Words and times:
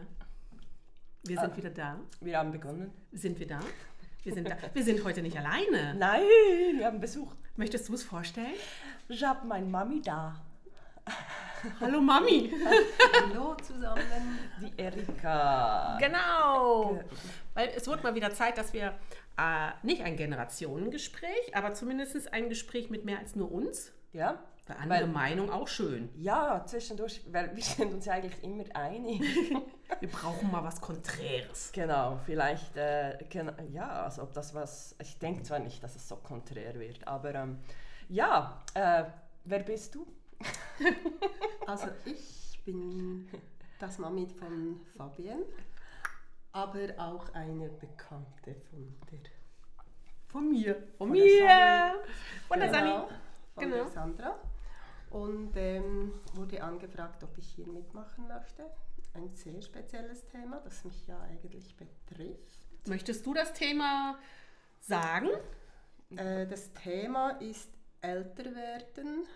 wieder. 0.00 0.10
Wir 1.24 1.40
sind 1.40 1.52
Ah. 1.52 1.56
wieder 1.56 1.70
da. 1.70 2.00
Wir 2.20 2.38
haben 2.38 2.50
begonnen. 2.52 2.92
Sind 3.12 3.38
wir 3.38 3.46
da? 3.46 3.60
Wir 4.22 4.34
sind 4.34 4.48
da. 4.48 4.56
Wir 4.72 4.84
sind 4.84 5.02
heute 5.04 5.22
nicht 5.22 5.36
alleine. 5.38 5.94
Nein, 5.98 6.22
wir 6.76 6.86
haben 6.86 7.00
Besuch. 7.00 7.34
Möchtest 7.56 7.88
du 7.88 7.94
es 7.94 8.02
vorstellen? 8.02 8.54
Ich 9.08 9.22
habe 9.24 9.46
meine 9.46 9.66
Mami 9.66 10.00
da. 10.02 10.40
Hallo 11.80 12.00
Mami. 12.00 12.52
Hallo 13.22 13.54
zusammen. 13.56 14.38
Die 14.60 14.72
Erika. 14.80 15.98
Genau. 15.98 17.00
Weil 17.54 17.70
es 17.76 17.86
wird 17.86 18.02
mal 18.02 18.14
wieder 18.14 18.30
Zeit, 18.32 18.56
dass 18.56 18.72
wir 18.72 18.94
äh, 19.36 19.70
nicht 19.82 20.02
ein 20.02 20.16
Generationengespräch, 20.16 21.54
aber 21.54 21.74
zumindest 21.74 22.32
ein 22.32 22.48
Gespräch 22.48 22.88
mit 22.90 23.04
mehr 23.04 23.18
als 23.18 23.34
nur 23.36 23.50
uns. 23.50 23.92
Ja? 24.12 24.42
Weil 24.70 24.76
andere 24.78 25.00
Weil- 25.00 25.06
Meinung 25.08 25.50
auch 25.50 25.68
schön. 25.68 26.08
Ja, 26.16 26.64
zwischendurch, 26.66 27.22
weil 27.32 27.54
wir 27.56 27.62
sind 27.62 27.92
uns 27.92 28.04
ja 28.06 28.14
eigentlich 28.14 28.42
immer 28.42 28.64
einig. 28.74 29.20
Wir 30.00 30.08
brauchen 30.08 30.50
mal 30.52 30.62
was 30.62 30.80
Konträres. 30.80 31.72
genau, 31.72 32.20
vielleicht, 32.24 32.76
äh, 32.76 33.18
ja, 33.72 34.04
also 34.04 34.22
ob 34.22 34.32
das 34.32 34.54
was, 34.54 34.94
ich 35.02 35.18
denke 35.18 35.42
zwar 35.42 35.58
nicht, 35.58 35.82
dass 35.82 35.96
es 35.96 36.08
so 36.08 36.14
konträr 36.16 36.78
wird, 36.78 37.06
aber 37.08 37.34
ähm, 37.34 37.58
ja, 38.08 38.62
äh, 38.74 39.04
wer 39.44 39.58
bist 39.60 39.94
du? 39.96 40.06
Also 41.66 41.88
ich 42.04 42.60
bin 42.64 43.28
das 43.80 43.98
Mami 43.98 44.26
von 44.28 44.80
Fabienne, 44.96 45.44
aber 46.52 46.88
auch 46.98 47.32
eine 47.34 47.68
Bekannte 47.68 48.54
von 48.70 48.96
der, 49.10 49.18
Von 50.28 50.50
mir. 50.50 50.74
Von, 50.98 51.08
Von 51.08 51.12
der 51.14 51.24
mir. 51.24 51.94
Von 52.48 52.60
der 52.60 52.70
Sani. 52.70 52.90
Genau, 52.90 53.08
von 53.54 53.64
Genau. 53.64 53.74
der 53.76 53.86
Sandra. 53.88 54.38
Und 55.10 55.52
ähm, 55.56 56.12
wurde 56.34 56.62
angefragt, 56.62 57.22
ob 57.24 57.36
ich 57.36 57.48
hier 57.56 57.66
mitmachen 57.66 58.28
möchte. 58.28 58.70
Ein 59.14 59.34
sehr 59.34 59.60
spezielles 59.60 60.26
Thema, 60.28 60.60
das 60.60 60.84
mich 60.84 61.06
ja 61.08 61.20
eigentlich 61.22 61.76
betrifft. 61.76 62.60
Möchtest 62.86 63.26
du 63.26 63.34
das 63.34 63.52
Thema 63.52 64.18
sagen? 64.80 65.28
Äh, 66.16 66.46
das 66.46 66.72
Thema 66.74 67.30
ist 67.40 67.68
älter 68.00 68.54
werden, 68.54 69.26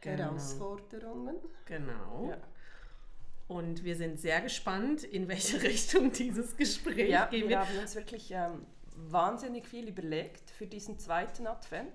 Genau. 0.00 0.24
Herausforderungen. 0.24 1.36
Genau. 1.64 2.28
Ja. 2.30 2.36
Und 3.48 3.84
wir 3.84 3.96
sind 3.96 4.20
sehr 4.20 4.40
gespannt, 4.40 5.02
in 5.02 5.28
welche 5.28 5.62
Richtung 5.62 6.12
dieses 6.12 6.56
Gespräch 6.56 7.10
Ja, 7.10 7.26
gehen 7.26 7.48
wir 7.48 7.58
wird. 7.58 7.68
haben 7.68 7.78
uns 7.78 7.94
wirklich 7.94 8.30
ähm, 8.30 8.66
wahnsinnig 8.96 9.66
viel 9.66 9.88
überlegt 9.88 10.50
für 10.50 10.66
diesen 10.66 10.98
zweiten 10.98 11.46
Advent. 11.46 11.92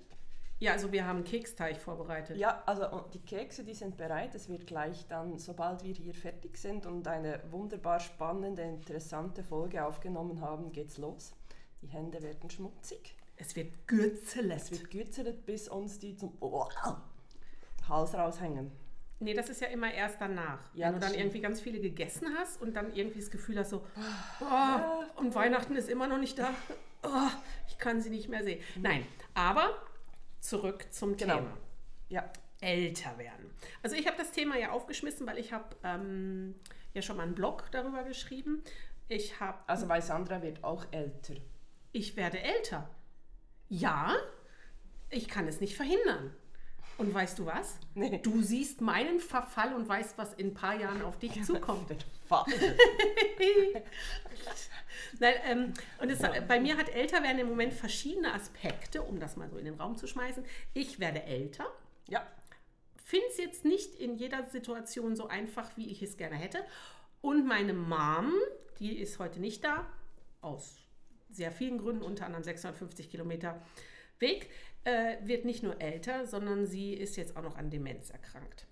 Ja, 0.59 0.73
also 0.73 0.91
wir 0.91 1.05
haben 1.05 1.23
Keksteig 1.23 1.79
vorbereitet. 1.79 2.37
Ja, 2.37 2.61
also 2.65 2.89
und 2.89 3.13
die 3.13 3.19
Kekse, 3.21 3.63
die 3.63 3.73
sind 3.73 3.95
bereit. 3.95 4.35
Es 4.35 4.49
wird 4.49 4.67
gleich 4.67 5.07
dann, 5.07 5.37
sobald 5.37 5.83
wir 5.83 5.93
hier 5.93 6.13
fertig 6.13 6.57
sind 6.57 6.85
und 6.85 7.07
eine 7.07 7.41
wunderbar 7.49 8.01
spannende, 8.01 8.61
interessante 8.63 9.41
Folge 9.41 9.85
aufgenommen 9.85 10.41
haben, 10.41 10.71
geht's 10.73 10.97
los. 10.97 11.33
Die 11.81 11.87
Hände 11.87 12.21
werden 12.21 12.49
schmutzig. 12.49 13.15
Es 13.37 13.55
wird 13.55 13.87
gürzelet. 13.87 14.57
Es 14.57 14.71
wird 14.71 14.91
gürzelt, 14.91 15.45
bis 15.45 15.69
uns 15.69 15.97
die 15.97 16.17
zum 16.17 16.33
Hals 17.87 18.13
raushängen. 18.13 18.69
Nee, 19.21 19.33
das 19.33 19.49
ist 19.49 19.61
ja 19.61 19.67
immer 19.67 19.93
erst 19.93 20.19
danach. 20.19 20.59
Ja, 20.73 20.87
Wenn 20.87 20.95
du 20.95 20.99
dann 20.99 21.09
stimmt. 21.09 21.23
irgendwie 21.23 21.41
ganz 21.41 21.61
viele 21.61 21.79
gegessen 21.79 22.27
hast 22.37 22.61
und 22.61 22.73
dann 22.73 22.93
irgendwie 22.93 23.19
das 23.19 23.31
Gefühl 23.31 23.59
hast, 23.59 23.69
so, 23.69 23.85
oh, 24.41 25.19
und 25.19 25.35
Weihnachten 25.35 25.75
ist 25.75 25.89
immer 25.89 26.07
noch 26.07 26.17
nicht 26.19 26.37
da. 26.39 26.53
Oh, 27.03 27.29
ich 27.67 27.77
kann 27.77 28.01
sie 28.01 28.09
nicht 28.09 28.27
mehr 28.29 28.43
sehen. 28.43 28.61
Nein, 28.77 29.05
aber 29.33 29.71
zurück 30.41 30.87
zum 30.91 31.15
Genau. 31.17 31.35
Thema. 31.37 31.57
Ja, 32.09 32.31
Älter 32.61 33.17
werden. 33.17 33.51
Also 33.83 33.95
ich 33.95 34.05
habe 34.07 34.17
das 34.17 34.31
Thema 34.31 34.57
ja 34.57 34.71
aufgeschmissen, 34.71 35.25
weil 35.27 35.37
ich 35.37 35.53
habe 35.53 35.75
ähm, 35.83 36.55
ja 36.93 37.01
schon 37.01 37.17
mal 37.17 37.23
einen 37.23 37.35
Blog 37.35 37.65
darüber 37.71 38.03
geschrieben. 38.03 38.63
Ich 39.07 39.39
habe, 39.39 39.57
also 39.67 39.87
weil 39.89 40.01
Sandra 40.01 40.41
wird 40.41 40.63
auch 40.63 40.85
älter. 40.91 41.35
ich 41.91 42.15
werde 42.15 42.39
älter. 42.39 42.89
Ja, 43.69 44.15
ich 45.09 45.27
kann 45.27 45.47
es 45.47 45.59
nicht 45.61 45.75
verhindern. 45.75 46.35
Und 46.99 47.13
weißt 47.13 47.39
du 47.39 47.45
was? 47.45 47.79
Nee. 47.95 48.19
Du 48.21 48.41
siehst 48.41 48.81
meinen 48.81 49.19
Verfall 49.19 49.73
und 49.73 49.87
weißt, 49.87 50.17
was 50.17 50.33
in 50.33 50.47
ein 50.47 50.53
paar 50.53 50.79
Jahren 50.79 51.01
auf 51.01 51.17
dich 51.17 51.41
zukommt. 51.45 51.89
Nein, 55.19 55.33
ähm, 55.45 55.73
und 55.99 56.11
es, 56.11 56.19
bei 56.47 56.59
mir 56.59 56.77
hat 56.77 56.89
älter 56.89 57.23
werden 57.23 57.39
im 57.39 57.47
Moment 57.47 57.73
verschiedene 57.73 58.33
Aspekte, 58.33 59.01
um 59.01 59.19
das 59.19 59.37
mal 59.37 59.49
so 59.49 59.57
in 59.57 59.65
den 59.65 59.75
Raum 59.75 59.97
zu 59.97 60.05
schmeißen. 60.05 60.43
Ich 60.73 60.99
werde 60.99 61.23
älter, 61.23 61.65
Ja, 62.07 62.27
finde 63.09 63.25
es 63.29 63.37
jetzt 63.37 63.65
nicht 63.65 63.95
in 63.95 64.15
jeder 64.17 64.45
Situation 64.49 65.15
so 65.15 65.27
einfach, 65.27 65.75
wie 65.77 65.89
ich 65.89 66.03
es 66.03 66.17
gerne 66.17 66.35
hätte. 66.35 66.59
Und 67.21 67.47
meine 67.47 67.73
Mom, 67.73 68.33
die 68.79 68.99
ist 68.99 69.17
heute 69.17 69.39
nicht 69.39 69.63
da, 69.63 69.87
aus 70.41 70.77
sehr 71.31 71.51
vielen 71.51 71.79
Gründen, 71.79 72.03
unter 72.03 72.25
anderem 72.25 72.43
650 72.43 73.09
Kilometer 73.09 73.59
Weg, 74.19 74.49
äh, 74.83 75.17
wird 75.23 75.45
nicht 75.45 75.63
nur 75.63 75.79
älter, 75.81 76.25
sondern 76.25 76.65
sie 76.65 76.93
ist 76.93 77.15
jetzt 77.17 77.35
auch 77.35 77.43
noch 77.43 77.57
an 77.57 77.69
Demenz 77.69 78.09
erkrankt. 78.09 78.67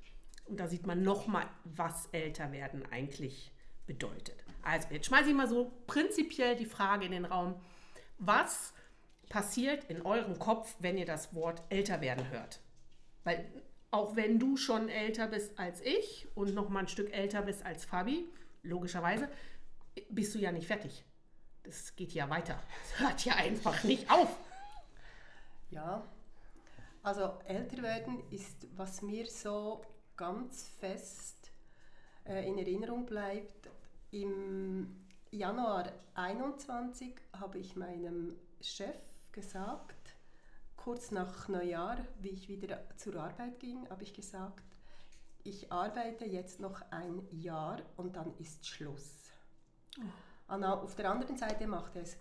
Und 0.45 0.59
da 0.59 0.67
sieht 0.67 0.87
man 0.87 1.03
nochmal, 1.03 1.45
was 1.63 2.07
älter 2.11 2.51
werden 2.51 2.85
eigentlich 2.91 3.51
bedeutet. 3.85 4.43
Also, 4.63 4.87
jetzt 4.91 5.07
schmeiße 5.07 5.29
ich 5.29 5.35
mal 5.35 5.47
so 5.47 5.71
prinzipiell 5.87 6.55
die 6.55 6.65
Frage 6.65 7.05
in 7.05 7.11
den 7.11 7.25
Raum, 7.25 7.55
was 8.17 8.73
passiert 9.29 9.85
in 9.85 10.01
eurem 10.01 10.39
Kopf, 10.39 10.75
wenn 10.79 10.97
ihr 10.97 11.05
das 11.05 11.33
Wort 11.33 11.61
älter 11.69 12.01
werden 12.01 12.29
hört? 12.31 12.61
Weil 13.23 13.45
auch 13.91 14.15
wenn 14.15 14.39
du 14.39 14.57
schon 14.57 14.89
älter 14.89 15.27
bist 15.27 15.57
als 15.59 15.81
ich 15.81 16.27
und 16.35 16.53
noch 16.53 16.69
mal 16.69 16.81
ein 16.81 16.87
Stück 16.87 17.13
älter 17.13 17.41
bist 17.41 17.65
als 17.65 17.85
Fabi, 17.85 18.25
logischerweise, 18.63 19.29
bist 20.09 20.35
du 20.35 20.39
ja 20.39 20.51
nicht 20.51 20.67
fertig. 20.67 21.03
Das 21.63 21.95
geht 21.95 22.13
ja 22.13 22.29
weiter. 22.29 22.61
Es 22.83 22.99
hört 22.99 23.25
ja 23.25 23.35
einfach 23.35 23.83
nicht 23.83 24.09
auf. 24.11 24.37
Ja, 25.69 26.03
also 27.03 27.39
älter 27.45 27.81
werden 27.83 28.23
ist, 28.31 28.67
was 28.75 29.01
mir 29.01 29.27
so 29.27 29.81
ganz 30.15 30.67
fest 30.79 31.51
äh, 32.25 32.47
in 32.47 32.57
Erinnerung 32.57 33.05
bleibt. 33.05 33.69
Im 34.11 35.05
Januar 35.31 35.91
21 36.15 37.15
habe 37.39 37.59
ich 37.59 37.75
meinem 37.75 38.35
Chef 38.61 38.95
gesagt, 39.31 40.15
kurz 40.75 41.11
nach 41.11 41.47
Neujahr, 41.49 41.97
wie 42.19 42.29
ich 42.29 42.47
wieder 42.47 42.79
zur 42.95 43.17
Arbeit 43.17 43.59
ging, 43.59 43.89
habe 43.89 44.03
ich 44.03 44.13
gesagt, 44.13 44.63
ich 45.43 45.71
arbeite 45.71 46.25
jetzt 46.25 46.59
noch 46.59 46.81
ein 46.91 47.25
Jahr 47.31 47.81
und 47.95 48.15
dann 48.15 48.33
ist 48.37 48.67
Schluss. 48.67 49.31
Und 50.47 50.63
auf 50.63 50.95
der 50.95 51.11
anderen 51.11 51.37
Seite 51.37 51.67
macht 51.67 51.95
es 51.95 52.17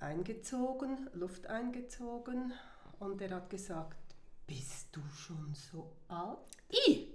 eingezogen, 0.00 1.08
Luft 1.14 1.46
eingezogen 1.46 2.52
und 2.98 3.20
er 3.20 3.30
hat 3.36 3.50
gesagt, 3.50 3.96
bist 4.46 4.88
du 4.92 5.00
schon 5.14 5.54
so 5.54 5.92
alt? 6.08 6.38
I, 6.72 7.14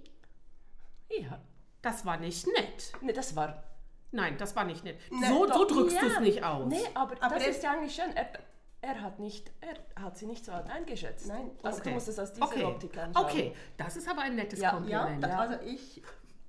ja. 1.08 1.40
das 1.82 2.04
war 2.04 2.16
nicht 2.18 2.46
nett. 2.46 2.92
Nee, 3.00 3.12
das 3.12 3.34
war. 3.36 3.62
Nein, 4.12 4.36
das 4.38 4.54
war 4.54 4.64
nicht 4.64 4.84
nett. 4.84 4.98
Ne, 5.10 5.26
so, 5.28 5.46
so 5.46 5.46
doch, 5.46 5.66
drückst 5.66 5.96
ja. 5.96 6.02
du 6.02 6.06
es 6.08 6.20
nicht 6.20 6.44
aus. 6.44 6.68
Nee, 6.68 6.86
aber, 6.94 7.20
Aber 7.20 7.34
das 7.34 7.48
ist 7.48 7.62
ja 7.64 7.72
eigentlich 7.72 7.94
schön. 7.94 8.14
Er, 8.14 8.28
er, 8.80 9.00
hat 9.02 9.18
nicht, 9.18 9.50
er 9.60 10.02
hat 10.02 10.16
sie 10.16 10.26
nicht 10.26 10.44
so 10.44 10.52
alt 10.52 10.70
eingeschätzt. 10.70 11.26
Nein, 11.26 11.50
also 11.62 11.78
Okay. 11.80 11.88
du 11.88 11.94
musst 11.94 12.08
es 12.08 12.18
aus 12.18 12.32
dieser 12.32 12.44
okay. 12.46 12.64
Optik 12.64 12.96
anschauen. 12.96 13.24
Okay, 13.24 13.54
das 13.76 13.96
ist 13.96 14.08
aber 14.08 14.22
ein 14.22 14.36
nettes 14.36 14.60
Ja, 14.60 14.68
Ja, 14.68 14.74
Kompliment. 15.04 15.26
Ja. 15.26 15.38
also 15.40 15.54
ich 15.64 16.00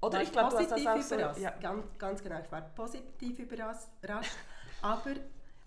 Oder 0.02 0.14
war 0.14 0.22
ich 0.22 0.32
glaube, 0.32 0.50
du 0.52 0.58
hast 0.58 0.72
das 0.72 0.84
positiv 0.84 0.90
auch 0.92 1.02
so. 1.02 1.16
überrascht. 1.16 1.40
Ja. 1.42 1.50
Ganz, 1.60 1.86
ganz 1.98 2.24
genau, 2.24 2.40
ich 2.40 2.52
war 2.52 2.62
positiv 2.62 3.40
überrascht, 3.40 3.88
aber 4.84 5.12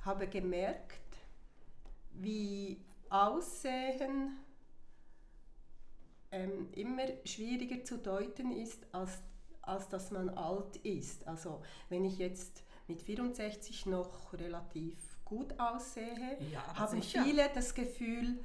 habe 0.05 0.29
gemerkt, 0.29 1.01
wie 2.13 2.81
Aussehen 3.11 4.37
ähm, 6.31 6.69
immer 6.73 7.05
schwieriger 7.25 7.85
zu 7.85 7.99
deuten 7.99 8.53
ist, 8.53 8.87
als, 8.93 9.23
als 9.63 9.89
dass 9.89 10.11
man 10.11 10.29
alt 10.31 10.77
ist. 10.79 11.27
Also 11.27 11.63
wenn 11.89 12.05
ich 12.05 12.19
jetzt 12.19 12.63
mit 12.87 13.01
64 13.03 13.87
noch 13.87 14.33
relativ 14.33 14.99
gut 15.25 15.59
aussehe, 15.59 16.39
Ja, 16.53 16.75
haben 16.75 17.01
sicher. 17.03 17.23
viele 17.25 17.49
das 17.55 17.75
Gefühl, 17.75 18.39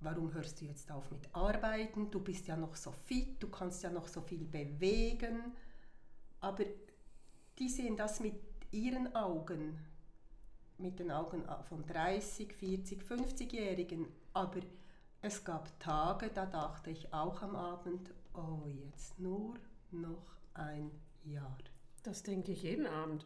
warum 0.00 0.32
hörst 0.32 0.60
du 0.60 0.64
jetzt 0.66 0.90
auf 0.90 1.10
mit 1.10 1.34
Arbeiten? 1.34 2.10
Du 2.10 2.20
bist 2.20 2.46
ja 2.46 2.56
noch 2.56 2.74
so 2.76 2.90
fit, 2.92 3.42
du 3.42 3.48
kannst 3.48 3.82
ja 3.82 3.90
noch 3.90 4.08
so 4.08 4.20
viel 4.20 4.44
bewegen. 4.44 5.52
Aber 6.40 6.64
die 7.58 7.68
sehen 7.68 7.96
das 7.96 8.20
mit 8.20 8.34
ihren 8.72 9.14
Augen, 9.14 9.78
mit 10.78 10.98
den 10.98 11.10
Augen 11.10 11.44
von 11.68 11.84
30, 11.86 12.52
40, 12.54 13.02
50-Jährigen. 13.02 14.06
Aber 14.32 14.60
es 15.20 15.44
gab 15.44 15.78
Tage, 15.78 16.30
da 16.34 16.46
dachte 16.46 16.90
ich 16.90 17.12
auch 17.12 17.42
am 17.42 17.54
Abend, 17.56 18.10
oh, 18.34 18.66
jetzt 18.66 19.18
nur 19.18 19.54
noch 19.90 20.36
ein 20.54 20.90
Jahr. 21.24 21.56
Das 22.02 22.24
denke 22.24 22.50
ich 22.50 22.62
jeden 22.64 22.86
Abend. 22.86 23.24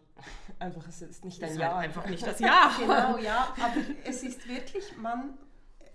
Einfach, 0.59 0.87
es 0.89 1.01
ist 1.01 1.25
nicht 1.25 1.41
Das 1.41 1.53
ein 1.53 1.59
Jahr. 1.61 1.77
halt 1.77 1.85
einfach 1.87 2.07
nicht 2.09 2.27
das 2.27 2.39
Jahr. 2.41 2.71
Genau, 2.79 3.17
ja, 3.17 3.55
aber 3.63 3.81
es 4.05 4.23
ist 4.23 4.47
wirklich, 4.47 4.97
man, 4.99 5.39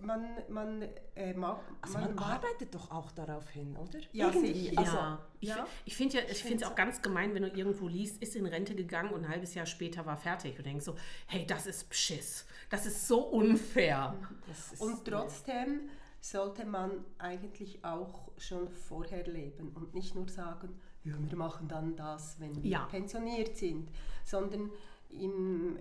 man, 0.03 0.25
man, 0.50 0.81
äh, 1.15 1.33
ma- 1.33 1.59
Also 1.81 1.98
man, 2.00 2.15
ma- 2.15 2.33
arbeitet 2.33 2.74
doch 2.74 2.92
auch 2.92 3.12
darauf 3.12 3.50
hin, 3.50 3.75
oder? 3.77 4.00
Ja, 4.12 4.27
Irgendwie. 4.27 4.53
sicher. 4.69 4.80
Also, 4.80 4.98
ja, 4.98 5.19
ich, 5.39 5.50
ja. 5.50 5.68
ich 5.86 5.95
finde 5.95 6.18
ja, 6.18 6.24
ich 6.30 6.44
finde 6.44 6.63
es 6.63 6.69
auch 6.69 6.75
ganz 6.75 7.01
gemein, 7.01 7.33
wenn 7.33 7.44
du 7.44 7.50
irgendwo 7.50 7.88
liest, 7.88 8.21
ist 8.21 8.36
in 8.36 8.45
Rente 8.45 8.75
gegangen 8.75 9.12
und 9.13 9.25
ein 9.25 9.30
halbes 9.30 9.53
Jahr 9.53 9.65
später 9.65 10.06
war 10.06 10.18
fertig 10.18 10.57
und 10.57 10.65
denkst 10.65 10.86
so, 10.86 10.95
hey, 11.27 11.45
das 11.45 11.68
ist 11.68 11.88
Beschiss, 11.89 12.45
das 12.69 12.86
ist 12.86 13.07
so 13.07 13.21
unfair. 13.21 14.15
das 14.48 14.74
ist, 14.74 14.81
Und 14.81 15.06
trotzdem 15.06 15.89
sollte 16.19 16.65
man 16.65 16.92
eigentlich 17.18 17.83
auch 17.83 18.31
schon 18.38 18.69
vorher 18.69 19.25
leben 19.27 19.69
und 19.74 19.94
nicht 19.95 20.13
nur 20.15 20.27
sagen, 20.30 20.80
ja, 21.03 21.13
wir 21.18 21.36
machen 21.38 21.68
dann 21.68 21.95
das, 21.95 22.39
wenn 22.39 22.62
wir 22.62 22.69
Ja. 22.69 22.86
pensioniert 22.86 23.57
sind, 23.57 23.89
sondern 24.24 24.69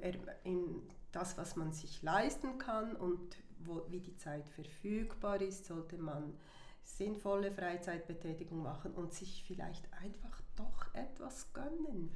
er- 0.00 0.14
in 0.44 0.82
das, 1.12 1.36
was 1.36 1.56
man 1.56 1.72
sich 1.72 2.02
leisten 2.02 2.56
kann 2.58 2.94
und 2.96 3.36
wo, 3.64 3.84
wie 3.88 4.00
die 4.00 4.16
Zeit 4.16 4.48
verfügbar 4.48 5.40
ist, 5.40 5.66
sollte 5.66 5.98
man 5.98 6.34
sinnvolle 6.82 7.50
Freizeitbetätigung 7.52 8.62
machen 8.62 8.92
und 8.92 9.12
sich 9.14 9.44
vielleicht 9.46 9.92
einfach 10.02 10.40
doch 10.56 10.94
etwas 10.94 11.52
gönnen. 11.52 12.10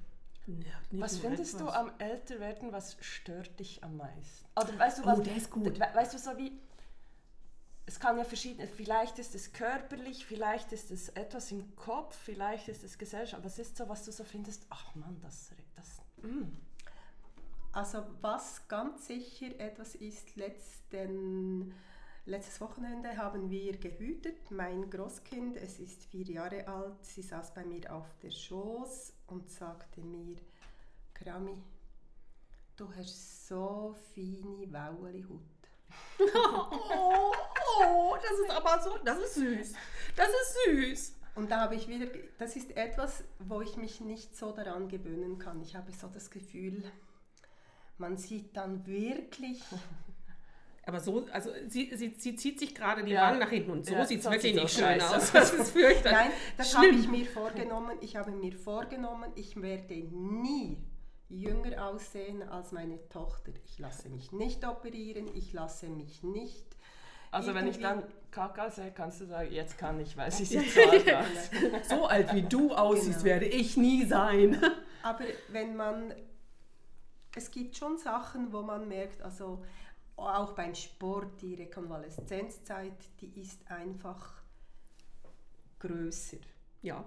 Ja, 0.47 1.01
Was 1.01 1.17
findest 1.19 1.55
du 1.55 1.65
etwas. 1.65 1.75
am 1.75 1.93
Älterwerden, 1.99 2.71
was 2.73 2.97
stört 3.01 3.59
dich 3.59 3.83
am 3.83 3.97
meisten? 3.97 4.47
Oder 4.57 4.79
weißt 4.79 4.99
du, 4.99 5.03
Oh, 5.05 5.07
was, 5.07 5.23
der 5.23 5.37
ist 5.37 5.51
gut. 5.51 5.79
We- 5.81 5.95
Weißt 5.95 6.13
du, 6.13 6.19
so 6.19 6.37
wie, 6.37 6.53
es 7.87 7.99
kann 8.01 8.19
ja 8.19 8.25
verschiedene, 8.25 8.67
vielleicht 8.67 9.19
ist 9.19 9.35
es 9.35 9.53
körperlich, 9.53 10.27
vielleicht 10.27 10.73
ist 10.73 10.91
es 10.91 11.09
etwas 11.11 11.51
im 11.51 11.75
Kopf, 11.77 12.17
vielleicht 12.17 12.69
ist 12.69 12.83
es 12.85 12.99
Gesellschaft, 12.99 13.41
aber 13.41 13.47
es 13.47 13.59
ist 13.59 13.77
so, 13.77 13.89
was 13.89 14.05
du 14.05 14.13
so 14.13 14.25
findest, 14.25 14.67
ach 14.71 14.95
Mann, 14.95 15.19
das, 15.23 15.51
das, 15.77 16.03
mm. 16.23 16.45
Also 17.75 18.05
was 18.21 18.69
ganz 18.69 19.09
sicher 19.09 19.59
etwas 19.59 19.97
ist, 19.97 20.37
letzten, 20.37 21.75
letztes 22.25 22.61
Wochenende 22.61 23.17
haben 23.17 23.51
wir 23.51 23.77
gehütet. 23.79 24.49
Mein 24.53 24.89
Großkind, 24.89 25.57
es 25.57 25.81
ist 25.81 26.05
vier 26.05 26.25
Jahre 26.27 26.69
alt, 26.69 27.05
sie 27.05 27.23
saß 27.23 27.53
bei 27.53 27.65
mir 27.65 27.93
auf 27.93 28.07
der 28.23 28.31
Schoß 28.31 29.13
und 29.27 29.51
sagte 29.51 30.03
mir, 30.03 30.37
Krami, 31.15 31.57
du 32.77 32.89
hast 32.95 33.49
so 33.49 33.97
feine 34.15 34.73
Waueli-Haut. 34.73 35.41
Oh, 36.97 37.33
oh, 37.85 38.17
das 38.23 38.39
ist 38.39 38.51
aber 38.51 38.81
so, 38.83 38.99
das 39.05 39.19
ist 39.19 39.35
süß. 39.35 39.73
Das 40.15 40.29
ist 40.29 40.57
süß. 40.65 41.15
Und 41.35 41.51
da 41.51 41.63
habe 41.63 41.75
ich 41.75 41.89
wieder, 41.89 42.07
das 42.39 42.55
ist 42.55 42.77
etwas, 42.77 43.25
wo 43.41 43.63
ich 43.63 43.77
mich 43.77 44.01
nicht 44.01 44.37
so 44.37 44.53
daran 44.53 44.89
gewöhnen 44.89 45.39
kann. 45.39 45.61
Ich 45.61 45.75
habe 45.75 45.91
so 45.93 46.07
das 46.07 46.31
Gefühl, 46.31 46.85
man 47.99 48.17
sieht 48.17 48.57
dann 48.57 48.87
wirklich 48.87 49.63
Aber 50.87 51.01
so, 51.01 51.27
also 51.33 51.49
sie, 51.67 51.91
sie, 51.95 52.15
sie 52.19 52.37
zieht 52.37 52.61
sich 52.61 52.75
gerade 52.75 53.05
die 53.05 53.13
Ja. 53.13 53.23
Wangen 53.29 53.39
nach 53.39 53.49
hinten 53.49 53.71
und 53.71 53.87
so 53.87 53.95
Ja, 53.95 54.05
sieht 54.05 54.21
es 54.21 54.31
wirklich 54.31 54.55
nicht 54.55 54.71
schön 54.75 55.01
aus. 55.01 55.33
Das 55.33 55.55
ist 55.55 55.71
fürchterlich. 55.71 56.13
Nein, 56.13 56.31
das 56.59 56.77
habe 56.77 56.89
ich 56.89 57.09
mir 57.09 57.25
vorgenommen. 57.25 57.97
Ich 58.03 58.17
habe 58.17 58.33
mir 58.33 58.53
vorgenommen, 58.53 59.33
ich 59.35 59.61
werde 59.63 59.95
nie 59.95 60.77
jünger 61.31 61.87
aussehen 61.87 62.43
als 62.43 62.71
meine 62.73 62.99
Tochter. 63.09 63.53
Ich 63.65 63.79
lasse 63.79 64.11
mich 64.11 64.31
nicht 64.33 64.67
operieren, 64.67 65.27
ich 65.35 65.55
lasse 65.55 65.87
mich 65.89 66.23
nicht. 66.23 66.67
Also 67.31 67.55
wenn 67.55 67.67
ich 67.67 67.81
dann 67.81 68.05
Kakao 68.31 68.69
sehe, 68.69 68.93
kannst 68.93 69.23
du 69.23 69.25
sagen, 69.25 69.51
jetzt 69.51 69.79
kann 69.79 69.99
ich, 70.01 70.17
weil 70.19 70.31
sie 70.31 70.45
sieht 70.45 70.71
so 70.71 70.83
alt 70.83 71.15
aus. 71.15 71.89
So 71.89 72.05
alt 72.07 72.35
wie 72.35 72.43
du 72.43 72.75
aussiehst, 72.75 73.21
Genau. 73.21 73.25
werde 73.25 73.47
ich 73.47 73.79
nie 73.79 74.05
sein. 74.05 74.61
Aber 75.03 75.25
wenn 75.49 75.75
man, 75.77 76.13
es 77.37 77.51
gibt 77.51 77.77
schon 77.77 77.99
Sachen, 77.99 78.53
wo 78.53 78.63
man 78.63 78.89
merkt, 78.89 79.23
also 79.23 79.65
auch 80.17 80.53
beim 80.53 80.75
Sport, 80.75 81.41
die 81.43 81.55
Rekonvaleszenzzeit, 81.55 82.93
die 83.21 83.41
ist 83.41 83.69
einfach 83.71 84.43
größer. 85.81 86.39
Ja, 86.83 87.05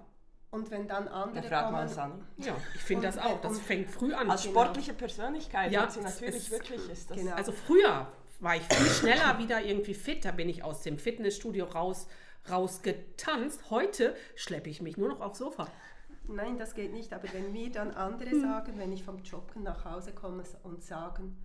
Und 0.50 0.70
wenn 0.70 0.88
dann 0.88 1.04
Da 1.06 1.10
andere 1.24 1.42
fragt 1.46 1.72
man 1.72 1.84
kommen, 1.86 1.94
Sani. 1.94 2.22
ja, 2.38 2.56
ich 2.74 2.80
finde 2.80 3.06
das 3.06 3.18
auch. 3.18 3.38
Das 3.42 3.58
fängt 3.60 3.90
früh 3.90 4.14
an. 4.14 4.30
Als 4.30 4.42
Genau. 4.44 4.52
sportliche 4.62 4.94
Persönlichkeit 4.94 5.70
Ja, 5.72 5.90
sie 5.90 6.00
natürlich 6.00 6.36
ist- 6.36 6.50
wirklich, 6.50 6.88
ist 6.88 7.10
das 7.10 7.18
Genau. 7.18 7.34
Also 7.34 7.52
früher 7.52 8.10
war 8.40 8.56
ich 8.56 8.62
viel 8.62 8.86
schneller 8.86 9.38
wieder 9.38 9.60
irgendwie 9.62 9.92
fit. 9.92 10.24
Da 10.24 10.30
bin 10.30 10.48
ich 10.48 10.64
aus 10.64 10.80
dem 10.82 10.98
Fitnessstudio 10.98 11.66
raus, 11.66 12.06
rausgetanzt. 12.50 13.68
Heute 13.68 14.16
schleppe 14.36 14.70
ich 14.70 14.80
mich 14.80 14.96
nur 14.96 15.10
noch 15.10 15.20
aufs 15.20 15.38
Sofa. 15.38 15.68
Nein, 16.28 16.58
das 16.58 16.74
geht 16.74 16.92
nicht. 16.92 17.12
Aber 17.12 17.32
wenn 17.32 17.52
mir 17.52 17.70
dann 17.70 17.90
andere 17.92 18.30
Hm. 18.30 18.40
sagen, 18.42 18.78
wenn 18.78 18.92
ich 18.92 19.02
vom 19.04 19.22
Joggen 19.22 19.62
nach 19.62 19.84
Hause 19.84 20.12
komme 20.12 20.44
und 20.62 20.82
sagen, 20.82 21.36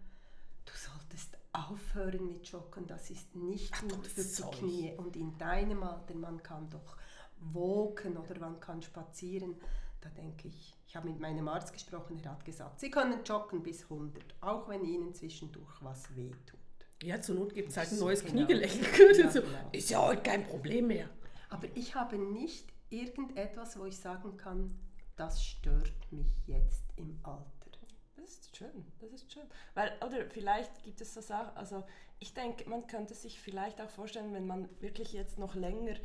du 0.65 0.73
solltest 0.75 1.37
aufhören 1.53 2.25
mit 2.27 2.47
Joggen, 2.47 2.85
das 2.87 3.09
ist 3.09 3.35
nicht 3.35 3.73
gut 3.81 3.91
dummes 3.91 4.37
für 4.37 4.43
die. 4.51 4.57
Knie. 4.57 4.93
Und 4.97 5.15
in 5.15 5.37
deinem 5.37 5.83
Alter, 5.83 6.15
man 6.15 6.41
kann 6.43 6.69
doch 6.69 6.97
walken 7.39 8.17
oder 8.17 8.39
man 8.39 8.59
kann 8.59 8.81
spazieren. 8.81 9.55
Da 10.01 10.09
denke 10.09 10.49
ich, 10.49 10.75
ich 10.85 10.95
habe 10.95 11.07
mit 11.09 11.19
meinem 11.19 11.47
Arzt 11.47 11.71
gesprochen, 11.71 12.19
er 12.23 12.31
hat 12.31 12.43
gesagt, 12.43 12.79
Sie 12.79 12.91
können 12.91 13.23
joggen 13.23 13.63
bis 13.63 13.83
100, 13.83 14.21
auch 14.41 14.67
wenn 14.67 14.83
Ihnen 14.83 15.13
zwischendurch 15.13 15.81
was 15.81 16.13
wehtut. 16.15 16.59
Ja, 17.01 17.19
zur 17.21 17.35
Not 17.35 17.53
gibt 17.53 17.69
es 17.69 17.77
halt 17.77 17.91
ein 17.91 17.99
neues 17.99 18.21
Genau. 18.23 18.45
Kniegelenk. 18.45 18.71
Ja, 19.17 19.27
genau. 19.29 19.69
Ist 19.71 19.89
ja 19.89 20.01
heute 20.01 20.21
kein 20.23 20.45
Problem 20.45 20.87
mehr. 20.87 21.09
Aber 21.49 21.67
ich 21.75 21.95
habe 21.95 22.17
nicht 22.17 22.71
irgendetwas, 22.93 23.77
wo 23.77 23.85
ich 23.85 23.97
sagen 23.97 24.37
kann, 24.37 24.73
das 25.15 25.43
stört 25.43 26.11
mich 26.11 26.47
jetzt 26.47 26.83
im 26.95 27.19
Alter. 27.23 27.49
Das 28.15 28.29
ist 28.29 28.55
schön, 28.55 28.85
das 28.99 29.11
ist 29.11 29.31
schön. 29.31 29.43
Weil, 29.73 29.91
oder 30.05 30.25
vielleicht 30.29 30.83
gibt 30.83 31.01
es 31.01 31.13
so 31.13 31.21
Sachen, 31.21 31.57
also 31.57 31.83
ich 32.19 32.33
denke, 32.33 32.69
man 32.69 32.87
könnte 32.87 33.15
sich 33.15 33.39
vielleicht 33.39 33.81
auch 33.81 33.89
vorstellen, 33.89 34.33
wenn 34.33 34.47
man 34.47 34.69
wirklich 34.79 35.11
jetzt 35.11 35.37
noch 35.37 35.55
länger 35.55 35.95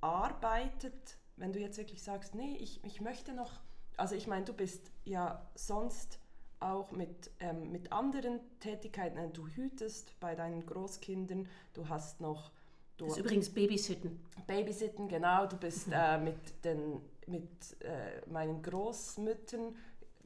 arbeitet, 0.00 1.18
wenn 1.36 1.52
du 1.52 1.58
jetzt 1.58 1.76
wirklich 1.76 2.02
sagst, 2.02 2.34
nee, 2.34 2.56
ich, 2.56 2.82
ich 2.84 3.00
möchte 3.00 3.34
noch, 3.34 3.60
also 3.96 4.14
ich 4.14 4.26
meine, 4.26 4.44
du 4.44 4.52
bist 4.54 4.90
ja 5.04 5.46
sonst 5.54 6.18
auch 6.60 6.90
mit, 6.92 7.30
ähm, 7.40 7.70
mit 7.70 7.92
anderen 7.92 8.40
Tätigkeiten, 8.60 9.32
du 9.32 9.46
hütest 9.48 10.18
bei 10.20 10.34
deinen 10.34 10.64
Großkindern, 10.66 11.48
du 11.74 11.88
hast 11.88 12.20
noch, 12.20 12.52
du 12.98 13.06
Das 13.06 13.16
ist 13.16 13.24
übrigens 13.24 13.48
Babysitten. 13.48 14.20
Babysitten, 14.46 15.08
genau. 15.08 15.46
Du 15.46 15.56
bist 15.56 15.88
äh, 15.90 16.18
mit, 16.18 16.64
den, 16.64 17.00
mit 17.26 17.48
äh, 17.80 18.28
meinen 18.30 18.62
Großmüttern, 18.62 19.74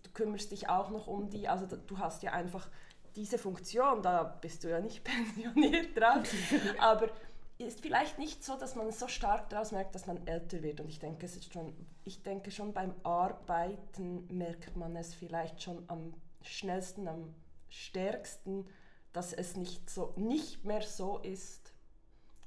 du 0.02 0.10
kümmerst 0.12 0.50
dich 0.50 0.69
auch 0.69 0.90
noch 0.90 1.06
um 1.06 1.30
die. 1.30 1.48
Also 1.48 1.66
du 1.66 1.98
hast 1.98 2.22
ja 2.22 2.32
einfach 2.32 2.69
diese 3.14 3.38
Funktion, 3.38 4.02
da 4.02 4.24
bist 4.24 4.64
du 4.64 4.70
ja 4.70 4.80
nicht 4.80 5.04
pensioniert 5.04 5.96
drauf. 5.96 6.22
aber 6.78 7.10
ist 7.58 7.81
vielleicht 7.81 8.19
nicht 8.19 8.44
so, 8.44 8.56
dass 8.56 8.74
man 8.74 8.91
so 8.91 9.08
stark 9.08 9.48
daraus 9.50 9.72
merkt, 9.72 9.94
dass 9.94 10.06
man 10.06 10.26
älter 10.26 10.62
wird. 10.62 10.81
Und 10.81 10.88
ich 10.88 10.98
denke, 10.98 11.26
es 11.26 11.36
ist 11.36 11.52
schon, 11.52 11.72
ich 12.05 12.22
denke 12.22 12.50
schon 12.50 12.72
beim 12.72 12.94
Arbeiten 13.05 14.26
merkt 14.29 14.76
man 14.76 14.96
es 14.96 15.14
vielleicht 15.14 15.62
schon 15.62 15.84
am 15.88 16.12
schnellsten, 16.43 17.06
am 17.08 17.34
stärksten, 17.69 18.67
dass 19.12 19.32
es 19.32 19.56
nicht, 19.56 19.88
so, 19.91 20.12
nicht 20.17 20.64
mehr 20.64 20.82
so 20.82 21.19
ist, 21.19 21.71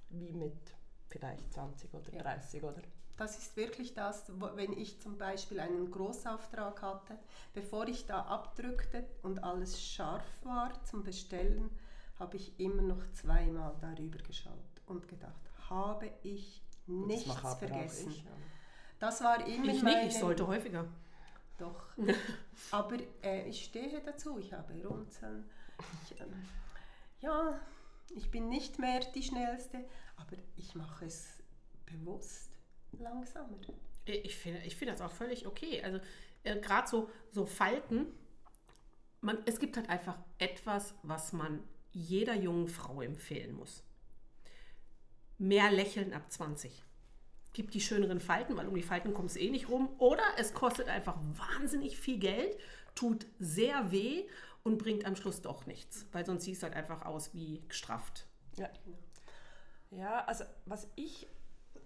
wie 0.09 0.31
mit 0.33 0.57
vielleicht 1.09 1.53
20 1.53 1.93
oder 1.93 2.13
Ja. 2.13 2.21
30, 2.23 2.63
oder? 2.63 2.81
Das 3.17 3.37
ist 3.37 3.55
wirklich 3.55 3.93
das, 3.93 4.25
wenn 4.55 4.73
ich 4.73 4.99
zum 5.01 5.17
Beispiel 5.17 5.59
einen 5.61 5.89
Großauftrag 5.89 6.81
hatte, 6.81 7.17
bevor 7.53 7.87
ich 7.87 8.05
da 8.05 8.23
abdrückte 8.23 9.05
und 9.23 9.41
alles 9.43 9.81
scharf 9.81 10.25
war 10.43 10.83
zum 10.83 11.03
Bestellen, 11.03 11.69
habe 12.19 12.35
ich 12.35 12.59
immer 12.59 12.81
noch 12.81 13.09
zweimal 13.13 13.73
darüber 13.79 14.17
geschaut 14.19 14.81
und 14.85 15.07
gedacht, 15.07 15.49
habe 15.69 16.11
ich 16.23 16.61
Gut, 16.85 17.01
das 17.03 17.07
nichts 17.07 17.29
auch 17.45 17.57
vergessen. 17.57 18.11
ich, 18.11 18.23
ja. 18.25 18.31
Das 18.99 19.23
war 19.23 19.45
immer 19.47 19.71
Ich 19.73 19.81
meine... 19.81 20.03
nicht, 20.03 20.13
ich 20.15 20.19
sollte 20.19 20.45
häufiger. 20.47 20.85
Doch. 21.57 21.85
Aber 22.71 22.97
äh, 23.23 23.47
ich 23.47 23.63
stehe 23.65 24.01
dazu, 24.01 24.37
ich 24.39 24.51
habe 24.51 24.73
Runzeln. 24.85 25.49
Ich, 26.03 26.19
ähm, 26.19 26.45
ja, 27.21 27.57
ich 28.09 28.31
bin 28.31 28.49
nicht 28.49 28.79
mehr 28.79 28.99
die 28.99 29.23
Schnellste, 29.23 29.83
aber 30.17 30.37
ich 30.55 30.75
mache 30.75 31.05
es 31.05 31.39
bewusst 31.85 32.51
langsamer. 32.99 33.57
Ich 34.05 34.35
finde 34.35 34.61
ich 34.61 34.75
find 34.75 34.91
das 34.91 35.01
auch 35.01 35.11
völlig 35.11 35.47
okay. 35.47 35.81
Also 35.83 35.99
äh, 36.43 36.59
gerade 36.59 36.87
so, 36.87 37.09
so 37.31 37.45
Falten, 37.45 38.07
man, 39.21 39.39
es 39.45 39.59
gibt 39.59 39.77
halt 39.77 39.89
einfach 39.89 40.17
etwas, 40.37 40.93
was 41.03 41.33
man 41.33 41.63
jeder 41.91 42.35
jungen 42.35 42.67
Frau 42.67 43.01
empfehlen 43.01 43.55
muss. 43.55 43.83
Mehr 45.37 45.71
Lächeln 45.71 46.13
ab 46.13 46.31
20. 46.31 46.83
Gibt 47.53 47.73
die 47.73 47.81
schöneren 47.81 48.19
Falten, 48.19 48.55
weil 48.57 48.67
um 48.67 48.75
die 48.75 48.83
Falten 48.83 49.13
kommst 49.13 49.35
du 49.35 49.39
eh 49.39 49.49
nicht 49.49 49.69
rum. 49.69 49.89
Oder 49.97 50.23
es 50.37 50.53
kostet 50.53 50.87
einfach 50.87 51.17
wahnsinnig 51.33 51.97
viel 51.97 52.19
Geld, 52.19 52.57
tut 52.93 53.25
sehr 53.39 53.91
weh 53.91 54.25
und 54.65 54.79
bringt 54.79 55.05
am 55.05 55.15
Schluss 55.15 55.41
doch 55.41 55.65
nichts. 55.65 56.05
Weil 56.11 56.25
sonst 56.25 56.43
siehst 56.43 56.61
du 56.61 56.65
halt 56.65 56.75
einfach 56.75 57.05
aus 57.05 57.33
wie 57.33 57.61
gestrafft. 57.69 58.27
Ja. 58.57 58.69
ja, 59.91 60.25
also 60.25 60.43
was 60.65 60.89
ich 60.95 61.27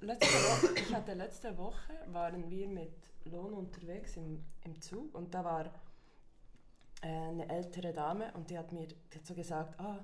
letzte 0.01 0.25
Woche, 0.27 0.74
ich 0.79 0.93
hatte 0.93 1.13
letzte 1.13 1.57
Woche, 1.57 1.93
waren 2.07 2.50
wir 2.50 2.67
mit 2.67 2.93
Lohn 3.25 3.53
unterwegs 3.53 4.17
im, 4.17 4.43
im 4.63 4.81
Zug 4.81 5.13
und 5.13 5.33
da 5.33 5.43
war 5.43 5.65
äh, 7.01 7.07
eine 7.07 7.50
ältere 7.50 7.93
Dame 7.93 8.31
und 8.33 8.50
die 8.50 8.57
hat 8.57 8.71
mir 8.71 8.88
die 8.88 9.17
hat 9.17 9.25
so 9.25 9.36
gesagt, 9.36 9.79
ah, 9.79 10.03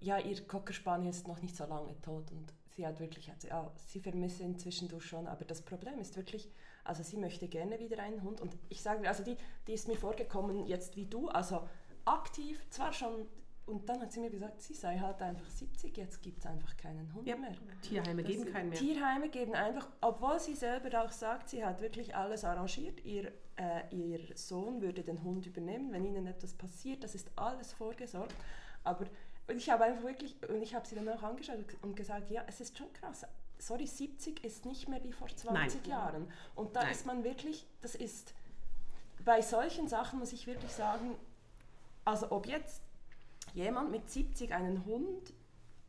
ja, 0.00 0.18
ihr 0.18 0.46
Cocker 0.46 0.72
Spaniel 0.72 1.10
ist 1.10 1.28
noch 1.28 1.42
nicht 1.42 1.54
so 1.54 1.66
lange 1.66 2.00
tot 2.00 2.30
und 2.32 2.54
sie 2.70 2.86
hat 2.86 2.98
wirklich, 3.00 3.26
ja, 3.26 3.70
sie 3.76 4.00
vermisse 4.00 4.42
ihn 4.42 4.58
zwischendurch 4.58 5.04
schon, 5.04 5.26
aber 5.26 5.44
das 5.44 5.60
Problem 5.60 5.98
ist 5.98 6.16
wirklich, 6.16 6.50
also 6.84 7.02
sie 7.02 7.18
möchte 7.18 7.48
gerne 7.48 7.78
wieder 7.78 8.02
einen 8.02 8.22
Hund 8.22 8.40
und 8.40 8.56
ich 8.70 8.80
sage, 8.80 9.06
also 9.06 9.22
die, 9.22 9.36
die 9.66 9.74
ist 9.74 9.88
mir 9.88 9.96
vorgekommen 9.96 10.66
jetzt 10.66 10.96
wie 10.96 11.04
du, 11.04 11.28
also 11.28 11.68
aktiv, 12.10 12.60
zwar 12.70 12.92
schon 12.92 13.26
und 13.66 13.88
dann 13.88 14.00
hat 14.00 14.10
sie 14.10 14.18
mir 14.18 14.30
gesagt, 14.30 14.60
sie 14.60 14.74
sei 14.74 14.98
halt 14.98 15.22
einfach 15.22 15.48
70, 15.48 15.96
jetzt 15.96 16.20
gibt 16.22 16.40
es 16.40 16.46
einfach 16.46 16.76
keinen 16.76 17.14
Hund 17.14 17.24
Ja, 17.28 17.36
mehr. 17.36 17.52
Tierheime 17.82 18.22
Das- 18.24 18.32
geben 18.32 18.52
keinen 18.52 18.70
mehr. 18.70 18.78
Tierheime 18.78 19.28
geben 19.28 19.54
einfach, 19.54 19.86
obwohl 20.00 20.40
sie 20.40 20.54
selber 20.56 21.04
auch 21.04 21.12
sagt, 21.12 21.50
sie 21.50 21.64
hat 21.64 21.80
wirklich 21.80 22.16
alles 22.16 22.44
arrangiert. 22.44 23.04
Ihr, 23.04 23.30
äh, 23.56 23.82
ihr 23.94 24.36
Sohn 24.36 24.80
würde 24.80 25.04
den 25.04 25.22
Hund 25.22 25.46
übernehmen, 25.46 25.92
wenn 25.92 26.04
ihnen 26.04 26.26
etwas 26.26 26.52
passiert. 26.54 27.04
Das 27.04 27.14
ist 27.14 27.30
alles 27.36 27.72
vorgesorgt. 27.72 28.34
Aber 28.82 29.06
ich 29.54 29.70
habe 29.70 29.84
einfach 29.84 30.02
wirklich, 30.02 30.34
und 30.48 30.62
ich 30.62 30.74
habe 30.74 30.84
sie 30.88 30.96
dann 30.96 31.08
auch 31.08 31.22
angeschaut 31.22 31.58
und 31.82 31.94
gesagt, 31.94 32.28
ja, 32.32 32.42
es 32.48 32.60
ist 32.60 32.76
schon 32.76 32.92
krass. 32.92 33.24
Sorry, 33.58 33.86
70 33.86 34.42
ist 34.42 34.64
nicht 34.66 34.88
mehr 34.88 35.04
wie 35.04 35.12
vor 35.12 35.28
20 35.28 35.82
Nein. 35.82 35.90
Jahren. 35.90 36.32
Und 36.56 36.74
da 36.74 36.82
Nein. 36.82 36.90
ist 36.92 37.06
man 37.06 37.22
wirklich, 37.22 37.68
das 37.82 37.94
ist, 37.94 38.34
bei 39.24 39.42
solchen 39.42 39.86
Sachen 39.86 40.18
muss 40.18 40.32
ich 40.32 40.46
wirklich 40.48 40.72
sagen, 40.72 41.14
also 42.04 42.30
ob 42.30 42.46
jetzt 42.46 42.82
jemand 43.54 43.90
mit 43.90 44.10
70 44.10 44.52
einen 44.52 44.84
Hund 44.84 45.32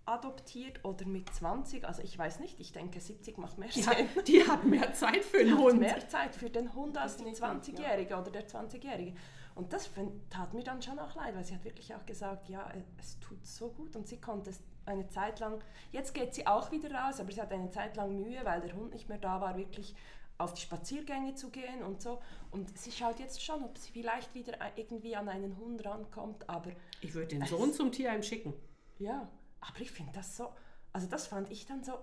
adoptiert 0.05 0.83
oder 0.83 1.05
mit 1.05 1.33
20, 1.33 1.85
also 1.85 2.01
ich 2.01 2.17
weiß 2.17 2.39
nicht, 2.39 2.59
ich 2.59 2.71
denke 2.71 2.99
70 2.99 3.37
macht 3.37 3.57
mehr 3.57 3.71
Sinn. 3.71 3.85
hat, 3.85 4.27
die 4.27 4.47
hat 4.47 4.65
mehr 4.65 4.93
Zeit 4.93 5.23
für 5.23 5.49
hat 5.49 5.57
Hund. 5.57 5.79
mehr 5.79 6.07
Zeit 6.07 6.35
für 6.35 6.49
den 6.49 6.73
Hund 6.73 6.97
als 6.97 7.17
die 7.17 7.23
Definitiv, 7.23 7.79
20-Jährige 7.79 8.17
oder 8.17 8.31
der 8.31 8.47
20-Jährige. 8.47 9.13
Und 9.53 9.73
das 9.73 9.89
tat 10.29 10.53
mir 10.53 10.63
dann 10.63 10.81
schon 10.81 10.97
auch 10.97 11.13
leid, 11.15 11.35
weil 11.35 11.43
sie 11.43 11.53
hat 11.53 11.63
wirklich 11.63 11.93
auch 11.93 12.05
gesagt, 12.05 12.49
ja, 12.49 12.69
äh, 12.71 12.83
es 12.97 13.19
tut 13.19 13.45
so 13.45 13.69
gut 13.69 13.95
und 13.95 14.07
sie 14.07 14.19
konnte 14.19 14.49
es 14.49 14.61
eine 14.85 15.07
Zeit 15.09 15.39
lang, 15.39 15.63
jetzt 15.91 16.13
geht 16.13 16.33
sie 16.33 16.47
auch 16.47 16.71
wieder 16.71 16.91
raus, 16.91 17.19
aber 17.19 17.31
sie 17.31 17.41
hat 17.41 17.51
eine 17.51 17.69
Zeit 17.69 17.95
lang 17.95 18.19
Mühe, 18.19 18.39
weil 18.43 18.61
der 18.61 18.73
Hund 18.73 18.93
nicht 18.93 19.09
mehr 19.09 19.19
da 19.19 19.39
war, 19.39 19.55
wirklich 19.55 19.95
auf 20.41 20.53
die 20.53 20.61
Spaziergänge 20.61 21.35
zu 21.35 21.49
gehen 21.49 21.83
und 21.83 22.01
so. 22.01 22.21
Und 22.51 22.77
sie 22.77 22.91
schaut 22.91 23.19
jetzt 23.19 23.43
schon, 23.43 23.63
ob 23.63 23.77
sie 23.77 23.91
vielleicht 23.91 24.33
wieder 24.33 24.53
irgendwie 24.75 25.15
an 25.15 25.29
einen 25.29 25.57
Hund 25.57 25.85
rankommt, 25.85 26.47
aber 26.49 26.71
Ich 27.01 27.13
würde 27.13 27.27
den 27.27 27.45
Sohn 27.45 27.73
zum 27.73 27.91
Tierheim 27.91 28.23
schicken. 28.23 28.53
ja, 28.99 29.27
aber 29.61 29.79
ich 29.79 29.91
finde 29.91 30.11
das 30.13 30.35
so, 30.37 30.51
also 30.91 31.07
das 31.07 31.27
fand 31.27 31.49
ich 31.51 31.65
dann 31.65 31.83
so, 31.83 31.93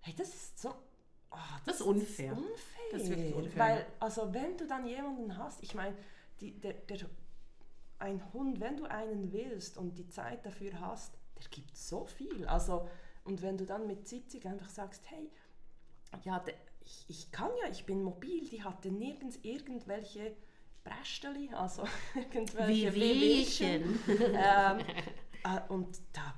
hey, 0.00 0.14
das 0.16 0.28
ist 0.28 0.60
so, 0.60 0.74
oh, 1.30 1.36
Das 1.64 1.76
ist 1.76 1.82
unfair. 1.82 2.32
unfair. 2.32 2.52
Das 2.92 3.02
ist 3.02 3.08
wirklich 3.10 3.34
unfair, 3.34 3.58
Weil, 3.58 3.86
also 4.00 4.32
wenn 4.34 4.56
du 4.56 4.66
dann 4.66 4.86
jemanden 4.86 5.36
hast, 5.36 5.62
ich 5.62 5.74
meine, 5.74 5.96
der, 6.40 6.74
der, 6.74 6.98
ein 7.98 8.22
Hund, 8.32 8.60
wenn 8.60 8.76
du 8.76 8.84
einen 8.84 9.32
willst 9.32 9.76
und 9.76 9.96
die 9.98 10.08
Zeit 10.08 10.44
dafür 10.46 10.78
hast, 10.80 11.14
der 11.36 11.48
gibt 11.50 11.76
so 11.76 12.04
viel. 12.06 12.46
Also, 12.46 12.88
und 13.24 13.42
wenn 13.42 13.56
du 13.58 13.66
dann 13.66 13.86
mit 13.86 14.06
70 14.06 14.46
einfach 14.46 14.68
sagst, 14.70 15.02
hey, 15.10 15.30
ja, 16.22 16.38
der, 16.38 16.54
ich, 16.88 17.04
ich 17.08 17.30
kann 17.32 17.50
ja, 17.62 17.68
ich 17.70 17.84
bin 17.84 18.02
mobil, 18.02 18.44
die 18.48 18.62
hatte 18.64 18.90
nirgends 18.90 19.38
irgendwelche 19.42 20.34
Brästeli, 20.84 21.50
also 21.52 21.84
irgendwelche 22.14 22.94
Wehwehchen. 22.94 23.98
ähm, 24.08 24.78
äh, 25.44 25.60
und 25.68 25.98
da, 26.14 26.34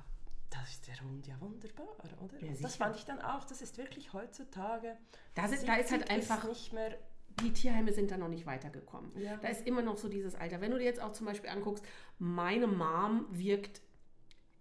da 0.49 0.61
ist 0.63 0.87
der 0.87 0.99
Hund 1.01 1.25
ja 1.25 1.39
wunderbar, 1.39 1.87
oder? 2.21 2.43
Ja, 2.45 2.51
das 2.61 2.75
fand 2.75 2.97
ich 2.97 3.05
dann 3.05 3.21
auch, 3.21 3.45
das 3.45 3.61
ist 3.61 3.77
wirklich 3.77 4.11
heutzutage. 4.11 4.97
Da 5.35 5.47
sind- 5.47 5.67
da 5.67 5.75
ist 5.75 5.91
halt 5.91 6.07
70 6.09 6.09
einfach- 6.31 6.47
nicht 6.49 6.73
mehr. 6.73 6.97
Die 7.41 7.53
Tierheime 7.53 7.93
sind 7.93 8.11
da 8.11 8.17
noch 8.17 8.27
nicht 8.27 8.45
weitergekommen. 8.45 9.17
Ja. 9.17 9.37
Da 9.37 9.47
ist 9.47 9.65
immer 9.65 9.81
noch 9.81 9.97
so 9.97 10.09
dieses 10.09 10.35
Alter. 10.35 10.59
Wenn 10.59 10.71
du 10.71 10.77
dir 10.77 10.83
jetzt 10.83 11.01
auch 11.01 11.13
zum 11.13 11.25
Beispiel 11.27 11.49
anguckst, 11.49 11.83
meine 12.19 12.67
Mom 12.67 13.25
wirkt 13.29 13.81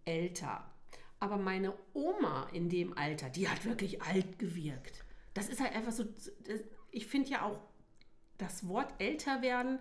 älter. 0.05 0.71
Aber 1.19 1.37
meine 1.37 1.75
Oma 1.95 2.49
in 2.53 2.69
dem 2.69 2.97
Alter, 2.97 3.29
die 3.29 3.49
hat 3.49 3.65
wirklich 3.65 4.01
alt 4.03 4.39
gewirkt. 4.39 5.05
Das 5.35 5.49
ist 5.49 5.61
halt 5.61 5.75
einfach 5.75 5.93
so. 5.93 6.05
Ich 6.91 7.07
finde 7.07 7.31
ja 7.31 7.43
auch, 7.45 7.61
das 8.39 8.67
Wort 8.69 8.93
älter 8.99 9.43
werden 9.43 9.79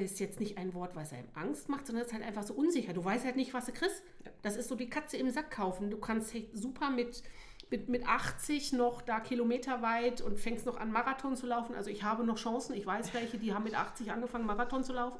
ist 0.00 0.20
jetzt 0.20 0.40
nicht 0.40 0.58
ein 0.58 0.72
Wort, 0.74 0.96
was 0.96 1.12
einem 1.12 1.28
Angst 1.34 1.68
macht, 1.68 1.86
sondern 1.86 2.02
es 2.02 2.08
ist 2.08 2.14
halt 2.14 2.24
einfach 2.24 2.42
so 2.42 2.54
unsicher. 2.54 2.92
Du 2.92 3.04
weißt 3.04 3.24
halt 3.24 3.36
nicht, 3.36 3.52
was 3.52 3.66
du 3.66 3.72
kriegst. 3.72 4.02
Das 4.40 4.56
ist 4.56 4.68
so 4.68 4.74
die 4.74 4.88
Katze 4.88 5.16
im 5.18 5.30
Sack 5.30 5.50
kaufen. 5.50 5.90
Du 5.90 5.98
kannst 5.98 6.32
halt 6.32 6.48
super 6.54 6.90
mit, 6.90 7.22
mit, 7.70 7.88
mit 7.88 8.06
80 8.06 8.72
noch 8.72 9.02
da 9.02 9.20
kilometerweit 9.20 10.22
und 10.22 10.38
fängst 10.38 10.64
noch 10.64 10.78
an, 10.78 10.90
Marathon 10.92 11.36
zu 11.36 11.46
laufen. 11.46 11.74
Also 11.74 11.90
ich 11.90 12.02
habe 12.02 12.24
noch 12.24 12.38
Chancen. 12.38 12.74
Ich 12.74 12.86
weiß 12.86 13.12
welche, 13.12 13.38
die 13.38 13.52
haben 13.52 13.64
mit 13.64 13.74
80 13.74 14.10
angefangen, 14.10 14.46
Marathon 14.46 14.82
zu 14.82 14.94
laufen. 14.94 15.18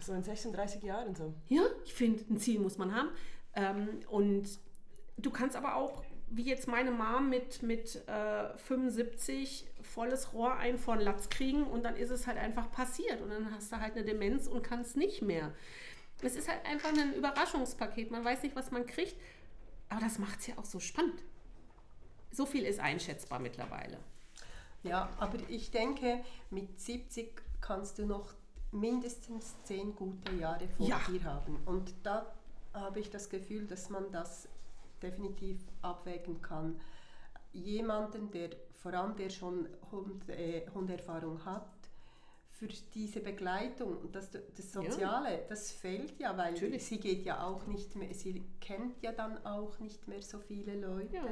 So 0.00 0.12
in 0.12 0.22
36 0.22 0.82
Jahren 0.82 1.14
so. 1.14 1.34
Ja, 1.48 1.62
ich 1.84 1.94
finde, 1.94 2.24
ein 2.30 2.38
Ziel 2.38 2.58
muss 2.58 2.78
man 2.78 2.94
haben. 2.94 3.10
Ähm, 3.54 4.00
und 4.08 4.48
du 5.18 5.30
kannst 5.30 5.56
aber 5.56 5.76
auch, 5.76 6.02
wie 6.30 6.44
jetzt 6.44 6.68
meine 6.68 6.90
Mom 6.92 7.28
mit, 7.28 7.62
mit 7.62 7.96
äh, 8.08 8.56
75 8.58 9.66
volles 9.82 10.32
Rohr 10.32 10.54
ein 10.54 10.78
von 10.78 11.00
Latz 11.00 11.28
kriegen 11.28 11.64
und 11.64 11.82
dann 11.84 11.96
ist 11.96 12.10
es 12.10 12.26
halt 12.26 12.38
einfach 12.38 12.70
passiert 12.70 13.20
und 13.20 13.30
dann 13.30 13.52
hast 13.52 13.72
du 13.72 13.80
halt 13.80 13.94
eine 13.96 14.04
Demenz 14.04 14.46
und 14.46 14.62
kannst 14.62 14.96
nicht 14.96 15.22
mehr. 15.22 15.52
Es 16.22 16.36
ist 16.36 16.48
halt 16.48 16.64
einfach 16.66 16.90
ein 16.90 17.14
Überraschungspaket. 17.14 18.10
Man 18.10 18.24
weiß 18.24 18.42
nicht, 18.42 18.54
was 18.54 18.70
man 18.70 18.86
kriegt, 18.86 19.16
aber 19.88 20.00
das 20.00 20.18
macht 20.18 20.40
es 20.40 20.46
ja 20.46 20.58
auch 20.58 20.64
so 20.64 20.78
spannend. 20.78 21.20
So 22.30 22.46
viel 22.46 22.64
ist 22.64 22.78
einschätzbar 22.78 23.40
mittlerweile. 23.40 23.98
Ja, 24.82 25.10
aber 25.18 25.38
ich 25.48 25.70
denke, 25.72 26.22
mit 26.50 26.78
70 26.80 27.42
kannst 27.60 27.98
du 27.98 28.06
noch 28.06 28.34
mindestens 28.70 29.56
10 29.64 29.96
gute 29.96 30.32
Jahre 30.36 30.68
vor 30.68 30.86
Ja. 30.86 31.00
dir 31.08 31.24
haben. 31.24 31.58
Und 31.66 31.92
da 32.04 32.32
habe 32.72 33.00
ich 33.00 33.10
das 33.10 33.28
Gefühl, 33.28 33.66
dass 33.66 33.90
man 33.90 34.12
das 34.12 34.48
definitiv 35.02 35.58
abwägen 35.82 36.40
kann. 36.42 36.80
Jemanden, 37.52 38.30
der 38.30 38.50
vor 38.74 38.94
allem 38.94 39.16
der 39.16 39.28
schon 39.30 39.68
Hund, 39.90 40.28
äh, 40.28 40.66
Hunderfahrung 40.72 41.44
hat, 41.44 41.68
für 42.52 42.68
diese 42.94 43.20
Begleitung 43.20 43.96
und 43.96 44.14
das, 44.14 44.30
das 44.30 44.70
Soziale, 44.72 45.46
das 45.48 45.72
fehlt 45.72 46.18
ja, 46.18 46.36
weil 46.36 46.52
Natürlich. 46.52 46.84
sie 46.84 47.00
geht 47.00 47.24
ja 47.24 47.42
auch 47.42 47.66
nicht 47.66 47.96
mehr, 47.96 48.12
sie 48.12 48.44
kennt 48.60 49.02
ja 49.02 49.12
dann 49.12 49.42
auch 49.46 49.78
nicht 49.78 50.06
mehr 50.08 50.20
so 50.20 50.38
viele 50.40 50.74
Leute, 50.76 51.16
Ja. 51.16 51.22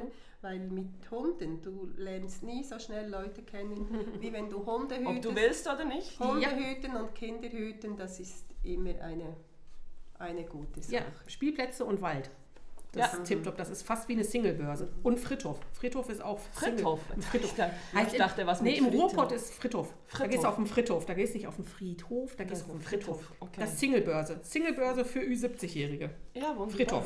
weil 0.41 0.59
mit 0.59 1.11
Hunden, 1.11 1.61
du 1.61 1.91
lernst 1.97 2.41
nie 2.41 2.63
so 2.63 2.79
schnell 2.79 3.07
Leute 3.11 3.43
kennen, 3.43 3.87
wie 4.19 4.33
wenn 4.33 4.49
du 4.49 4.65
Hunde 4.65 4.95
Ob 5.05 5.13
hütest. 5.13 5.25
du 5.25 5.35
willst 5.35 5.67
oder 5.67 5.85
nicht. 5.85 6.19
Hunde 6.19 6.41
Ja. 6.41 6.49
hüten 6.49 6.95
und 6.95 7.13
Kinder 7.13 7.49
hüten, 7.49 7.95
das 7.95 8.19
ist 8.19 8.45
immer 8.63 8.99
eine, 8.99 9.37
eine 10.17 10.45
gute 10.45 10.81
Sache. 10.81 10.95
Ja, 10.95 11.01
Spielplätze 11.27 11.85
und 11.85 12.01
Wald. 12.01 12.31
Das 12.91 13.11
Ja. 13.13 13.17
ist 13.19 13.27
tipptopp. 13.27 13.55
Das 13.55 13.69
ist 13.69 13.83
fast 13.83 14.07
wie 14.09 14.13
eine 14.13 14.23
Singlebörse. 14.23 14.91
Und 15.03 15.19
Friedhof. 15.19 15.59
Friedhof 15.73 16.09
ist 16.09 16.23
auch 16.23 16.39
Friedhof. 16.53 16.99
Single. 17.07 17.23
Friedhof. 17.23 17.51
Ich 18.11 18.17
dachte, 18.17 18.47
was 18.47 18.61
nee, 18.61 18.77
im. 18.77 18.85
Ruhrpott 18.87 19.31
ist 19.31 19.53
Friedhof. 19.53 19.93
Da 20.09 20.17
Friedhof. 20.17 20.29
gehst 20.31 20.43
du 20.43 20.47
auf 20.47 20.55
den 20.55 20.65
Friedhof. 20.65 21.05
Da 21.05 21.13
gehst 21.13 21.33
du 21.33 21.37
nicht 21.37 21.47
auf 21.47 21.55
den 21.55 21.65
Friedhof, 21.65 22.35
da 22.35 22.43
gehst 22.45 22.61
du 22.61 22.65
auf 22.65 22.71
den 22.71 22.79
ist 22.81 22.87
Friedhof. 22.87 23.17
Friedhof, 23.21 23.35
okay. 23.41 23.59
Das 23.61 23.73
ist 23.73 23.79
Singlebörse. 23.79 24.39
Singlebörse 24.41 25.05
für 25.05 25.19
Ü70-Jährige. 25.19 26.09
Ja, 26.33 26.47
wunderbar. 26.49 26.69
Friedhof. 26.69 27.05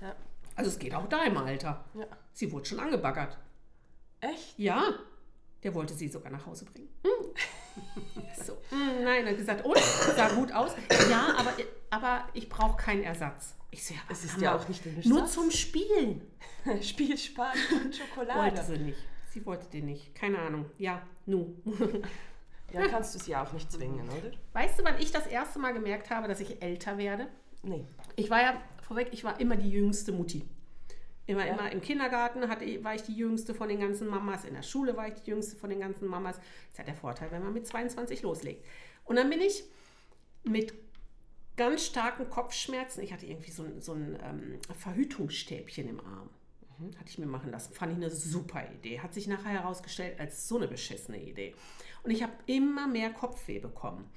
Ja. 0.00 0.14
Also 0.56 0.70
es 0.70 0.78
geht 0.78 0.94
auch 0.94 1.06
da 1.08 1.22
im 1.24 1.36
Alter. 1.36 1.84
Ja. 1.94 2.06
Sie 2.32 2.50
wurde 2.50 2.64
schon 2.64 2.80
angebaggert. 2.80 3.36
Echt? 4.20 4.58
Ja, 4.58 4.94
der 5.62 5.74
wollte 5.74 5.92
sie 5.94 6.08
sogar 6.08 6.32
nach 6.32 6.46
Hause 6.46 6.64
bringen. 6.64 6.88
Hm. 7.04 8.22
so. 8.44 8.54
hm, 8.70 9.04
Nein, 9.04 9.24
er 9.26 9.30
hat 9.32 9.36
gesagt, 9.38 9.64
und? 9.64 9.76
Sah 9.78 10.28
gut 10.30 10.52
aus. 10.52 10.72
Ja, 11.10 11.34
aber, 11.36 11.52
aber 11.90 12.24
ich 12.32 12.48
brauche 12.48 12.76
keinen 12.76 13.02
Ersatz. 13.04 13.54
Ich 13.70 13.84
so, 13.84 13.94
ja, 13.94 14.00
Es 14.10 14.24
ist 14.24 14.40
ja 14.40 14.56
auch 14.56 14.66
nicht 14.68 14.84
ein 14.86 15.00
Nur 15.04 15.20
Ersatz. 15.20 15.34
zum 15.34 15.50
Spielen. 15.50 16.22
Spiel 16.82 17.16
Spaß 17.18 17.56
und 17.72 17.82
Wollte 17.84 17.96
Schokolade. 17.98 18.62
sie 18.64 18.78
nicht. 18.78 18.98
Sie 19.30 19.44
wollte 19.44 19.68
den 19.68 19.86
nicht. 19.86 20.14
Keine 20.14 20.38
Ahnung. 20.38 20.66
Ja, 20.78 21.02
nu. 21.26 21.54
Ja, 22.70 22.86
kannst 22.86 23.14
du 23.14 23.18
sie 23.18 23.34
auch 23.34 23.50
nicht 23.54 23.72
zwingen, 23.72 24.06
oder? 24.10 24.30
Weißt 24.52 24.78
du, 24.78 24.84
wann 24.84 25.00
ich 25.00 25.10
das 25.10 25.26
erste 25.26 25.58
Mal 25.58 25.72
gemerkt 25.72 26.10
habe, 26.10 26.28
dass 26.28 26.38
ich 26.40 26.60
älter 26.60 26.98
werde? 26.98 27.26
Nee. 27.62 27.86
Ich 28.14 28.28
war 28.28 28.42
ja 28.42 28.60
vorweg, 28.86 29.08
ich 29.12 29.24
war 29.24 29.40
immer 29.40 29.56
die 29.56 29.70
jüngste 29.70 30.12
Mutti. 30.12 30.44
Immer, 31.24 31.46
Ja. 31.46 31.54
immer 31.54 31.72
im 31.72 31.80
Kindergarten 31.80 32.46
hatte, 32.50 32.66
war 32.84 32.94
ich 32.94 33.02
die 33.04 33.14
jüngste 33.16 33.54
von 33.54 33.70
den 33.70 33.80
ganzen 33.80 34.06
Mamas, 34.06 34.44
in 34.44 34.52
der 34.52 34.60
Schule 34.62 34.94
war 34.98 35.08
ich 35.08 35.14
die 35.14 35.30
jüngste 35.30 35.56
von 35.56 35.70
den 35.70 35.80
ganzen 35.80 36.08
Mamas. 36.08 36.38
Das 36.72 36.80
hat 36.80 36.88
der 36.88 36.94
Vorteil, 36.94 37.30
wenn 37.30 37.42
man 37.42 37.54
mit 37.54 37.66
22 37.66 38.20
loslegt. 38.20 38.62
Und 39.06 39.16
dann 39.16 39.30
bin 39.30 39.40
ich 39.40 39.64
mit 40.44 40.74
ganz 41.58 41.84
starken 41.84 42.30
Kopfschmerzen, 42.30 43.02
ich 43.02 43.12
hatte 43.12 43.26
irgendwie 43.26 43.50
so 43.50 43.64
ein, 43.64 43.82
so 43.82 43.92
ein 43.92 44.18
ähm, 44.22 44.58
Verhütungsstäbchen 44.78 45.88
im 45.88 46.00
Arm. 46.00 46.30
Hatte 46.96 47.08
ich 47.08 47.18
mir 47.18 47.26
machen 47.26 47.50
lassen. 47.50 47.74
Fand 47.74 47.90
ich 47.92 47.96
eine 47.96 48.08
super 48.08 48.62
Idee. 48.72 49.00
Hat 49.00 49.12
sich 49.12 49.26
nachher 49.26 49.50
herausgestellt 49.50 50.18
als 50.20 50.48
so 50.48 50.56
eine 50.56 50.68
beschissene 50.68 51.20
Idee. 51.20 51.54
Und 52.04 52.12
ich 52.12 52.22
habe 52.22 52.32
immer 52.46 52.86
mehr 52.86 53.10
Kopfweh 53.10 53.58
bekommen. 53.58 54.08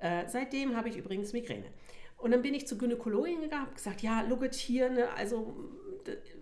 Äh, 0.00 0.28
seitdem 0.28 0.76
habe 0.76 0.90
ich 0.90 0.98
übrigens 0.98 1.32
Migräne. 1.32 1.72
Und 2.18 2.32
dann 2.32 2.42
bin 2.42 2.52
ich 2.52 2.68
zur 2.68 2.76
Gynäkologin 2.76 3.40
gegangen, 3.40 3.62
habe 3.62 3.74
gesagt, 3.74 4.02
ja, 4.02 4.24
hier, 4.52 4.90
ne, 4.90 5.10
also 5.14 5.56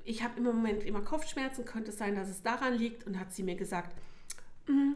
ich 0.05 0.23
habe 0.25 0.39
im 0.39 0.45
Moment 0.45 0.83
immer 0.85 1.03
Kopfschmerzen, 1.03 1.65
könnte 1.65 1.91
es 1.91 1.99
sein, 1.99 2.17
dass 2.17 2.29
es 2.29 2.43
daran 2.43 2.75
liegt. 2.75 3.07
Und 3.07 3.19
hat 3.21 3.33
sie 3.33 3.45
mir 3.45 3.55
gesagt, 3.55 3.95
"Mm, 4.67 4.95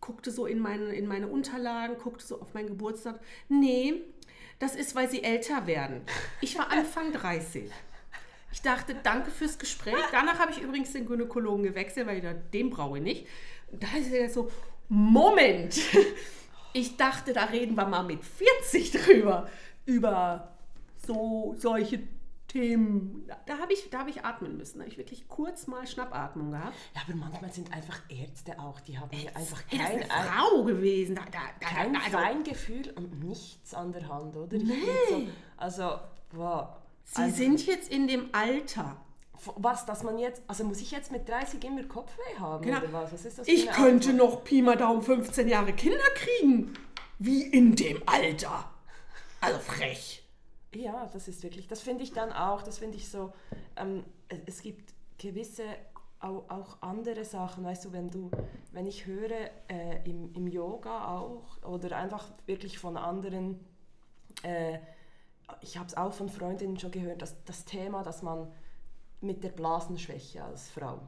guckte 0.00 0.30
so 0.30 0.46
in 0.46 0.58
meine, 0.58 0.86
in 0.94 1.06
meine 1.06 1.28
Unterlagen, 1.28 1.96
guckte 1.96 2.26
so 2.26 2.40
auf 2.40 2.52
meinen 2.52 2.66
Geburtstag, 2.66 3.20
nee, 3.48 4.02
Das 4.62 4.76
ist, 4.76 4.94
weil 4.94 5.10
sie 5.10 5.24
älter 5.24 5.66
werden. 5.66 6.02
Ich 6.40 6.56
war 6.56 6.70
Anfang 6.70 7.12
30. 7.12 7.68
Ich 8.52 8.62
dachte, 8.62 8.94
danke 9.02 9.32
fürs 9.32 9.58
Gespräch. 9.58 9.96
Danach 10.12 10.38
habe 10.38 10.52
ich 10.52 10.60
übrigens 10.60 10.92
den 10.92 11.04
Gynäkologen 11.04 11.64
gewechselt, 11.64 12.06
weil 12.06 12.18
ich 12.18 12.22
dachte, 12.22 12.42
den 12.52 12.70
brauche 12.70 12.98
ich 12.98 13.02
nicht. 13.02 13.26
Da 13.72 13.88
ist 13.98 14.12
er 14.12 14.30
so, 14.30 14.52
Moment. 14.88 15.80
Ich 16.74 16.96
dachte, 16.96 17.32
da 17.32 17.46
reden 17.46 17.74
wir 17.74 17.86
mal 17.86 18.04
mit 18.04 18.24
40 18.24 18.92
drüber. 18.92 19.48
Über 19.84 20.56
so 21.06 21.56
solche 21.58 21.98
Themen. 22.52 23.26
Da, 23.46 23.58
habe 23.58 23.72
ich, 23.72 23.88
da 23.90 24.00
hab 24.00 24.08
ich 24.08 24.24
atmen 24.24 24.56
müssen. 24.58 24.78
Da 24.78 24.80
habe 24.84 24.90
ich 24.90 24.98
wirklich 24.98 25.26
kurz 25.28 25.66
mal 25.66 25.86
Schnappatmung 25.86 26.50
gehabt. 26.50 26.74
Ja, 26.94 27.00
aber 27.06 27.16
manchmal 27.16 27.52
sind 27.52 27.72
einfach 27.72 28.00
Ärzte 28.08 28.58
auch, 28.58 28.80
die 28.80 28.98
haben 28.98 29.10
ja 29.12 29.30
einfach 29.34 29.62
kein, 29.70 30.00
ist 30.00 30.10
eine 30.10 30.28
Frau 30.30 30.62
gewesen. 30.64 31.14
Da, 31.14 31.22
da, 31.30 31.38
da, 31.60 31.66
kein 31.66 31.96
also, 31.96 32.10
Feingefühl 32.10 32.90
und 32.96 33.24
nichts 33.24 33.72
an 33.74 33.92
der 33.92 34.06
Hand, 34.08 34.36
oder? 34.36 34.56
Ich 34.56 34.62
find 34.64 34.76
So, 35.08 35.22
also, 35.56 35.98
wow. 36.32 36.68
Sie 37.04 37.22
Also, 37.22 37.36
sind 37.36 37.66
jetzt 37.66 37.90
in 37.90 38.06
dem 38.06 38.28
Alter. 38.32 38.96
Was, 39.56 39.84
dass 39.86 40.04
man 40.04 40.18
jetzt, 40.18 40.40
also 40.46 40.62
muss 40.62 40.80
ich 40.80 40.92
jetzt 40.92 41.10
mit 41.10 41.28
30 41.28 41.64
immer 41.64 41.82
Kopfweh 41.82 42.38
haben 42.38 42.64
Genau. 42.64 42.78
oder 42.78 42.92
was? 42.92 43.12
Was 43.12 43.24
ist 43.24 43.38
das 43.40 43.48
Ich 43.48 43.66
könnte 43.70 44.10
Antwort? 44.10 44.30
noch 44.34 44.44
Pi 44.44 44.62
mal 44.62 44.76
Daumen 44.76 45.02
15 45.02 45.48
Jahre 45.48 45.72
Kinder 45.72 45.98
kriegen. 46.14 46.74
Wie 47.18 47.42
in 47.42 47.74
dem 47.74 48.00
Alter. 48.06 48.70
Also 49.40 49.58
frech. 49.58 50.21
Ja, 50.74 51.06
das 51.12 51.28
ist 51.28 51.42
wirklich, 51.42 51.68
das 51.68 51.80
finde 51.82 52.02
ich 52.04 52.12
dann 52.12 52.32
auch, 52.32 52.62
das 52.62 52.78
finde 52.78 52.96
ich 52.96 53.08
so, 53.08 53.32
ähm, 53.76 54.04
es- 54.46 54.62
gibt 54.62 54.94
gewisse, 55.18 55.64
auch, 56.20 56.48
auch 56.48 56.80
andere 56.82 57.24
Sachen, 57.24 57.64
weißt 57.64 57.84
du, 57.84 57.92
wenn 57.92 58.10
du, 58.10 58.30
wenn 58.72 58.86
ich 58.86 59.06
höre 59.06 59.50
äh, 59.68 60.02
im, 60.08 60.32
im 60.34 60.46
Yoga 60.46 61.08
auch 61.18 61.62
oder 61.64 61.96
einfach 61.96 62.30
wirklich 62.46 62.78
von 62.78 62.96
anderen, 62.96 63.58
äh, 64.42 64.78
ich 65.60 65.76
habe 65.76 65.88
es 65.88 65.96
auch 65.96 66.12
von 66.12 66.28
Freundinnen 66.28 66.78
schon 66.78 66.90
gehört, 66.92 67.20
dass 67.22 67.42
das 67.44 67.64
Thema, 67.64 68.02
dass 68.02 68.22
man 68.22 68.50
mit 69.20 69.44
der 69.44 69.50
Blasenschwäche 69.50 70.42
als 70.42 70.70
Frau 70.70 71.00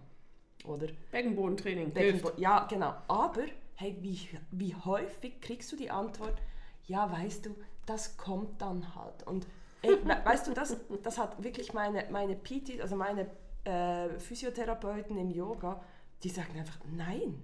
oder 0.64 0.88
Beckenbodentraining. 1.10 1.92
Beckenbo 1.92 2.32
ja, 2.36 2.66
genau. 2.66 2.94
Aber 3.08 3.42
hey, 3.76 3.96
wie, 4.00 4.28
wie 4.50 4.74
häufig 4.74 5.40
kriegst 5.40 5.72
du 5.72 5.76
die 5.76 5.90
Antwort, 5.90 6.40
ja, 6.86 7.10
weißt 7.10 7.46
du, 7.46 7.56
das 7.86 8.16
kommt 8.16 8.60
dann 8.60 8.94
halt. 8.94 9.26
Und 9.26 9.46
ey, 9.82 9.96
we 10.04 10.16
weißt 10.24 10.46
du, 10.46 10.52
das, 10.54 10.76
das 11.02 11.18
hat 11.18 11.42
wirklich 11.42 11.72
meine, 11.74 12.06
meine 12.10 12.34
PT, 12.36 12.80
also 12.80 12.96
meine 12.96 13.28
äh, 13.64 14.18
Physiotherapeuten 14.18 15.16
im 15.16 15.30
Yoga, 15.30 15.80
die 16.22 16.28
sagen 16.30 16.58
einfach, 16.58 16.78
nein, 16.96 17.42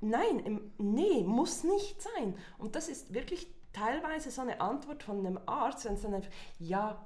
nein, 0.00 0.38
im- 0.40 0.72
nee, 0.78 1.22
muss 1.24 1.64
nicht 1.64 2.00
sein. 2.02 2.34
Und 2.58 2.76
das 2.76 2.88
ist 2.88 3.14
wirklich 3.14 3.46
teilweise 3.72 4.30
so 4.30 4.42
eine 4.42 4.60
Antwort 4.60 5.02
von 5.02 5.18
einem 5.18 5.38
Arzt, 5.46 5.84
wenn 5.84 5.94
es 5.94 6.02
dann 6.02 6.14
einfach, 6.14 6.30
ja, 6.58 7.04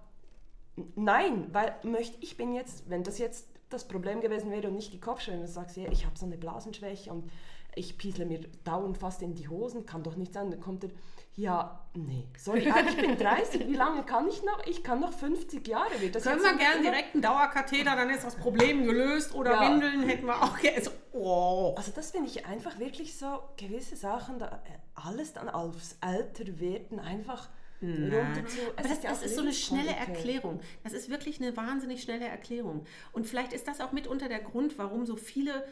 nein, 0.94 1.48
weil 1.52 1.74
möchte 1.82 2.16
ich 2.22 2.36
bin 2.36 2.54
jetzt, 2.54 2.88
wenn 2.88 3.02
das 3.02 3.18
jetzt 3.18 3.48
das 3.68 3.86
Problem 3.86 4.20
gewesen 4.20 4.50
wäre 4.50 4.68
und 4.68 4.74
nicht 4.76 4.92
die 4.92 5.00
Kopfschmerzen, 5.00 5.42
dann 5.44 5.52
sagst 5.52 5.76
du, 5.76 5.80
ja, 5.82 5.90
ich 5.92 6.04
habe 6.06 6.18
so 6.18 6.26
eine 6.26 6.36
Blasenschwäche 6.38 7.12
und 7.12 7.30
ich 7.76 7.98
piesle 7.98 8.26
mir 8.26 8.40
dauernd 8.64 8.98
fast 8.98 9.22
in 9.22 9.34
die 9.34 9.48
Hosen, 9.48 9.86
kann 9.86 10.02
doch 10.02 10.16
nicht 10.16 10.32
sein. 10.32 10.50
Dann 10.50 10.60
kommt 10.60 10.82
er, 10.84 10.90
ja, 11.36 11.80
nee, 11.94 12.26
sorry, 12.36 12.70
ah, 12.70 12.80
ich 12.86 12.96
bin 12.96 13.16
30, 13.16 13.66
wie 13.68 13.74
lange 13.74 14.02
kann 14.02 14.28
ich 14.28 14.42
noch? 14.42 14.66
Ich 14.66 14.82
kann 14.82 15.00
noch 15.00 15.12
50 15.12 15.66
Jahre. 15.66 16.00
Wird 16.00 16.14
das 16.14 16.24
können 16.24 16.42
wir 16.42 16.56
gerne 16.56 16.82
direkt 16.82 17.14
einen 17.14 17.22
Dauerkatheter, 17.22 17.96
dann 17.96 18.10
ist 18.10 18.24
das 18.24 18.36
Problem 18.36 18.84
gelöst. 18.84 19.34
Oder 19.34 19.52
Ja. 19.52 19.70
Windeln 19.70 20.02
hätten 20.02 20.26
wir 20.26 20.42
auch 20.42 20.58
gerne. 20.58 20.76
Also, 20.76 20.90
oh. 21.12 21.74
Also 21.76 21.92
das 21.94 22.10
finde 22.10 22.28
ich 22.28 22.46
einfach 22.46 22.78
wirklich 22.78 23.16
so, 23.16 23.42
gewisse 23.56 23.96
Sachen, 23.96 24.38
da, 24.38 24.46
äh, 24.66 24.78
alles 24.94 25.32
dann 25.32 25.48
aufs 25.48 25.96
Älterwerden 26.00 26.98
einfach 26.98 27.48
runter 27.82 28.46
zu... 28.46 28.58
Aber 28.76 28.88
das, 28.88 29.00
das 29.00 29.22
ist 29.22 29.36
so 29.36 29.40
eine 29.40 29.52
schnelle 29.52 29.92
Erklärung. 29.92 30.60
Das 30.84 30.92
ist 30.92 31.08
wirklich 31.08 31.40
eine 31.40 31.56
wahnsinnig 31.56 32.02
schnelle 32.02 32.26
Erklärung. 32.26 32.84
Und 33.12 33.26
vielleicht 33.26 33.52
ist 33.52 33.66
das 33.68 33.80
auch 33.80 33.92
mitunter 33.92 34.28
der 34.28 34.40
Grund, 34.40 34.76
warum 34.78 35.06
so 35.06 35.16
viele, 35.16 35.64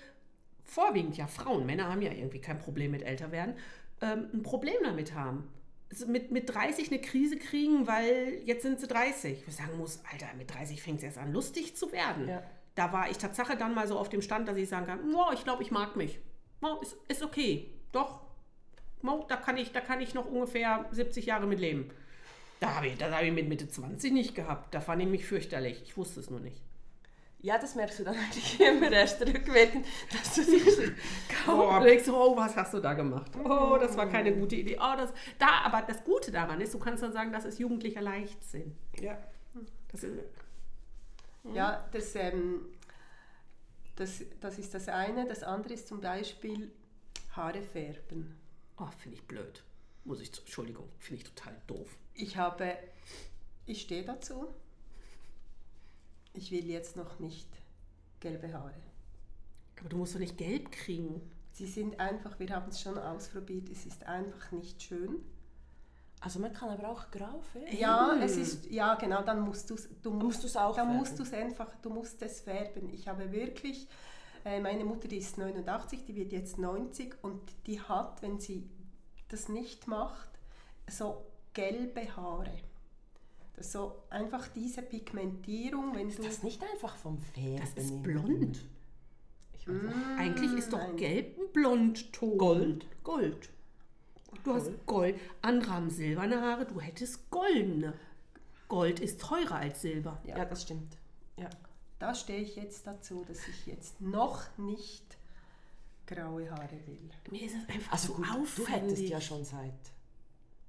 vorwiegend 0.65 1.17
ja 1.17 1.27
Frauen, 1.27 1.67
Männer 1.67 1.91
haben 1.91 2.01
ja 2.03 2.13
irgendwie 2.13 2.41
kein 2.41 2.59
Problem 2.59 2.93
mit 2.93 3.03
älter 3.03 3.31
werden, 3.31 3.57
ähm, 4.01 4.29
ein 4.33 4.43
Problem 4.43 4.77
damit 4.83 5.15
haben. 5.15 5.49
Also 5.91 6.07
mit, 6.07 6.31
mit 6.31 6.53
30 6.53 6.91
eine 6.91 7.01
Krise 7.01 7.39
kriegen, 7.39 7.87
weil 7.87 8.43
jetzt 8.45 8.63
sind 8.63 8.79
sie 8.79 8.87
30. 8.87 9.45
Ich 9.47 9.57
sagen 9.57 9.79
muss, 9.79 10.01
Alter, 10.13 10.27
mit 10.37 10.53
30 10.53 10.83
fängt 10.83 10.99
es 10.99 11.05
erst 11.05 11.19
an, 11.19 11.33
lustig 11.33 11.77
zu 11.77 11.93
werden. 11.93 12.29
Ja. 12.29 12.43
Da 12.75 12.93
war 12.93 13.11
ich 13.11 13.19
Tatsache 13.19 13.57
dann 13.57 13.75
mal 13.75 13.89
so 13.89 13.99
auf 13.99 14.09
dem 14.09 14.23
Stand, 14.23 14.49
dass 14.49 14.57
ich 14.57 14.69
sagen 14.69 14.87
kann, 14.87 15.01
oh, 15.15 15.33
ich 15.33 15.45
glaube, 15.45 15.63
ich 15.63 15.71
mag 15.71 15.97
mich. 15.97 16.19
Oh, 16.61 16.77
ist, 16.83 16.97
ist 17.09 17.23
okay. 17.23 17.71
Doch, 17.93 18.21
Mo, 19.03 19.25
da 19.29 19.37
kann 19.37 19.57
ich, 19.57 19.73
da 19.73 19.81
kann 19.81 20.01
ich 20.01 20.15
noch 20.15 20.27
ungefähr 20.27 20.87
70 20.93 21.27
Jahre 21.27 21.47
mit 21.47 21.61
leben. 21.61 21.91
Da 22.61 22.75
habe 22.75 22.89
ich, 22.89 22.99
das 22.99 23.13
habe 23.13 23.27
ich 23.27 23.33
mit 23.33 23.49
Mitte 23.49 23.69
20 23.69 24.13
nicht 24.13 24.35
gehabt. 24.35 24.75
Da 24.75 24.81
fand 24.81 25.01
ich 25.03 25.09
mich 25.09 25.25
fürchterlich. 25.25 25.83
Ich 25.85 25.97
wusste 25.97 26.21
es 26.21 26.31
nur 26.31 26.41
nicht. 26.41 26.61
Ja, 27.41 27.57
das 27.57 27.75
merkst 27.77 28.01
du 28.01 28.05
dann 28.05 28.17
eigentlich 28.17 28.61
immer 28.61 28.91
erst 28.91 29.21
rückwirkend, 29.21 29.87
dass 30.13 30.35
du 30.35 30.45
dich 30.45 30.65
so 30.75 30.83
Oh, 31.47 31.79
denkst, 31.83 32.09
oh, 32.09 32.37
was 32.37 32.57
hast 32.57 32.75
du 32.75 32.81
da 32.81 32.95
gemacht? 32.95 33.31
Oh, 33.45 33.77
das 33.81 33.97
war 33.97 34.09
keine 34.09 34.35
gute 34.35 34.57
Idee. 34.57 34.77
Oh, 34.81 34.95
das, 34.97 35.13
da, 35.39 35.61
aber 35.65 35.83
das 35.83 36.03
Gute 36.03 36.31
daran 36.33 36.61
ist, 36.61 36.75
du 36.75 36.79
kannst 36.79 37.03
dann 37.03 37.13
sagen, 37.13 37.33
das 37.33 37.45
ist 37.45 37.59
jugendlicher 37.61 38.03
Leichtsinn. 38.03 38.77
Ja. 39.01 39.17
Das 39.91 40.03
ist, 40.03 40.15
Ja, 41.55 41.89
das, 41.93 42.15
ähm, 42.17 42.67
das, 43.97 44.23
das 44.41 44.59
ist 44.59 44.75
das 44.75 44.89
eine. 44.89 45.27
Das 45.27 45.43
andere 45.43 45.75
ist 45.75 45.89
zum 45.89 46.01
Beispiel 46.01 46.71
Haare 47.33 47.63
färben. 47.63 48.37
oh, 48.79 48.87
finde 48.99 49.17
ich 49.17 49.27
blöd. 49.27 49.63
Muss 50.05 50.21
ich, 50.21 50.37
Entschuldigung, 50.39 50.89
finde 50.99 51.23
ich 51.23 51.29
total 51.33 51.57
doof. 51.67 51.97
Ich 52.15 52.37
habe, 52.37 52.77
ich 53.67 53.83
stehe 53.83 54.03
dazu. 54.05 54.49
Ich 56.35 56.51
will 56.51 56.67
jetzt 56.67 56.97
noch 56.97 57.19
nicht 57.19 57.49
gelbe 58.21 58.53
Haare. 58.53 58.75
Aber 59.81 59.89
du 59.89 59.97
musst 59.97 60.15
doch 60.15 60.21
nicht 60.21 60.37
gelb 60.37 60.73
kriegen. 60.73 61.21
Sie 61.53 61.67
sind 61.67 61.99
einfach, 61.99 62.39
wir 62.39 62.51
haben 62.51 62.69
es 62.69 62.81
schon 62.81 62.99
ausprobiert, 62.99 63.69
es 63.69 63.87
ist 63.87 64.05
einfach 64.05 64.53
nicht 64.53 64.83
schön. 64.83 65.21
Also 66.21 66.41
man 66.41 66.53
kann 66.53 66.71
aber 66.71 66.89
auch 66.89 67.11
grau 67.11 67.41
färben. 67.53 67.77
Ja, 67.77 68.17
es 68.21 68.37
ist, 68.37 68.71
ja 68.71 68.95
genau, 68.97 69.23
dann 69.23 69.41
musst 69.41 69.71
du 69.71 69.75
es, 69.75 69.89
du 70.03 70.11
musst 70.11 70.43
du's 70.43 70.57
auch 70.57 70.75
dann 70.75 70.87
färben. 70.87 70.99
musst 70.99 71.19
du 71.19 71.23
es 71.23 71.33
einfach, 71.33 71.75
du 71.77 71.91
musst 71.91 72.21
es 72.23 72.41
färben. 72.41 72.93
Ich 72.93 73.07
habe 73.07 73.31
wirklich, 73.31 73.87
äh, 74.45 74.61
meine 74.61 74.85
Mutter 74.85 75.07
die 75.07 75.19
ist 75.19 75.39
89, 75.39 76.05
die 76.05 76.17
wird 76.17 76.33
jetzt 76.33 76.59
90 76.59 77.17
und 77.23 77.41
die 77.67 77.81
hat, 77.81 78.21
wenn 78.23 78.41
sie 78.41 78.69
das 79.29 79.49
nicht 79.49 79.87
macht, 79.87 80.31
so 80.89 81.25
gelbe 81.53 82.17
Haare. 82.17 82.53
So 83.61 84.03
einfach 84.11 84.49
diese 84.49 84.83
Pigmentierung, 84.83 85.95
wenn 85.95 86.09
Ist 86.09 86.19
du... 86.19 86.23
das 86.25 86.43
nicht 86.43 86.63
einfach 86.63 86.97
vom 86.97 87.21
Färben? 87.21 87.61
Das 87.61 87.85
ist 87.85 88.03
blond. 88.03 88.61
Ich 89.59 89.69
weiß 89.69 89.77
auch. 89.77 90.19
Eigentlich 90.19 90.53
ist 90.55 90.73
doch 90.73 90.79
Nein. 90.79 90.97
gelb 90.97 91.39
ein 91.39 91.53
Blondton. 91.53 92.39
Gold? 92.39 92.87
Gold. 93.05 93.51
Du 94.45 94.55
hast 94.55 94.71
Gold. 94.87 95.19
Andere 95.43 95.73
haben 95.73 95.91
silberne 95.91 96.41
Haare, 96.41 96.67
du 96.67 96.81
hättest 96.81 97.31
goldene. 97.31 97.95
Gold 98.69 99.01
ist 99.01 99.21
teurer 99.21 99.57
als 99.57 99.81
Silber. 99.81 100.21
Ja, 100.25 100.45
das 100.45 100.63
stimmt. 100.63 100.97
Ja. 101.37 101.49
Da 101.99 102.15
stehe 102.15 102.41
ich 102.41 102.55
jetzt 102.57 102.87
dazu, 102.87 103.25
dass 103.27 103.39
ich 103.49 103.67
jetzt 103.67 104.01
noch 104.01 104.43
nicht 104.59 105.17
graue 106.07 106.51
Haare 106.51 106.79
will. 106.87 107.11
Mir 107.31 107.43
ist 107.47 107.55
es 107.57 107.69
einfach 107.69 107.93
Also 107.93 108.15
zu 108.15 108.23
gut, 108.23 108.59
du 108.59 108.67
hättest 108.67 109.03
ja 109.03 109.21
schon 109.21 109.45
seit 109.45 109.73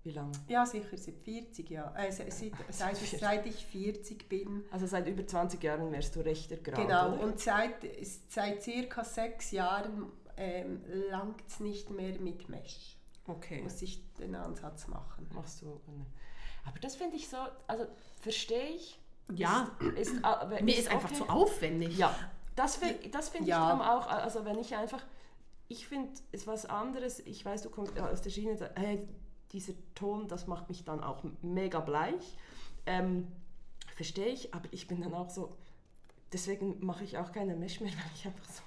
wie 0.09 0.13
lange? 0.15 0.31
Ja, 0.47 0.65
sicher, 0.65 0.97
seit 0.97 1.17
40 1.19 1.69
Jahren. 1.69 1.95
Äh, 1.95 2.11
seit, 2.11 2.33
seit, 2.33 2.97
seit 2.97 3.45
ich 3.45 3.65
40 3.65 4.27
bin. 4.27 4.63
Also 4.71 4.87
seit 4.87 5.07
über 5.07 5.25
20 5.25 5.63
Jahren 5.63 5.91
wärst 5.91 6.15
du 6.15 6.21
rechter 6.21 6.57
Grau. 6.57 6.81
Genau, 6.81 7.13
oder? 7.13 7.21
und 7.23 7.39
seit, 7.39 7.75
seit 8.27 8.61
circa 8.63 9.03
sechs 9.03 9.51
Jahren 9.51 10.11
ähm, 10.37 10.81
langt 11.11 11.43
es 11.47 11.59
nicht 11.59 11.89
mehr 11.91 12.19
mit 12.19 12.49
Mesh. 12.49 12.97
Okay. 13.27 13.61
Muss 13.61 13.81
ich 13.83 14.01
den 14.15 14.33
Ansatz 14.35 14.87
machen. 14.87 15.27
machst 15.33 15.61
du. 15.61 15.65
ne. 15.67 16.05
Aber 16.65 16.79
das 16.79 16.95
finde 16.95 17.15
ich 17.15 17.29
so, 17.29 17.37
also 17.67 17.85
verstehe 18.21 18.69
ich. 18.75 18.99
Ja, 19.35 19.69
Ist, 19.95 20.11
ist, 20.13 20.25
aber 20.25 20.59
mir 20.61 20.75
ist 20.75 20.89
einfach 20.89 21.09
okay. 21.11 21.19
zu 21.19 21.29
aufwendig. 21.29 21.97
Ja, 21.99 22.15
das, 22.55 22.79
das 23.11 23.29
finde 23.29 23.47
Ja. 23.47 23.57
ich 23.57 23.67
darum 23.67 23.81
auch, 23.81 24.07
also 24.07 24.43
wenn 24.43 24.57
ich 24.57 24.75
einfach, 24.75 25.03
ich 25.67 25.87
finde 25.87 26.09
es 26.31 26.47
was 26.47 26.65
anderes, 26.65 27.19
ich 27.19 27.45
weiß, 27.45 27.61
du 27.61 27.69
kommst 27.69 27.99
aus 27.99 28.23
der 28.23 28.31
Schiene, 28.31 28.57
dieser 29.51 29.73
Ton, 29.95 30.27
das 30.27 30.47
macht 30.47 30.69
mich 30.69 30.83
dann 30.83 31.03
auch 31.03 31.23
mega 31.41 31.79
bleich. 31.79 32.37
Ähm, 32.85 33.27
Verstehe 33.95 34.27
ich, 34.27 34.53
aber 34.53 34.63
ich 34.71 34.87
bin 34.87 35.01
dann 35.01 35.13
auch 35.13 35.29
so, 35.29 35.57
deswegen 36.31 36.85
mache 36.85 37.03
ich 37.03 37.17
auch 37.17 37.33
keine 37.33 37.53
Mesh 37.55 37.81
mehr, 37.81 37.91
weil 37.93 38.11
ich 38.15 38.25
einfach 38.25 38.45
so 38.45 38.61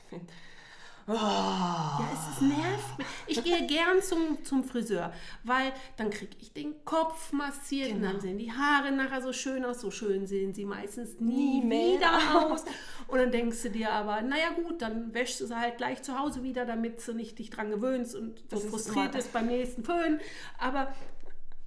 finde, 1.07 1.21
Ja, 1.21 2.01
es, 2.13 2.41
nervt 2.41 2.99
mich. 2.99 3.07
Ich 3.27 3.43
gehe 3.45 3.67
gern 3.67 4.01
zum, 4.03 4.45
zum 4.45 4.65
Friseur, 4.65 5.13
weil 5.45 5.73
dann 5.97 6.11
kriege 6.11 6.37
ich 6.41 6.53
den 6.53 6.85
Kopf 6.85 7.33
massiert 7.33 7.91
und 7.93 7.99
Genau. 8.01 8.13
dann 8.13 8.21
sehen 8.21 8.39
die 8.39 8.53
Haare 8.53 8.93
nachher 8.93 9.23
so 9.23 9.33
schön 9.33 9.65
aus. 9.65 9.81
So 9.81 9.91
schön 9.91 10.27
sehen 10.27 10.55
sie 10.55 10.65
meistens 10.65 11.19
nie, 11.21 11.61
Nie 11.61 11.65
mehr 11.67 11.97
wieder 11.99 12.45
aus. 12.53 12.65
Und 13.09 13.19
dann 13.19 13.31
denkst 13.31 13.63
du 13.63 13.71
dir 13.71 13.93
aber, 13.93 14.23
naja 14.23 14.51
gut, 14.51 14.83
dann 14.83 15.13
wäschst 15.15 15.41
du 15.41 15.47
sie 15.47 15.57
halt 15.59 15.77
gleich 15.79 16.03
zu 16.03 16.19
Hause 16.19 16.43
wieder, 16.43 16.65
damit 16.65 17.07
du 17.07 17.13
nicht 17.13 17.39
dich 17.39 17.51
dran 17.51 17.71
gewöhnst 17.71 18.15
und 18.15 18.39
so 18.39 18.45
Das 18.51 18.65
ist 18.65 18.71
frustriert 18.71 19.15
ist 19.15 19.33
beim 19.33 19.47
nächsten 19.47 19.85
Föhn. 19.85 20.21
Aber 20.59 20.95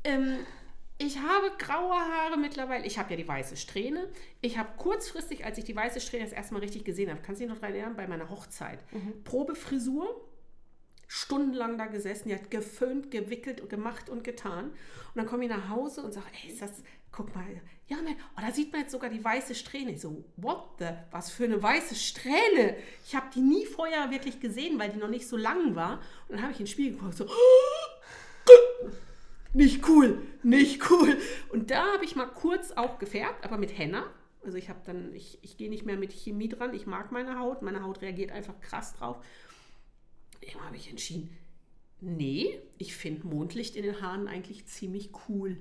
ähm, 0.03 0.37
Ich 0.97 1.17
habe 1.19 1.51
graue 1.57 1.93
Haare 1.93 2.37
mittlerweile. 2.37 2.85
Ich 2.85 2.97
habe 2.97 3.11
ja 3.11 3.17
die 3.17 3.27
weiße 3.27 3.57
Strähne. 3.57 4.07
Ich 4.41 4.57
habe 4.57 4.69
kurzfristig, 4.77 5.43
als 5.43 5.57
ich 5.57 5.65
die 5.65 5.75
weiße 5.75 5.99
Strähne 5.99 6.23
das 6.23 6.33
erste 6.33 6.53
Mal 6.53 6.61
richtig 6.61 6.85
gesehen 6.85 7.09
habe, 7.09 7.21
kannst 7.21 7.41
du 7.41 7.45
dich 7.45 7.53
noch 7.53 7.59
daran 7.59 7.75
erinnern, 7.75 7.95
bei 7.97 8.07
meiner 8.07 8.29
Hochzeit, 8.29 8.79
Probefrisur, 9.25 10.25
stundenlang 11.07 11.77
da 11.77 11.87
gesessen, 11.87 12.29
die 12.29 12.35
hat 12.35 12.49
geföhnt, 12.49 13.11
gewickelt 13.11 13.59
und 13.61 13.69
gemacht 13.69 14.09
und 14.09 14.23
getan. 14.23 14.67
Und 14.69 14.75
dann 15.15 15.25
komme 15.25 15.43
ich 15.43 15.49
nach 15.49 15.69
Hause 15.69 16.01
und 16.01 16.13
sage, 16.13 16.27
ey, 16.43 16.51
ist 16.51 16.61
das, 16.61 16.81
guck 17.11 17.35
mal, 17.35 17.45
ja, 17.87 17.97
man, 17.97 18.15
oh, 18.37 18.41
da 18.41 18.51
sieht 18.51 18.71
man 18.71 18.81
jetzt 18.81 18.91
sogar 18.91 19.09
die 19.09 19.23
weiße 19.23 19.53
Strähne. 19.53 19.91
Ich 19.91 20.01
so, 20.01 20.23
what 20.37 20.79
the, 20.79 20.87
was 21.11 21.29
für 21.29 21.43
eine 21.43 21.61
weiße 21.61 21.95
Strähne? 21.95 22.77
Ich 23.05 23.15
habe 23.15 23.27
die 23.35 23.41
nie 23.41 23.65
vorher 23.65 24.09
wirklich 24.11 24.39
gesehen, 24.39 24.79
weil 24.79 24.89
die 24.89 24.97
noch 24.97 25.09
nicht 25.09 25.27
so 25.27 25.37
lang 25.37 25.75
war. 25.75 26.01
Und 26.27 26.37
dann 26.37 26.41
habe 26.41 26.53
ich 26.53 26.59
in 26.59 26.65
den 26.65 26.71
Spiegel 26.71 26.93
geguckt, 26.93 27.15
so, 27.15 27.27
nicht 29.55 29.87
cool, 29.87 30.21
nicht 30.43 30.89
cool. 30.89 31.17
Und 31.49 31.71
da 31.71 31.93
habe 31.93 32.05
ich 32.05 32.15
mal 32.15 32.27
kurz 32.27 32.71
auch 32.71 32.99
gefärbt, 32.99 33.45
aber 33.45 33.57
mit 33.57 33.77
Henna. 33.77 34.05
Also 34.43 34.57
ich 34.57 34.69
habe 34.69 34.79
dann, 34.85 35.13
ich, 35.15 35.39
ich 35.41 35.57
gehe 35.57 35.69
nicht 35.69 35.85
mehr 35.85 35.97
mit 35.97 36.11
Chemie 36.11 36.49
dran. 36.49 36.73
Ich 36.73 36.85
mag 36.85 37.11
meine 37.11 37.39
Haut. 37.39 37.61
Meine 37.61 37.81
Haut 37.81 38.01
reagiert 38.01 38.31
einfach 38.31 38.59
krass 38.59 38.93
drauf. 38.93 39.17
Irgendwann 40.41 40.67
habe 40.67 40.75
ich 40.75 40.89
entschieden, 40.89 41.35
nee, 42.01 42.59
ich 42.77 42.95
finde 42.95 43.27
Mondlicht 43.27 43.75
in 43.75 43.83
den 43.83 44.01
Haaren 44.01 44.27
eigentlich 44.27 44.65
ziemlich 44.67 45.11
cool. 45.27 45.57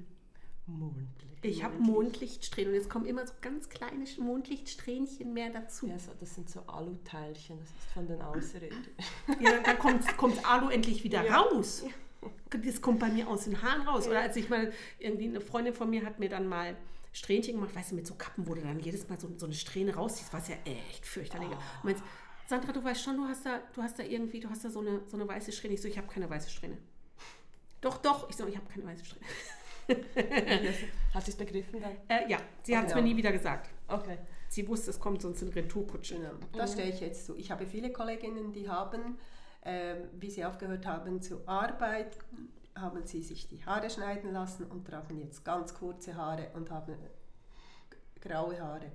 Mondlicht. 0.67 1.45
Ich 1.45 1.63
habe 1.63 1.79
Mondlichtsträhnen 1.79 2.71
und 2.71 2.75
jetzt 2.77 2.89
kommen 2.89 3.05
immer 3.05 3.27
so 3.27 3.35
ganz 3.43 3.69
kleine 3.69 4.05
Mondlichtsträhnchen 4.19 5.33
mehr 5.33 5.51
dazu. 5.51 5.87
Ja, 5.87 5.99
so, 5.99 6.13
das 6.19 6.35
sind 6.35 6.49
so 6.49 6.61
Aluteilchen, 6.61 7.59
das 7.61 7.69
ist 7.69 7.93
von 7.93 8.07
den 8.07 8.21
Außerirdischen. 8.23 8.93
Ja, 9.41 9.61
dann 9.63 9.79
kommt, 9.79 10.17
kommt 10.17 10.51
Alu 10.51 10.71
endlich 10.71 11.05
wieder 11.05 11.29
raus. 11.29 11.85
Das 12.65 12.81
kommt 12.81 13.01
bei 13.01 13.09
mir 13.09 13.29
aus 13.29 13.45
den 13.45 13.63
Haaren 13.63 13.83
raus. 13.83 14.07
Oder 14.07 14.21
als 14.21 14.37
ich 14.37 14.49
mal, 14.49 14.73
irgendwie 14.99 15.29
eine 15.29 15.41
Freundin 15.41 15.75
von 15.75 15.91
mir 15.91 16.05
hat 16.05 16.19
mir 16.19 16.29
dann 16.29 16.47
mal 16.47 16.77
Strähnchen 17.13 17.55
gemacht, 17.55 17.75
weißt 17.75 17.93
du, 17.93 17.95
mit 17.95 18.07
so 18.07 18.15
Kappen, 18.15 18.47
wo 18.47 18.55
du 18.55 18.61
dann 18.61 18.81
jedes 18.81 19.09
Mal 19.09 19.19
so, 19.21 19.29
so 19.37 19.47
eine 19.47 19.55
Strähne 19.55 19.95
rausziehst, 19.95 20.33
was 20.33 20.49
ja 20.49 20.57
echt 20.65 21.07
fürchterlich. 21.07 21.49
Oh. 21.51 21.57
Meinst, 21.85 22.03
Sandra, 22.47 22.73
du 22.73 22.83
weißt 22.83 23.03
schon, 23.03 23.17
du 23.17 23.25
hast 23.25 23.47
da, 23.47 23.61
du 23.73 23.83
hast 23.83 23.99
da 23.99 24.03
irgendwie, 24.03 24.41
du 24.41 24.51
hast 24.51 24.65
da 24.65 24.71
so 24.71 24.81
eine, 24.81 25.01
so 25.07 25.17
eine 25.17 25.27
weiße 25.27 25.53
Strähne. 25.53 25.75
Ich 25.75 25.83
so, 25.83 25.89
ich 25.89 25.97
habe 25.97 26.09
keine 26.09 26.29
weiße 26.29 26.51
Strähne. 26.51 26.77
Doch, 27.81 27.99
doch. 27.99 28.29
Ich 28.29 28.37
so, 28.37 28.47
ich 28.47 28.57
habe 28.57 28.67
keine 28.67 28.87
weiße 28.87 29.05
Strähne. 29.05 29.27
Hat 31.15 31.25
sie 31.25 31.31
es 31.31 31.37
begriffen 31.37 31.81
dann? 31.81 31.97
Äh, 32.09 32.31
ja, 32.31 32.39
sie 32.63 32.77
hat 32.77 32.89
es 32.89 32.95
mir 32.95 33.03
nie 33.03 33.17
wieder 33.17 33.33
gesagt. 33.33 33.71
Okay. 33.87 34.19
Sie 34.49 34.67
wusste, 34.67 34.91
es 34.91 34.99
kommt 34.99 35.21
sonst 35.21 35.43
eine 35.43 35.55
Retourkutsche. 35.55 36.15
Genau, 36.15 36.31
das 36.53 36.73
stehe 36.73 36.89
ich 36.89 37.01
jetzt 37.01 37.27
zu. 37.27 37.37
Ich 37.37 37.51
habe 37.51 37.67
viele 37.67 37.93
Kolleginnen, 37.93 38.53
die 38.53 38.69
haben, 38.69 39.19
wie 40.21 40.31
sie 40.31 40.45
aufgehört 40.45 40.87
haben 40.87 41.23
zu 41.23 41.47
arbeiten, 41.47 42.19
haben 42.77 43.07
sie 43.07 43.23
sich 43.23 43.49
die 43.49 43.65
Haare 43.65 43.89
schneiden 43.89 44.33
lassen 44.33 44.65
und 44.67 44.87
tragen 44.87 45.21
jetzt 45.21 45.45
ganz 45.45 45.75
kurze 45.75 46.17
Haare 46.17 46.51
und 46.55 46.71
haben 46.71 46.97
graue 48.21 48.61
Haare. 48.61 48.91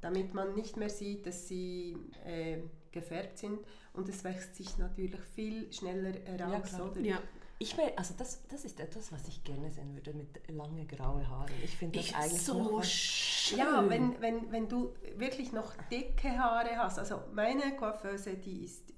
Damit 0.00 0.34
man 0.34 0.54
nicht 0.54 0.76
mehr 0.76 0.90
sieht, 0.90 1.26
dass 1.26 1.48
sie 1.48 1.96
äh, 2.24 2.58
gefärbt 2.92 3.38
sind 3.38 3.60
und 3.92 4.08
es 4.08 4.24
wächst 4.24 4.56
sich 4.56 4.76
natürlich 4.78 5.20
viel 5.34 5.72
schneller 5.72 6.12
heraus, 6.24 6.68
klar. 6.68 6.90
oder? 6.90 7.00
Ja. 7.00 7.18
Ich 7.58 7.76
will, 7.78 7.90
also 7.96 8.12
das, 8.18 8.46
das 8.48 8.66
ist 8.66 8.78
etwas, 8.80 9.10
was 9.12 9.26
ich 9.28 9.42
gerne 9.42 9.70
sehen 9.70 9.94
würde 9.94 10.12
mit 10.12 10.28
lange 10.48 10.84
graue 10.84 11.26
Haaren. 11.26 11.54
Ich 11.64 11.74
finde 11.74 11.98
das 11.98 12.08
Ich 12.08 12.14
eigentlich 12.14 12.42
so 12.42 12.82
schön. 12.82 13.58
Ja, 13.58 13.88
wenn, 13.88 14.20
wenn, 14.20 14.52
wenn 14.52 14.68
du 14.68 14.92
wirklich 15.16 15.52
noch 15.52 15.74
dicke 15.90 16.36
Haare 16.38 16.76
hast, 16.76 16.98
also 16.98 17.22
meine 17.32 17.74
Coiffeuse, 17.76 18.34
die 18.34 18.64
ist 18.64 18.92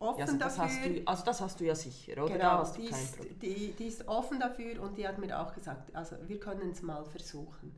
offen 0.00 0.18
ja, 0.18 0.24
also 0.26 0.38
das 0.38 0.56
dafür. 0.56 0.64
hast 0.64 0.84
du, 0.86 1.02
also 1.06 1.24
das 1.24 1.40
hast 1.40 1.60
du 1.60 1.64
ja 1.64 1.74
sicher, 1.74 2.12
oder? 2.24 2.28
da 2.28 2.34
Genau, 2.34 2.50
hast 2.58 2.76
du 2.76 2.80
die 2.82 2.88
kein 2.88 3.00
ist, 3.04 3.16
Problem. 3.16 3.38
die, 3.38 3.72
die 3.72 3.86
ist 3.86 4.08
offen 4.08 4.40
dafür 4.40 4.82
und 4.82 4.98
die 4.98 5.06
hat 5.06 5.18
mir 5.18 5.38
auch 5.40 5.54
gesagt, 5.54 5.94
also 5.94 6.16
wir 6.26 6.40
können 6.40 6.70
es 6.70 6.82
mal 6.82 7.04
versuchen. 7.04 7.74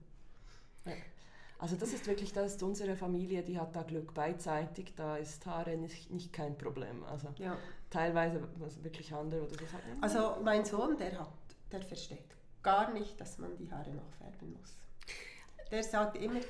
Also 1.58 1.76
das 1.76 1.92
ist 1.92 2.06
wirklich, 2.08 2.32
das 2.32 2.54
ist 2.54 2.62
unsere 2.64 2.96
Familie, 2.96 3.42
die 3.44 3.56
hat 3.58 3.76
da 3.76 3.82
Glück 3.84 4.14
beidseitig, 4.14 4.94
da 4.96 5.16
ist 5.16 5.46
Haare 5.46 5.76
nicht, 5.76 6.10
nicht 6.10 6.32
kein 6.32 6.58
Problem. 6.58 7.04
Also 7.04 7.28
Ja. 7.38 7.56
teilweise 7.88 8.42
was 8.58 8.82
wirklich 8.82 9.14
andere 9.14 9.42
oder 9.42 9.50
so 9.54 9.66
sagen. 9.66 9.98
Also 10.00 10.38
mein 10.42 10.64
Sohn, 10.64 10.96
der 10.96 11.20
hat, 11.20 11.28
der 11.70 11.80
versteht 11.82 12.24
gar 12.64 12.92
nicht, 12.92 13.20
dass 13.20 13.38
man 13.38 13.56
die 13.56 13.70
Haare 13.70 13.90
noch 13.90 14.10
färben 14.18 14.52
muss. 14.58 14.76
Der 15.70 15.84
sagt 15.84 16.16
immer, 16.16 16.40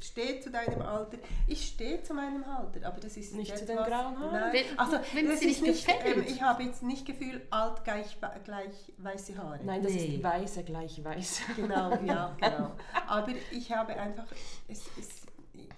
steh 0.00 0.40
zu 0.40 0.50
deinem 0.50 0.82
Alter. 0.82 1.18
Ich 1.46 1.66
stehe 1.68 2.02
zu 2.02 2.12
meinem 2.14 2.44
Alter, 2.44 2.86
aber 2.86 3.00
das 3.00 3.16
ist 3.16 3.34
Nicht 3.34 3.56
zu 3.56 3.64
den 3.64 3.76
grauen 3.76 4.18
Haaren? 4.18 4.32
Nein. 4.32 4.52
Wenn- 4.52 4.78
also 4.78 4.98
wenn 5.14 5.28
das 5.28 5.40
sie 5.40 5.50
ist 5.50 5.62
nicht, 5.62 5.86
gefällt. 5.86 6.16
ähm, 6.18 6.24
ich 6.26 6.42
habe 6.42 6.62
jetzt 6.64 6.82
nicht 6.82 7.06
Gefühl, 7.06 7.40
alt 7.50 7.82
gleich, 7.84 8.16
gleich 8.44 8.92
weiße 8.98 9.36
Haare. 9.38 9.60
Nein, 9.64 9.82
das 9.82 9.92
Nee. 9.92 10.16
ist 10.16 10.22
weiße 10.22 10.64
gleich 10.64 11.02
weiß. 11.02 11.40
Genau, 11.56 11.94
ja, 12.04 12.36
genau. 12.40 12.72
Aber 13.06 13.32
ich 13.50 13.72
habe 13.72 13.94
einfach, 13.98 14.26
es, 14.68 14.82
es, 14.98 15.22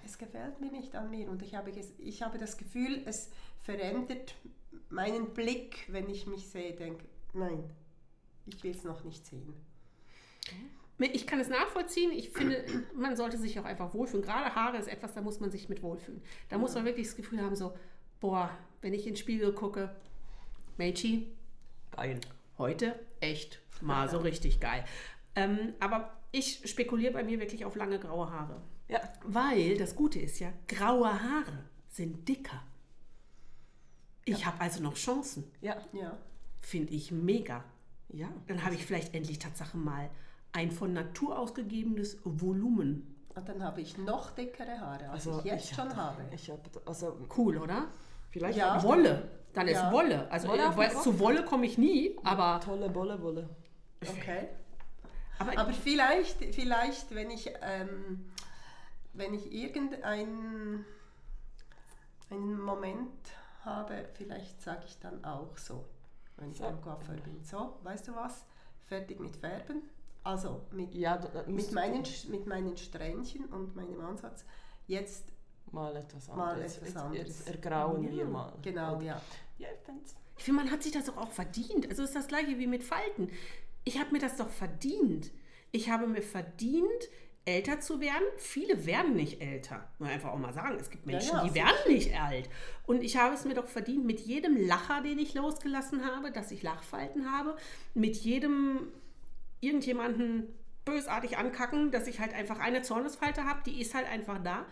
es 0.04 0.18
gefällt 0.18 0.60
mir 0.60 0.70
nicht 0.72 0.94
an 0.96 1.10
mir 1.10 1.28
und 1.30 1.42
ich 1.42 1.54
habe, 1.54 1.70
ich 1.98 2.22
habe 2.22 2.38
das 2.38 2.56
Gefühl, 2.56 3.02
es 3.06 3.30
verändert 3.62 4.34
meinen 4.88 5.34
Blick, 5.34 5.86
wenn 5.92 6.08
ich 6.08 6.26
mich 6.26 6.48
sehe, 6.48 6.72
denke, 6.74 7.04
nein, 7.32 7.64
ich 8.46 8.62
will 8.64 8.70
es 8.70 8.84
noch 8.84 9.02
nicht 9.04 9.24
sehen. 9.26 9.54
Ich 10.98 11.26
kann 11.26 11.40
es 11.40 11.48
nachvollziehen. 11.48 12.10
Ich 12.12 12.30
finde, 12.30 12.64
man 12.94 13.16
sollte 13.16 13.36
sich 13.36 13.58
auch 13.60 13.64
einfach 13.64 13.92
wohlfühlen. 13.92 14.24
Gerade 14.24 14.54
Haare 14.54 14.78
ist 14.78 14.88
etwas, 14.88 15.12
da 15.14 15.20
muss 15.20 15.40
man 15.40 15.50
sich 15.50 15.68
mit 15.68 15.82
wohlfühlen. 15.82 16.22
Da 16.48 16.56
muss 16.58 16.74
man 16.74 16.84
wirklich 16.86 17.06
das 17.06 17.16
Gefühl 17.16 17.42
haben, 17.42 17.54
so, 17.54 17.74
boah, 18.20 18.50
wenn 18.80 18.94
ich 18.94 19.06
in 19.06 19.12
den 19.12 19.16
Spiegel 19.18 19.52
gucke, 19.52 19.94
Meiji, 20.78 21.28
Geil. 21.90 22.20
heute 22.58 22.98
echt 23.20 23.60
mal 23.82 24.08
so 24.08 24.18
richtig 24.18 24.58
geil. 24.60 24.84
Ähm, 25.34 25.74
aber 25.80 26.16
ich 26.32 26.62
spekuliere 26.64 27.12
bei 27.12 27.24
mir 27.24 27.38
wirklich 27.40 27.64
auf 27.66 27.76
lange 27.76 27.98
graue 27.98 28.30
Haare. 28.30 28.62
Ja, 28.88 29.00
Weil 29.24 29.76
das 29.76 29.96
Gute 29.96 30.18
ist 30.18 30.38
ja, 30.38 30.52
graue 30.68 31.08
Haare 31.22 31.64
sind 31.90 32.26
dicker. 32.28 32.62
Ich 34.24 34.44
habe 34.46 34.60
also 34.60 34.82
noch 34.82 34.94
Chancen. 34.94 35.44
ja, 35.60 35.76
Ja, 35.92 36.16
Finde 36.60 36.94
ich 36.94 37.12
mega. 37.12 37.64
ja. 38.08 38.28
Dann 38.48 38.64
habe 38.64 38.74
ich 38.74 38.84
vielleicht 38.84 39.14
endlich 39.14 39.38
Tatsache 39.38 39.76
mal 39.76 40.10
ein 40.56 40.70
von 40.70 40.92
Natur 40.94 41.38
ausgegebenes 41.38 42.18
Volumen. 42.24 43.12
und 43.34 43.46
dann 43.48 43.62
habe 43.62 43.82
ich 43.82 43.98
noch 43.98 44.30
dickere 44.30 44.80
Haare, 44.80 45.10
als 45.10 45.26
Also 45.28 45.40
ich 45.40 45.44
jetzt 45.44 45.70
ich 45.70 45.76
schon 45.76 45.90
hab- 45.90 46.16
habe. 46.16 46.22
Ich 46.34 46.50
habe, 46.50 46.62
also 46.86 47.18
Cool, 47.36 47.58
oder? 47.58 47.88
vielleicht 48.30 48.58
Ja. 48.58 48.70
hab 48.70 48.78
ich 48.78 48.84
Wolle. 48.84 49.28
Dann 49.52 49.68
Ja. 49.68 49.86
ist 49.88 49.92
Wolle. 49.92 50.30
Also 50.30 50.48
Wolle 50.48 50.62
äh, 50.62 50.88
Kopf. 50.88 51.02
zu 51.02 51.18
Wolle 51.18 51.44
komme 51.44 51.66
ich 51.66 51.76
nie, 51.76 52.16
aber, 52.24 52.60
tolle 52.64 52.88
Bolle, 52.88 53.20
Wolle. 53.22 53.48
Okay. 54.02 54.48
aber, 55.38 55.58
Aber 55.58 55.72
vielleicht, 55.74 56.42
vielleicht 56.54 57.14
wenn 57.14 57.30
ich, 57.30 57.52
ähm, 57.62 58.30
wenn 59.12 59.34
ich 59.34 59.52
irgendeinen 59.52 60.84
einen 62.30 62.58
Moment 62.60 63.10
habe, 63.64 64.08
vielleicht 64.14 64.60
sage 64.62 64.84
ich 64.86 64.98
dann 64.98 65.22
auch 65.24 65.56
so, 65.58 65.84
wenn 66.38 66.50
ich 66.50 66.56
So. 66.58 66.64
beim 66.64 66.80
Coiffeur 66.80 67.16
bin. 67.16 67.42
So, 67.44 67.78
weißt 67.82 68.08
du 68.08 68.14
was? 68.16 68.46
Fertig 68.86 69.20
mit 69.20 69.36
Färben. 69.36 69.82
Also 70.26 70.62
mit, 70.72 70.92
Ja, 70.94 71.20
mit, 71.46 71.70
meinen, 71.72 72.02
mit 72.30 72.46
meinen 72.46 72.76
Strähnchen 72.76 73.44
und 73.46 73.76
meinem 73.76 74.00
Ansatz. 74.00 74.44
Jetzt, 74.88 75.32
mal 75.70 75.94
etwas 75.96 76.28
Mal 76.28 76.50
anderes. 76.54 76.76
etwas 76.78 76.88
Jetzt- 76.88 76.96
anderes. 76.96 77.28
Jetzt 77.28 77.48
ergrauen 77.48 78.10
wir 78.10 78.24
mal. 78.24 78.52
genau, 78.62 79.00
ja. 79.00 79.20
Ja, 79.58 79.68
ich 79.72 79.80
find's. 79.84 80.16
ich 80.36 80.42
finde, 80.44 80.62
man 80.64 80.70
hat 80.72 80.82
sich 80.82 80.92
das 80.92 81.04
doch 81.06 81.16
auch 81.16 81.30
verdient. 81.30 81.88
Also 81.88 82.02
ist 82.02 82.14
das 82.16 82.26
gleiche 82.26 82.58
wie 82.58 82.66
mit 82.66 82.82
Falten. 82.82 83.30
Ich 83.84 83.98
habe 84.00 84.10
mir 84.12 84.18
das 84.18 84.36
doch 84.36 84.50
verdient. 84.50 85.30
Ich 85.70 85.90
habe 85.90 86.06
mir 86.08 86.22
verdient, 86.22 87.08
älter 87.44 87.78
zu 87.80 88.00
werden. 88.00 88.24
Viele 88.36 88.84
werden 88.84 89.14
nicht 89.14 89.40
älter. 89.40 89.76
Muss 89.98 90.00
man 90.00 90.10
einfach 90.10 90.30
auch 90.32 90.38
mal 90.38 90.52
sagen. 90.52 90.76
Es 90.80 90.90
gibt 90.90 91.06
Menschen, 91.06 91.34
ja, 91.36 91.44
die 91.44 91.50
sicher. 91.50 91.64
werden 91.66 91.92
nicht 91.92 92.20
alt. 92.20 92.48
Und 92.86 93.02
ich 93.04 93.16
habe 93.16 93.32
es 93.34 93.44
mir 93.44 93.54
doch 93.54 93.68
verdient, 93.68 94.04
mit 94.04 94.18
jedem 94.20 94.56
Lacher, 94.66 95.02
den 95.02 95.18
ich 95.20 95.34
losgelassen 95.34 96.04
habe, 96.04 96.32
dass 96.32 96.50
ich 96.50 96.64
Lachfalten 96.64 97.30
habe, 97.30 97.56
mit 97.94 98.16
jedem 98.16 98.88
irgendjemanden 99.60 100.54
bösartig 100.84 101.36
ankacken, 101.38 101.90
dass 101.90 102.06
ich 102.06 102.20
halt 102.20 102.32
einfach 102.34 102.58
eine 102.58 102.82
Zornesfalte 102.82 103.44
habe, 103.44 103.60
die 103.66 103.80
ist 103.80 103.94
halt 103.94 104.06
einfach 104.08 104.38
da. 104.42 104.64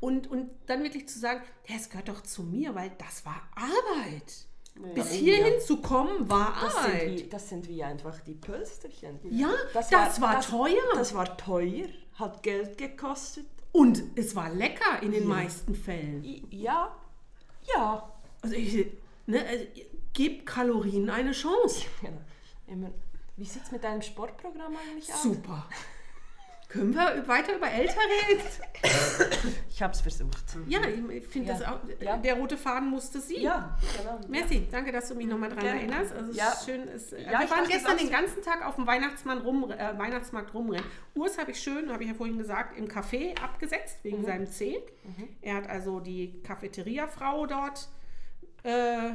Und, 0.00 0.28
und 0.30 0.50
dann 0.66 0.82
wirklich 0.82 1.08
zu 1.08 1.18
sagen, 1.18 1.42
ja, 1.66 1.76
es 1.76 1.90
gehört 1.90 2.08
doch 2.08 2.22
zu 2.22 2.42
mir, 2.42 2.74
weil 2.74 2.90
das 2.98 3.24
war 3.26 3.42
Arbeit. 3.54 4.46
Bis 4.94 5.12
Ja. 5.12 5.18
hierhin 5.18 5.60
zu 5.60 5.80
kommen, 5.82 6.28
war 6.30 6.56
Das 6.60 6.72
sind, 6.74 6.84
Arbeit. 6.84 7.10
wie, 7.10 7.28
das 7.28 7.48
sind 7.48 7.68
wie 7.68 7.82
einfach 7.82 8.20
die 8.20 8.34
Pölsterchen. 8.34 9.18
Ja, 9.30 9.50
das 9.74 9.90
war 10.20 10.40
teuer. 10.40 10.74
Das 10.94 11.14
war 11.14 11.36
teuer, 11.36 11.86
hat 12.14 12.42
Geld 12.42 12.78
gekostet. 12.78 13.46
Und 13.72 14.02
es 14.16 14.34
war 14.34 14.50
lecker 14.50 15.02
in 15.02 15.12
den 15.12 15.24
Ja. 15.24 15.28
meisten 15.28 15.74
Fällen. 15.74 16.24
Ja, 16.50 16.96
ja. 17.74 18.12
Also 18.40 18.54
ich, 18.54 18.86
ne, 19.26 19.44
also, 19.46 19.64
gib 20.12 20.46
Kalorien 20.46 21.10
eine 21.10 21.32
Chance. 21.32 21.84
Genau. 22.00 22.20
Immer. 22.68 22.90
Wie 23.38 23.44
sieht 23.44 23.62
es 23.62 23.70
mit 23.72 23.82
deinem 23.84 24.02
Sportprogramm 24.02 24.76
eigentlich 24.76 25.12
aus? 25.12 25.22
Super. 25.22 25.66
Können 26.68 26.92
wir 26.94 27.26
weiter 27.26 27.56
über 27.56 27.70
älter 27.70 27.98
reden? 28.28 28.42
Ich 29.70 29.80
habe 29.82 29.94
es 29.94 30.02
versucht. 30.02 30.44
Ja, 30.66 30.80
ich 30.86 31.26
finde 31.26 31.48
Ja. 31.52 31.54
das 31.58 31.62
auch. 31.66 31.78
Ja. 32.00 32.18
Der 32.18 32.34
rote 32.34 32.58
Faden 32.58 32.90
musste 32.90 33.20
sie. 33.22 33.38
Ja, 33.40 33.78
genau. 33.96 34.20
Merci, 34.28 34.66
danke, 34.70 34.92
dass 34.92 35.08
du 35.08 35.14
mich 35.14 35.26
nochmal 35.26 35.48
daran 35.48 35.64
Gerne. 35.64 35.80
erinnerst. 35.80 36.12
Also 36.12 36.32
Ja. 36.32 36.48
ist 36.50 36.66
schön. 36.66 36.86
Es, 36.88 37.12
äh, 37.14 37.22
Ja, 37.22 37.40
wir 37.40 37.48
waren 37.50 37.66
gestern 37.68 37.96
den 37.96 38.10
ganzen 38.10 38.42
Tag 38.42 38.66
auf 38.66 38.74
dem 38.74 38.86
Weihnachtsmann 38.86 39.38
rum, 39.38 39.70
äh, 39.70 39.98
Weihnachtsmarkt 39.98 40.52
rumrennen. 40.52 40.84
Urs 41.14 41.38
habe 41.38 41.52
ich 41.52 41.60
schön, 41.62 41.90
habe 41.90 42.02
ich 42.02 42.10
ja 42.10 42.14
vorhin 42.14 42.36
gesagt, 42.36 42.76
im 42.76 42.86
Café 42.86 43.38
abgesetzt, 43.40 44.04
Mhm. 44.04 44.08
wegen 44.10 44.24
seinem 44.26 44.46
C. 44.50 44.82
Er 45.40 45.54
hat 45.54 45.68
also 45.70 46.00
die 46.00 46.42
Cafeteria-Frau 46.42 47.46
dort 47.46 47.88
äh, 48.64 49.12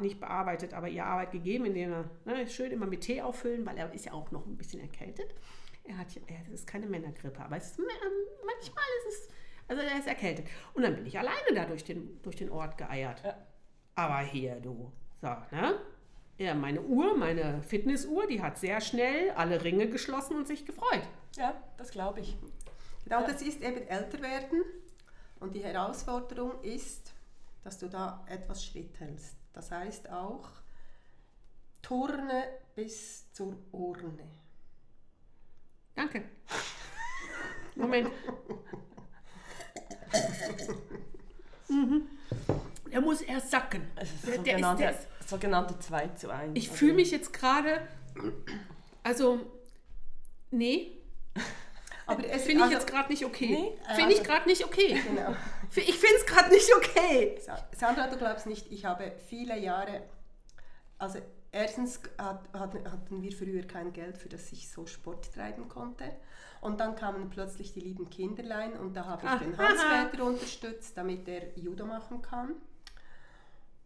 nicht 0.00 0.20
bearbeitet, 0.20 0.74
aber 0.74 0.88
ihr 0.88 1.04
Arbeit 1.04 1.32
gegeben, 1.32 1.66
indem 1.66 1.92
er 1.92 2.04
ne, 2.24 2.46
schön 2.46 2.70
immer 2.72 2.86
mit 2.86 3.02
Tee 3.02 3.20
auffüllen, 3.22 3.64
weil 3.66 3.76
er 3.76 3.92
ist 3.92 4.06
ja 4.06 4.12
auch 4.12 4.30
noch 4.30 4.46
ein 4.46 4.56
bisschen 4.56 4.80
erkältet. 4.80 5.34
Er 5.84 5.98
hat 5.98 6.14
ja, 6.14 6.22
er, 6.26 6.40
es 6.46 6.60
ist 6.60 6.66
keine 6.66 6.86
Männergrippe, 6.86 7.42
aber 7.42 7.56
es 7.56 7.70
ist, 7.72 7.78
ähm, 7.78 7.86
manchmal 8.44 8.84
ist 9.08 9.14
es, 9.14 9.28
also 9.68 9.82
er 9.82 9.98
ist 9.98 10.06
erkältet. 10.06 10.46
Und 10.74 10.82
dann 10.82 10.94
bin 10.94 11.06
ich 11.06 11.18
alleine 11.18 11.54
da 11.54 11.64
durch 11.64 11.84
den, 11.84 12.20
durch 12.22 12.36
den 12.36 12.50
Ort 12.50 12.76
geeiert. 12.78 13.22
Ja. 13.24 13.34
Aber 13.94 14.18
hier, 14.20 14.56
du, 14.60 14.92
so, 15.20 15.28
ne? 15.50 15.78
Ja, 16.38 16.54
meine 16.54 16.80
Uhr, 16.82 17.16
meine 17.16 17.62
Fitnessuhr, 17.62 18.26
die 18.28 18.40
hat 18.40 18.58
sehr 18.58 18.80
schnell 18.80 19.30
alle 19.32 19.64
Ringe 19.64 19.88
geschlossen 19.88 20.36
und 20.36 20.46
sich 20.46 20.64
gefreut. 20.64 21.02
Ja, 21.36 21.54
das 21.76 21.90
glaube 21.90 22.20
ich. 22.20 22.36
Genau, 23.04 23.20
Ja. 23.22 23.26
das 23.26 23.42
ist 23.42 23.60
eben 23.62 23.82
älter 23.88 24.20
werden. 24.22 24.62
Und 25.40 25.54
die 25.54 25.64
Herausforderung 25.64 26.60
ist, 26.62 27.12
dass 27.64 27.78
du 27.78 27.88
da 27.88 28.24
etwas 28.28 28.64
Schritt 28.64 28.98
hältst. 29.00 29.36
Das 29.52 29.70
heißt 29.70 30.08
auch, 30.10 30.48
turne 31.82 32.44
bis 32.74 33.30
zur 33.32 33.56
Urne. 33.72 34.28
Danke. 35.94 36.24
Moment. 37.74 38.10
mhm. 41.68 42.06
Er 42.90 43.00
muss 43.00 43.20
erst 43.20 43.50
sacken. 43.50 43.82
Ist 44.00 44.26
Der- 44.26 44.38
der 44.38 44.38
ist- 44.38 44.44
sogenannte, 44.62 44.82
der 44.82 44.90
ist- 44.92 45.28
sogenannte 45.28 45.78
2 45.78 46.08
zu 46.08 46.30
1. 46.30 46.52
Ich 46.54 46.70
fühle 46.70 46.94
mich 46.94 47.10
jetzt 47.10 47.32
gerade, 47.32 47.86
also, 49.02 49.40
nee, 50.50 50.97
Aber 52.18 52.28
es 52.28 52.42
finde 52.42 52.58
ich 52.58 52.62
also- 52.64 52.74
jetzt 52.74 52.86
gerade 52.86 53.08
nicht 53.10 53.24
okay. 53.24 53.48
Nee, 53.50 53.78
äh, 53.90 53.94
finde 53.94 54.12
ich 54.12 54.18
also- 54.20 54.30
gerade 54.32 54.48
nicht 54.48 54.64
okay. 54.64 55.00
Genau. 55.06 55.34
Ich 55.76 55.98
finde 55.98 56.16
es 56.16 56.26
gerade 56.26 56.50
nicht 56.50 56.74
okay. 56.76 57.38
Sa- 57.44 57.68
Sandra, 57.76 58.06
du 58.08 58.16
glaubst 58.16 58.46
nicht, 58.46 58.70
ich 58.72 58.84
habe 58.84 59.12
viele 59.28 59.58
Jahre, 59.58 60.02
also 60.98 61.18
erstens 61.52 62.00
hat, 62.16 62.48
hat, 62.52 62.74
hatten 62.90 63.22
wir 63.22 63.32
früher 63.32 63.62
kein 63.66 63.92
Geld, 63.92 64.16
für 64.16 64.28
das 64.28 64.50
ich 64.52 64.70
so 64.70 64.86
Sport 64.86 65.32
treiben 65.34 65.68
konnte. 65.68 66.04
Und 66.60 66.80
dann 66.80 66.96
kamen 66.96 67.30
plötzlich 67.30 67.72
die 67.72 67.80
lieben 67.80 68.10
Kinderlein 68.10 68.72
und 68.72 68.94
da 68.94 69.04
habe 69.04 69.26
ich 69.26 69.32
den 69.46 69.54
Aha. 69.58 69.68
Hans-Peter 69.68 70.24
unterstützt, 70.24 70.96
damit 70.96 71.28
er 71.28 71.56
Judo 71.56 71.84
machen 71.86 72.20
kann. 72.22 72.56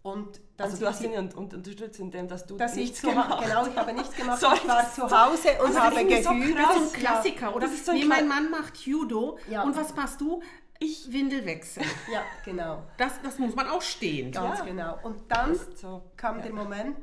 Und 0.02 0.40
Also 0.58 0.78
du 0.78 0.86
hast 0.86 1.00
ihn 1.02 1.12
und, 1.16 1.34
und 1.36 1.54
unterstützt, 1.54 2.00
indem 2.00 2.26
dass 2.26 2.44
du 2.46 2.56
dass 2.56 2.72
ich 2.76 2.90
nichts 2.90 3.04
Ha- 3.04 3.08
gemacht 3.10 3.44
genau, 3.44 3.66
ich 3.68 3.76
habe 3.76 3.92
nichts 3.92 4.16
gemacht. 4.16 4.40
Sorry, 4.40 4.56
ich 4.56 4.68
war 4.68 4.92
zu 4.92 5.02
Hause 5.02 5.48
und 5.60 5.66
Also 5.68 5.80
habe 5.80 6.04
mir 6.04 6.22
so. 6.22 6.30
Das 6.30 6.76
ist 6.76 6.94
ein 6.96 7.00
Klassiker, 7.00 7.54
oder? 7.54 7.68
So 7.68 7.92
ein 7.92 7.98
nee, 7.98 8.04
mein 8.04 8.26
Mann 8.26 8.50
macht 8.50 8.78
Judo. 8.78 9.38
Ja. 9.48 9.62
Und 9.62 9.76
was 9.76 9.94
machst 9.94 10.20
du? 10.20 10.42
Ich 10.80 11.12
Windel 11.12 11.46
wechseln. 11.46 11.86
Ja, 12.12 12.22
genau. 12.44 12.82
Das, 12.96 13.12
das 13.22 13.38
muss 13.38 13.54
man 13.54 13.68
auch 13.68 13.82
stehen. 13.82 14.32
Ganz 14.32 14.58
Ja. 14.58 14.64
genau. 14.64 14.98
Und 15.04 15.22
dann 15.30 15.56
so, 15.76 16.02
kam 16.16 16.38
ja. 16.38 16.42
der 16.42 16.52
Moment, 16.52 16.96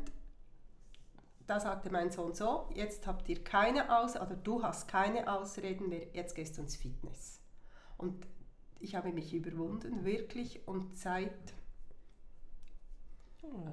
da 1.47 1.59
sagte 1.61 1.89
mein 1.89 2.11
Sohn 2.11 2.33
so, 2.35 2.69
jetzt 2.75 3.07
habt 3.07 3.29
ihr 3.29 3.41
keine 3.43 3.97
Aus 3.97 4.15
oder 4.17 4.35
du 4.35 4.61
hast 4.61 4.89
keine 4.89 5.31
Ausreden 5.31 5.87
mehr, 5.87 6.05
jetzt 6.13 6.35
gehst 6.35 6.57
du 6.57 6.61
ins 6.63 6.75
Fitness. 6.75 7.39
Und 7.97 8.27
ich 8.81 8.95
habe 8.95 9.13
mich 9.13 9.33
überwunden, 9.33 10.03
wirklich, 10.03 10.67
und 10.67 10.97
seit 10.97 11.31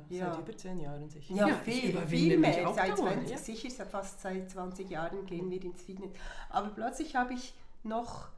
Ja. 0.08 0.32
Seit 0.32 0.40
über 0.40 0.56
zehn 0.56 0.80
Jahren 0.80 1.08
sicher. 1.08 1.34
ja, 1.34 1.48
Ja, 1.48 1.54
viel, 1.56 1.96
viel 2.06 2.38
mehr, 2.38 2.72
seit 2.72 2.98
dauernd, 2.98 3.26
20, 3.26 3.30
ja. 3.30 3.38
sicher 3.38 3.84
fast 3.84 4.20
seit 4.20 4.50
20 4.50 4.88
Jahren 4.88 5.26
gehen 5.26 5.50
wir 5.50 5.62
ins 5.62 5.82
Fitness. 5.82 6.12
Aber 6.48 6.68
plötzlich 6.68 7.16
habe 7.16 7.34
ich 7.34 7.54
noch 7.82 8.28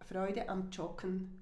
Freude 0.00 0.48
am 0.48 0.70
Joggen 0.70 1.40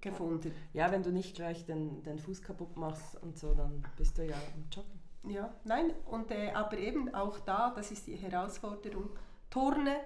gefunden. 0.00 0.52
Ja, 0.72 0.90
wenn 0.90 1.02
du 1.02 1.12
nicht 1.12 1.34
gleich 1.34 1.64
den, 1.64 2.02
den 2.02 2.18
Fuß 2.18 2.42
kaputt 2.42 2.76
machst 2.76 3.22
und 3.22 3.38
so, 3.38 3.54
dann 3.54 3.84
bist 3.96 4.18
du 4.18 4.26
ja 4.26 4.34
am 4.34 4.64
Joggen. 4.70 5.00
Ja, 5.30 5.54
nein, 5.64 5.92
und, 6.06 6.30
äh, 6.32 6.50
aber 6.52 6.78
eben 6.78 7.14
auch 7.14 7.38
da, 7.40 7.70
das 7.70 7.92
ist 7.92 8.08
die 8.08 8.16
Herausforderung, 8.16 9.10
Turne 9.50 9.96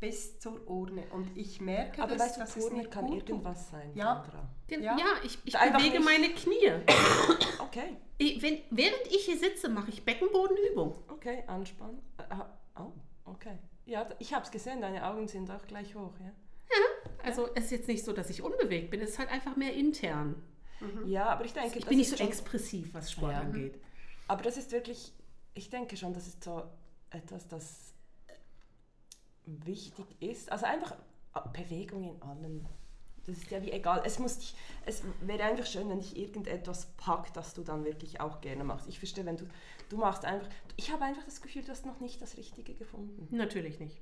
bis 0.00 0.38
zur 0.38 0.68
Urne. 0.68 1.04
Und 1.12 1.36
ich 1.36 1.60
merke, 1.60 2.02
Aber 2.02 2.12
dass, 2.16 2.22
weißt 2.26 2.36
du, 2.36 2.40
dass 2.40 2.56
es 2.56 2.62
Turnen 2.66 2.82
mir 2.82 2.88
kann 2.90 3.12
irgendwas 3.12 3.70
sein, 3.70 3.90
Ja. 3.94 4.22
Sandra. 4.24 4.48
Den, 4.70 4.82
Ja. 4.82 4.96
ja. 4.98 5.04
ich, 5.24 5.38
ich 5.44 5.56
Einfach 5.58 5.78
bewege 5.78 5.98
nicht- 5.98 6.04
meine 6.04 6.28
Knie. 6.30 6.72
Okay, 7.58 7.96
Ich, 8.18 8.40
wenn, 8.42 8.58
während 8.70 9.06
ich 9.08 9.24
hier 9.26 9.36
sitze, 9.38 9.68
mache 9.68 9.90
ich 9.90 10.04
Beckenbodenübung. 10.04 10.94
okay, 11.08 11.42
anspannen. 11.46 11.98
Äh, 12.18 12.22
ah, 12.30 12.58
oh, 12.78 12.92
okay. 13.24 13.58
Ja, 13.86 14.08
ich 14.18 14.32
habe 14.34 14.44
es 14.44 14.50
gesehen, 14.50 14.80
deine 14.80 15.06
Augen 15.06 15.28
sind 15.28 15.50
auch 15.50 15.66
gleich 15.66 15.94
hoch, 15.94 16.14
ja? 16.20 16.32
Also 17.22 17.48
es 17.54 17.64
ist 17.66 17.70
jetzt 17.72 17.88
nicht 17.88 18.04
so, 18.04 18.12
dass 18.12 18.30
ich 18.30 18.42
unbewegt 18.42 18.90
bin. 18.90 19.00
Es 19.00 19.10
ist 19.10 19.18
halt 19.18 19.30
einfach 19.30 19.56
mehr 19.56 19.74
intern. 19.74 20.42
Ja, 21.06 21.26
aber 21.26 21.44
ich 21.44 21.52
denke, 21.52 21.68
Ich 21.78 21.84
das 21.84 21.88
bin 21.88 21.98
nicht 21.98 22.10
ist 22.12 22.18
so 22.18 22.24
expressiv, 22.24 22.92
was 22.94 23.10
Sport 23.12 23.32
Ja. 23.32 23.40
angeht. 23.40 23.80
Aber 24.28 24.42
das 24.42 24.56
ist 24.56 24.72
wirklich, 24.72 25.12
ich 25.54 25.70
denke 25.70 25.96
schon, 25.96 26.12
das 26.14 26.26
ist 26.26 26.42
so 26.44 26.62
etwas, 27.10 27.46
das 27.48 27.94
wichtig 29.46 30.06
ist. 30.20 30.50
Also 30.50 30.66
einfach 30.66 30.94
Bewegung 31.52 32.16
in 32.16 32.22
allem. 32.22 32.66
Das 33.26 33.38
ist 33.38 33.50
ja 33.50 33.60
wie 33.62 33.72
egal. 33.72 34.02
Es, 34.04 34.18
muss 34.18 34.38
dich, 34.38 34.54
es 34.84 35.02
wäre 35.20 35.42
einfach 35.42 35.66
schön, 35.66 35.88
wenn 35.88 35.98
dich 36.00 36.16
irgendetwas 36.16 36.86
packt, 36.96 37.36
das 37.36 37.54
du 37.54 37.62
dann 37.62 37.84
wirklich 37.84 38.20
auch 38.20 38.40
gerne 38.40 38.62
machst. 38.62 38.86
Ich 38.88 38.98
verstehe, 39.00 39.26
wenn 39.26 39.36
du, 39.36 39.44
du 39.88 39.96
machst 39.96 40.24
einfach, 40.24 40.48
ich 40.76 40.92
habe 40.92 41.04
einfach 41.04 41.24
das 41.24 41.40
Gefühl, 41.42 41.62
du 41.62 41.70
hast 41.70 41.86
noch 41.86 41.98
nicht 42.00 42.22
das 42.22 42.36
Richtige 42.36 42.74
gefunden. 42.74 43.26
Natürlich 43.36 43.80
nicht. 43.80 44.00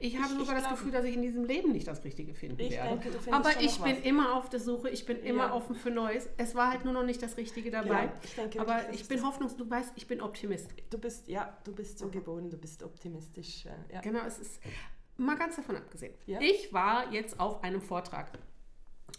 Ich 0.00 0.16
habe 0.16 0.32
Ich- 0.32 0.38
sogar 0.38 0.42
ich 0.42 0.48
das 0.48 0.62
glaube- 0.62 0.74
Gefühl, 0.76 0.90
dass 0.92 1.04
ich 1.04 1.14
in 1.14 1.22
diesem 1.22 1.44
Leben 1.44 1.70
nicht 1.72 1.86
das 1.86 2.02
Richtige 2.02 2.34
finden 2.34 2.60
Ich 2.60 2.72
werde. 2.72 2.98
denke, 2.98 3.32
Aber 3.32 3.60
ich 3.60 3.78
bin 3.80 3.96
was. 3.96 4.04
immer 4.04 4.34
auf 4.36 4.48
der 4.50 4.58
Suche, 4.60 4.90
ich 4.90 5.06
bin 5.06 5.18
immer 5.20 5.46
Ja. 5.48 5.54
offen 5.54 5.76
für 5.76 5.90
Neues. 5.90 6.28
Es 6.36 6.54
war 6.56 6.70
halt 6.72 6.84
nur 6.84 6.92
noch 6.94 7.04
nicht 7.04 7.22
das 7.22 7.36
Richtige 7.36 7.70
dabei. 7.70 8.06
Ja, 8.06 8.12
ich 8.24 8.34
denke 8.34 8.60
Aber 8.60 8.92
ich 8.92 9.06
bin 9.06 9.18
das- 9.18 9.26
hoffnungs, 9.26 9.56
du 9.56 9.70
weißt, 9.70 9.92
ich 9.94 10.06
bin 10.08 10.20
Optimist. 10.20 10.68
Du 10.90 10.98
bist, 10.98 11.28
ja, 11.28 11.56
du 11.64 11.72
bist 11.72 11.98
so 12.00 12.08
geboren, 12.08 12.50
du 12.50 12.56
bist 12.58 12.82
optimistisch. 12.82 13.66
Äh, 13.66 13.94
ja. 13.94 14.00
Genau, 14.00 14.24
es 14.26 14.38
ist 14.40 14.60
mal 15.16 15.36
ganz 15.36 15.54
davon 15.56 15.76
abgesehen. 15.76 16.12
Ja. 16.26 16.40
Ich 16.40 16.72
war 16.72 17.12
jetzt 17.12 17.38
auf 17.38 17.62
einem 17.62 17.80
Vortrag. 17.80 18.32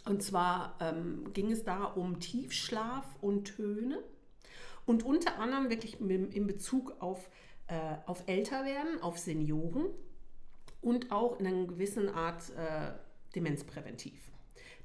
Und 0.06 0.22
zwar 0.22 0.78
ähm, 0.80 1.34
ging 1.34 1.52
es 1.52 1.64
da 1.64 1.84
um 1.84 2.20
Tiefschlaf 2.20 3.06
und 3.22 3.56
Töne. 3.56 4.04
Und 4.86 5.04
unter 5.04 5.40
anderem 5.40 5.70
wirklich 5.70 6.00
in 6.00 6.46
Bezug 6.46 7.02
auf, 7.02 7.30
äh, 7.68 7.96
auf 8.06 8.24
Älterwerden, 8.28 9.02
auf 9.02 9.18
Senioren 9.18 9.88
und 10.82 11.12
auch 11.12 11.40
in 11.40 11.48
einer 11.48 11.66
gewissen 11.66 12.08
Art 12.10 12.52
äh, 12.52 12.92
demenzpräventiv. 13.34 14.22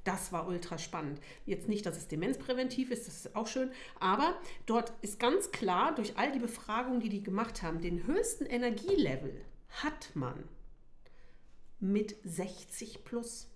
Das 0.04 0.32
war 0.32 0.48
ultra 0.48 0.78
spannend. 0.78 1.20
Jetzt 1.44 1.68
nicht, 1.68 1.84
dass 1.84 1.98
es 1.98 2.08
demenzpräventiv 2.08 2.90
ist, 2.90 3.06
das 3.06 3.26
ist 3.26 3.36
auch 3.36 3.46
schön, 3.46 3.70
aber 3.98 4.34
dort 4.64 4.94
ist 5.02 5.20
ganz 5.20 5.50
klar, 5.50 5.94
durch 5.94 6.16
all 6.16 6.32
die 6.32 6.38
Befragungen, 6.38 7.00
die 7.00 7.10
die 7.10 7.22
gemacht 7.22 7.62
haben, 7.62 7.82
den 7.82 8.06
höchsten 8.06 8.46
Energielevel 8.46 9.44
hat 9.68 10.10
man 10.14 10.44
mit 11.78 12.16
60 12.24 13.04
plus. 13.04 13.48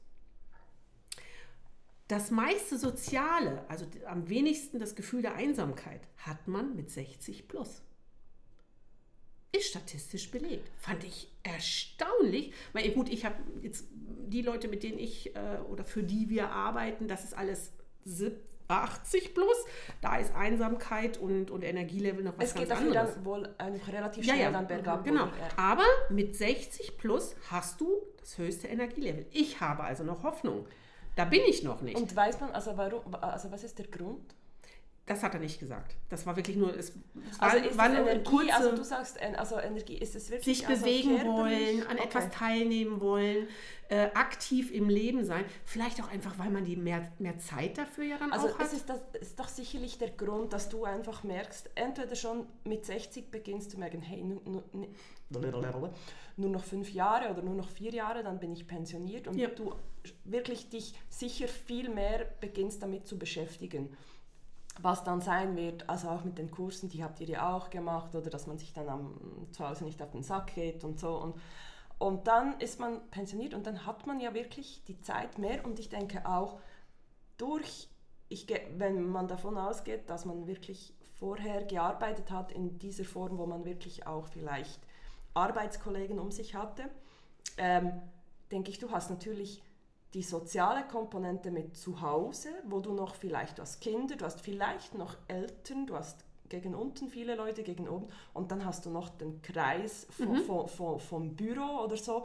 Das 2.09 2.31
meiste 2.31 2.79
Soziale, 2.79 3.64
also 3.69 3.87
am 4.07 4.29
wenigsten 4.29 4.79
das 4.79 4.95
Gefühl 4.95 5.23
der 5.23 5.35
Einsamkeit, 5.37 6.03
hat 6.19 6.47
man 6.47 6.77
mit 6.77 6.90
60 6.90 7.49
plus. 7.49 7.83
Ist 9.53 9.69
statistisch 9.69 10.31
belegt. 10.31 10.71
Fand 10.77 11.05
ich 11.05 11.33
erstaunlich. 11.43 12.53
Weil 12.73 12.90
gut, 12.90 13.09
ich 13.09 13.25
habe 13.25 13.37
jetzt 13.62 13.87
die 13.93 14.43
Leute, 14.43 14.69
mit 14.69 14.83
denen 14.83 14.99
ich 14.99 15.35
äh, 15.37 15.59
oder 15.69 15.85
für 15.85 16.03
die 16.03 16.29
wir 16.29 16.51
arbeiten, 16.51 17.07
das 17.09 17.25
ist 17.25 17.35
alles 17.35 17.73
70, 18.05 18.43
80 18.69 19.35
plus. 19.35 19.57
Da 20.01 20.17
ist 20.17 20.35
Einsamkeit 20.35 21.19
und, 21.19 21.51
und 21.51 21.62
Energielevel 21.62 22.25
noch 22.25 22.37
was 22.38 22.47
Es 22.51 22.55
geht 22.55 22.71
dafür 22.71 22.88
anderes. 22.88 23.14
dann 23.14 23.25
wohl 23.25 23.55
einfach 23.59 23.93
relativ 23.93 24.25
Ja, 24.25 24.35
schnell 24.35 24.47
ja, 24.47 24.53
dann 24.53 24.67
bergab. 24.67 25.05
Genau. 25.05 25.27
Ja. 25.27 25.33
Aber 25.57 25.85
mit 26.11 26.37
60 26.37 26.97
plus 26.97 27.37
hast 27.51 27.81
du 27.81 28.03
das 28.19 28.38
höchste 28.38 28.69
Energielevel. 28.69 29.27
Ich 29.31 29.61
habe 29.61 29.85
also 29.85 30.05
noch 30.05 30.23
Hoffnung. 30.23 30.67
Da 31.16 31.24
bin 31.24 31.40
ich 31.48 31.62
noch 31.62 31.81
nicht. 31.83 31.96
Und 31.96 32.14
weiß 32.14 32.40
man, 32.40 32.50
also 32.53 32.77
warum, 32.77 33.14
also 33.20 33.50
was 33.53 33.64
ist 33.64 33.79
der 33.79 33.87
Grund? 33.87 34.35
das 35.07 35.22
hat 35.22 35.35
er 35.35 35.40
nicht 35.40 35.61
gesagt. 35.61 35.96
Das 36.09 36.24
war 36.24 36.35
wirklich 36.35 36.57
nur, 36.57 36.74
es, 36.74 36.88
es 36.88 36.94
Also 37.38 37.59
war, 37.59 37.64
ist 37.66 37.77
war 37.77 37.87
es 37.88 37.92
nur 37.92 38.00
eine 38.00 38.11
Energie, 38.12 38.31
kurze, 38.31 38.55
also 38.55 38.74
du 38.74 38.83
sagst, 38.83 39.20
also 39.37 39.59
Energie, 39.59 39.98
ist 39.98 40.16
es 40.16 40.31
wirklich 40.31 40.57
sich 40.61 40.66
also 40.66 40.83
bewegen 40.83 41.27
wollen, 41.27 41.87
an 41.87 41.98
Okay. 41.98 42.05
etwas 42.07 42.31
teilnehmen 42.31 43.03
wollen, 43.03 43.46
äh, 43.90 44.07
aktiv 44.14 44.72
im 44.72 44.88
Leben 44.88 45.22
sein. 45.27 45.44
Vielleicht 45.66 46.03
auch 46.03 46.11
einfach, 46.11 46.38
weil 46.38 46.48
man 46.48 46.64
die 46.64 46.77
mehr, 46.77 47.12
mehr 47.18 47.37
Zeit 47.37 47.77
dafür 47.77 48.05
ja 48.05 48.16
dann 48.16 48.33
Also 48.33 48.48
auch 48.48 48.59
hat. 48.59 48.72
ist, 48.72 48.88
das, 48.88 48.98
ist 49.20 49.38
doch 49.38 49.48
sicherlich 49.48 49.98
der 49.98 50.09
Grund, 50.09 50.55
dass 50.55 50.70
du 50.70 50.85
einfach 50.87 51.22
merkst, 51.22 51.68
entweder 51.74 52.16
schon 52.16 52.46
mit 52.64 52.87
60 52.87 53.31
beginnst 53.31 53.74
du 53.74 53.79
merken, 53.79 54.00
hey, 54.00 54.22
nu, 54.22 54.40
nu, 54.46 54.62
ne- 54.72 54.88
nur 56.38 56.48
noch 56.50 56.64
fünf 56.64 56.90
Jahre 56.94 57.31
oder 57.31 57.42
nur 57.42 57.55
noch 57.55 57.68
vier 57.68 57.92
Jahre, 57.92 58.22
dann 58.22 58.38
bin 58.40 58.55
ich 58.55 58.66
pensioniert 58.66 59.29
und 59.29 59.37
Ja. 59.37 59.48
du 59.48 59.74
wirklich 60.25 60.69
dich 60.69 60.95
sicher 61.09 61.49
viel 61.49 61.88
mehr 61.88 62.27
beginnst 62.40 62.83
damit 62.83 63.07
zu 63.07 63.19
beschäftigen. 63.19 63.97
Was 64.81 65.05
dann 65.05 65.21
sein 65.21 65.57
wird, 65.57 65.88
also 65.88 66.09
auch 66.09 66.25
mit 66.25 66.37
den 66.37 66.51
Kursen, 66.51 66.88
die 66.88 67.05
habt 67.05 67.21
ihr 67.21 67.29
ja 67.29 67.55
auch 67.55 67.71
gemacht, 67.71 68.14
oder 68.14 68.29
dass 68.29 68.47
man 68.47 68.59
sich 68.59 68.73
dann 68.73 68.88
am, 68.88 69.47
zu 69.53 69.67
Hause 69.67 69.85
nicht 69.85 70.03
auf 70.03 70.11
den 70.11 70.25
Sack 70.25 70.55
geht 70.55 70.83
und 70.83 70.99
so. 70.99 71.17
Und, 71.17 71.37
und 71.99 72.27
dann 72.27 72.59
ist 72.59 72.81
man 72.81 73.09
pensioniert 73.11 73.55
und 73.55 73.67
dann 73.67 73.87
hat 73.87 74.07
man 74.07 74.19
ja 74.19 74.35
wirklich 74.35 74.83
die 74.88 75.01
Zeit 75.01 75.38
mehr 75.38 75.64
und 75.64 75.79
ich 75.79 75.90
denke 75.90 76.27
auch 76.27 76.59
durch, 77.37 77.88
ich, 78.29 78.47
wenn 78.77 79.09
man 79.11 79.29
davon 79.29 79.57
ausgeht, 79.57 80.11
dass 80.11 80.25
man 80.25 80.47
wirklich 80.47 80.93
vorher 81.19 81.64
gearbeitet 81.64 82.31
hat 82.31 82.51
in 82.51 82.79
dieser 82.79 83.05
Form, 83.05 83.38
wo 83.38 83.47
man 83.47 83.64
wirklich 83.64 84.07
auch 84.07 84.27
vielleicht 84.27 84.81
Arbeitskollegen 85.35 86.19
um 86.19 86.31
sich 86.31 86.55
hatte, 86.55 86.90
ähm, 87.57 87.93
denke 88.51 88.71
ich, 88.71 88.79
du 88.79 88.90
hast 88.90 89.11
natürlich 89.11 89.62
die 90.14 90.22
soziale 90.22 90.85
Komponente 90.87 91.50
mit 91.50 91.77
zu 91.77 92.00
Hause, 92.00 92.48
wo 92.68 92.81
du 92.81 92.92
noch 92.92 93.14
vielleicht, 93.14 93.59
du 93.59 93.62
hast 93.62 93.81
Kinder, 93.81 94.16
du 94.16 94.24
hast 94.24 94.40
vielleicht 94.40 94.94
noch 94.94 95.16
Eltern, 95.29 95.87
du 95.87 95.96
hast 95.96 96.24
gegen 96.48 96.74
unten 96.74 97.09
viele 97.09 97.35
Leute, 97.35 97.62
gegen 97.64 97.88
oben 97.88 98.07
und 98.33 98.50
dann 98.53 98.64
hast 98.64 98.87
du 98.87 98.90
noch 98.90 99.09
den 99.11 99.42
Kreis 99.42 100.07
von, 100.11 100.37
von, 100.37 100.68
von, 100.68 101.00
vom 101.00 101.35
Büro 101.35 101.83
oder 101.85 101.96
so. 101.96 102.22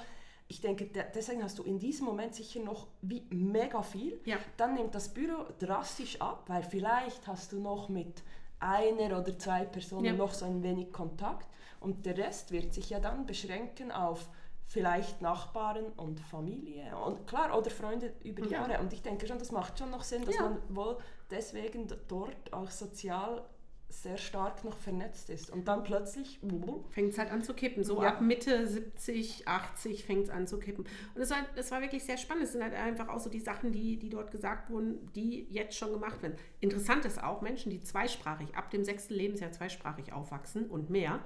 Ich 0.48 0.62
denke, 0.62 0.86
de- 0.86 1.06
deswegen 1.16 1.44
hast 1.44 1.58
du 1.58 1.64
in 1.64 1.80
diesem 1.80 2.06
Moment 2.06 2.36
sicher 2.36 2.60
noch 2.60 2.88
wie 3.02 3.24
mega 3.32 3.82
viel. 3.82 4.20
Ja. 4.26 4.38
Dann 4.58 4.74
nimmt 4.76 4.94
das 4.94 5.10
Büro 5.14 5.46
drastisch 5.60 6.20
ab, 6.22 6.44
weil 6.48 6.64
vielleicht 6.64 7.26
hast 7.28 7.52
du 7.54 7.60
noch 7.60 7.90
mit 7.90 8.22
einer 8.60 9.20
oder 9.20 9.38
zwei 9.38 9.64
Personen 9.66 10.06
Ja. 10.06 10.14
noch 10.14 10.34
so 10.34 10.46
ein 10.46 10.62
wenig 10.64 10.92
Kontakt 10.92 11.48
und 11.80 12.06
der 12.06 12.18
Rest 12.18 12.52
wird 12.52 12.74
sich 12.74 12.90
ja 12.90 13.00
dann 13.00 13.26
beschränken 13.26 13.92
auf 13.92 14.28
vielleicht 14.70 15.22
Nachbarn 15.22 15.88
und 15.98 16.20
Familie 16.20 16.96
und 16.96 17.26
klar 17.28 17.58
oder 17.58 17.72
Freunde 17.72 18.14
über 18.24 18.44
Ja. 18.46 18.68
Jahre 18.68 18.80
und 18.80 18.94
ich 18.94 19.02
denke 19.02 19.28
schon, 19.28 19.40
das 19.40 19.52
macht 19.52 19.78
schon 19.80 19.90
noch 19.90 20.04
Sinn, 20.04 20.24
dass 20.24 20.36
Ja. 20.36 20.44
man 20.44 20.58
wohl 20.70 20.98
deswegen 21.32 21.88
dort 22.08 22.54
auch 22.54 22.70
sozial 22.70 23.44
sehr 23.92 24.18
stark 24.18 24.64
noch 24.64 24.78
vernetzt 24.78 25.32
ist 25.32 25.50
und 25.50 25.68
dann 25.68 25.84
plötzlich 25.84 26.40
fängt 26.92 27.14
es 27.14 27.18
halt 27.18 27.32
an 27.32 27.42
zu 27.42 27.56
kippen. 27.56 27.84
So 27.84 28.00
Ja. 28.04 28.10
ab 28.10 28.22
Mitte 28.22 28.68
70, 28.68 29.48
80 29.48 30.06
fängt 30.06 30.26
es 30.26 30.30
an 30.30 30.46
zu 30.46 30.60
kippen. 30.60 30.86
Und 31.16 31.22
es 31.22 31.32
war, 31.32 31.38
es 31.56 31.72
war 31.72 31.82
wirklich 31.82 32.04
sehr 32.04 32.18
spannend. 32.18 32.44
Es 32.44 32.52
sind 32.52 32.62
halt 32.62 32.76
einfach 32.76 33.08
auch 33.10 33.20
so 33.20 33.32
die 33.32 33.40
Sachen, 33.40 33.72
die, 33.72 33.98
die 33.98 34.12
dort 34.12 34.30
gesagt 34.30 34.70
wurden, 34.70 35.12
die 35.16 35.48
jetzt 35.50 35.76
schon 35.76 35.92
gemacht 35.92 36.22
werden. 36.22 36.38
Interessant 36.60 37.04
ist 37.06 37.24
auch, 37.24 37.42
Menschen, 37.42 37.72
die 37.72 37.80
zweisprachig, 37.82 38.56
ab 38.56 38.70
dem 38.70 38.84
sechsten 38.84 39.16
Lebensjahr 39.16 39.52
zweisprachig 39.52 40.14
aufwachsen 40.14 40.68
und 40.70 40.92
mehr, 40.92 41.20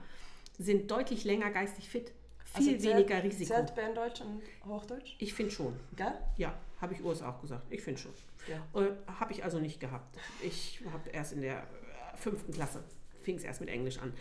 sind 0.58 0.90
deutlich 0.90 1.26
länger 1.26 1.50
geistig 1.52 1.90
fit. 1.90 2.14
Viel 2.56 2.74
Also 2.76 2.82
zählt- 2.84 2.96
weniger 2.98 3.24
Risiko. 3.24 3.54
Zählt 3.54 3.76
Berndeutsch 3.76 4.22
und 4.22 4.42
Hochdeutsch? 4.68 5.16
Ich 5.20 5.34
finde 5.34 5.52
schon. 5.52 5.74
Gell? 5.96 6.14
Ja, 6.38 6.54
habe 6.80 6.94
ich 6.94 7.04
Urs 7.04 7.22
auch 7.22 7.42
gesagt. 7.42 7.64
Ich 7.72 7.82
finde 7.82 8.00
schon. 8.00 8.12
Ja. 8.48 8.82
Äh, 8.82 8.92
habe 9.20 9.32
ich 9.34 9.44
also 9.44 9.60
nicht 9.60 9.80
gehabt. 9.80 10.18
Ich 10.44 10.82
habe 10.92 11.10
erst 11.10 11.34
in 11.34 11.42
der 11.42 11.60
äh, 11.60 12.18
fünften 12.18 12.52
Klasse, 12.54 12.84
fing 13.24 13.36
es 13.38 13.44
erst 13.44 13.60
mit 13.62 13.70
Englisch 13.70 13.98
an. 14.00 14.14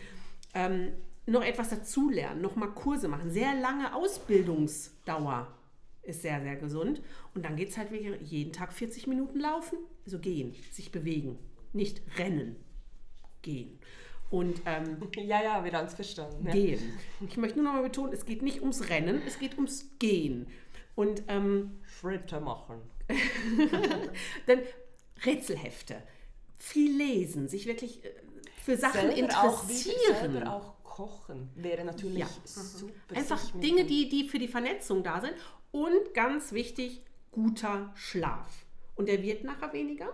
Ähm, 0.53 0.93
noch 1.25 1.43
etwas 1.43 1.69
dazulernen, 1.69 2.41
noch 2.41 2.55
mal 2.55 2.67
Kurse 2.67 3.07
machen. 3.07 3.31
Sehr 3.31 3.53
lange 3.55 3.93
Ausbildungsdauer 3.95 5.47
ist 6.03 6.21
sehr, 6.21 6.41
sehr 6.41 6.55
gesund. 6.57 7.01
Und 7.33 7.45
dann 7.45 7.55
geht 7.55 7.69
es 7.69 7.77
halt 7.77 7.91
wirklich 7.91 8.19
jeden 8.29 8.51
Tag 8.51 8.73
40 8.73 9.07
Minuten 9.07 9.39
laufen, 9.39 9.77
also 10.05 10.19
gehen, 10.19 10.53
sich 10.71 10.91
bewegen, 10.91 11.37
nicht 11.71 12.01
rennen, 12.17 12.55
gehen. 13.41 13.79
Und 14.33 14.61
ähm, 14.65 14.97
Ja, 15.15 15.43
ja, 15.43 15.63
wir 15.63 15.71
haben 15.73 15.85
es 15.85 15.93
verstanden. 15.93 16.43
Ja. 16.47 16.53
gehen. 16.53 16.97
Ich 17.29 17.37
möchte 17.37 17.59
nur 17.59 17.65
noch 17.67 17.73
mal 17.73 17.83
betonen, 17.83 18.13
es 18.13 18.25
geht 18.25 18.41
nicht 18.41 18.61
ums 18.61 18.89
Rennen, 18.89 19.21
es 19.27 19.37
geht 19.37 19.55
ums 19.57 19.85
Gehen. 19.99 20.47
Und 20.95 21.21
ähm, 21.27 21.79
Schritte 21.83 22.39
machen. 22.39 22.81
Dann 24.47 24.61
Rätselhefte, 25.23 26.01
viel 26.57 26.97
lesen, 26.97 27.47
sich 27.47 27.67
wirklich 27.67 28.03
äh, 28.03 28.09
für 28.63 28.75
Sachen 28.75 29.01
auch, 29.01 29.15
wieder, 29.15 29.17
interessieren. 29.17 30.33
selber 30.33 30.51
auch 30.51 30.83
kochen 30.83 31.49
wäre 31.55 31.83
natürlich 31.85 32.19
Ja. 32.19 32.27
super. 32.45 32.93
Einfach 33.15 33.39
Dinge, 33.59 33.85
die, 33.85 34.09
die 34.09 34.27
für 34.29 34.39
die 34.39 34.47
Vernetzung 34.47 35.03
da 35.03 35.21
sind. 35.21 35.33
Und 35.71 36.13
ganz 36.15 36.51
wichtig, 36.53 37.01
guter 37.31 37.91
Schlaf. 37.95 38.65
Und 38.95 39.07
der 39.09 39.21
wird 39.21 39.43
nachher 39.43 39.73
weniger. 39.73 40.09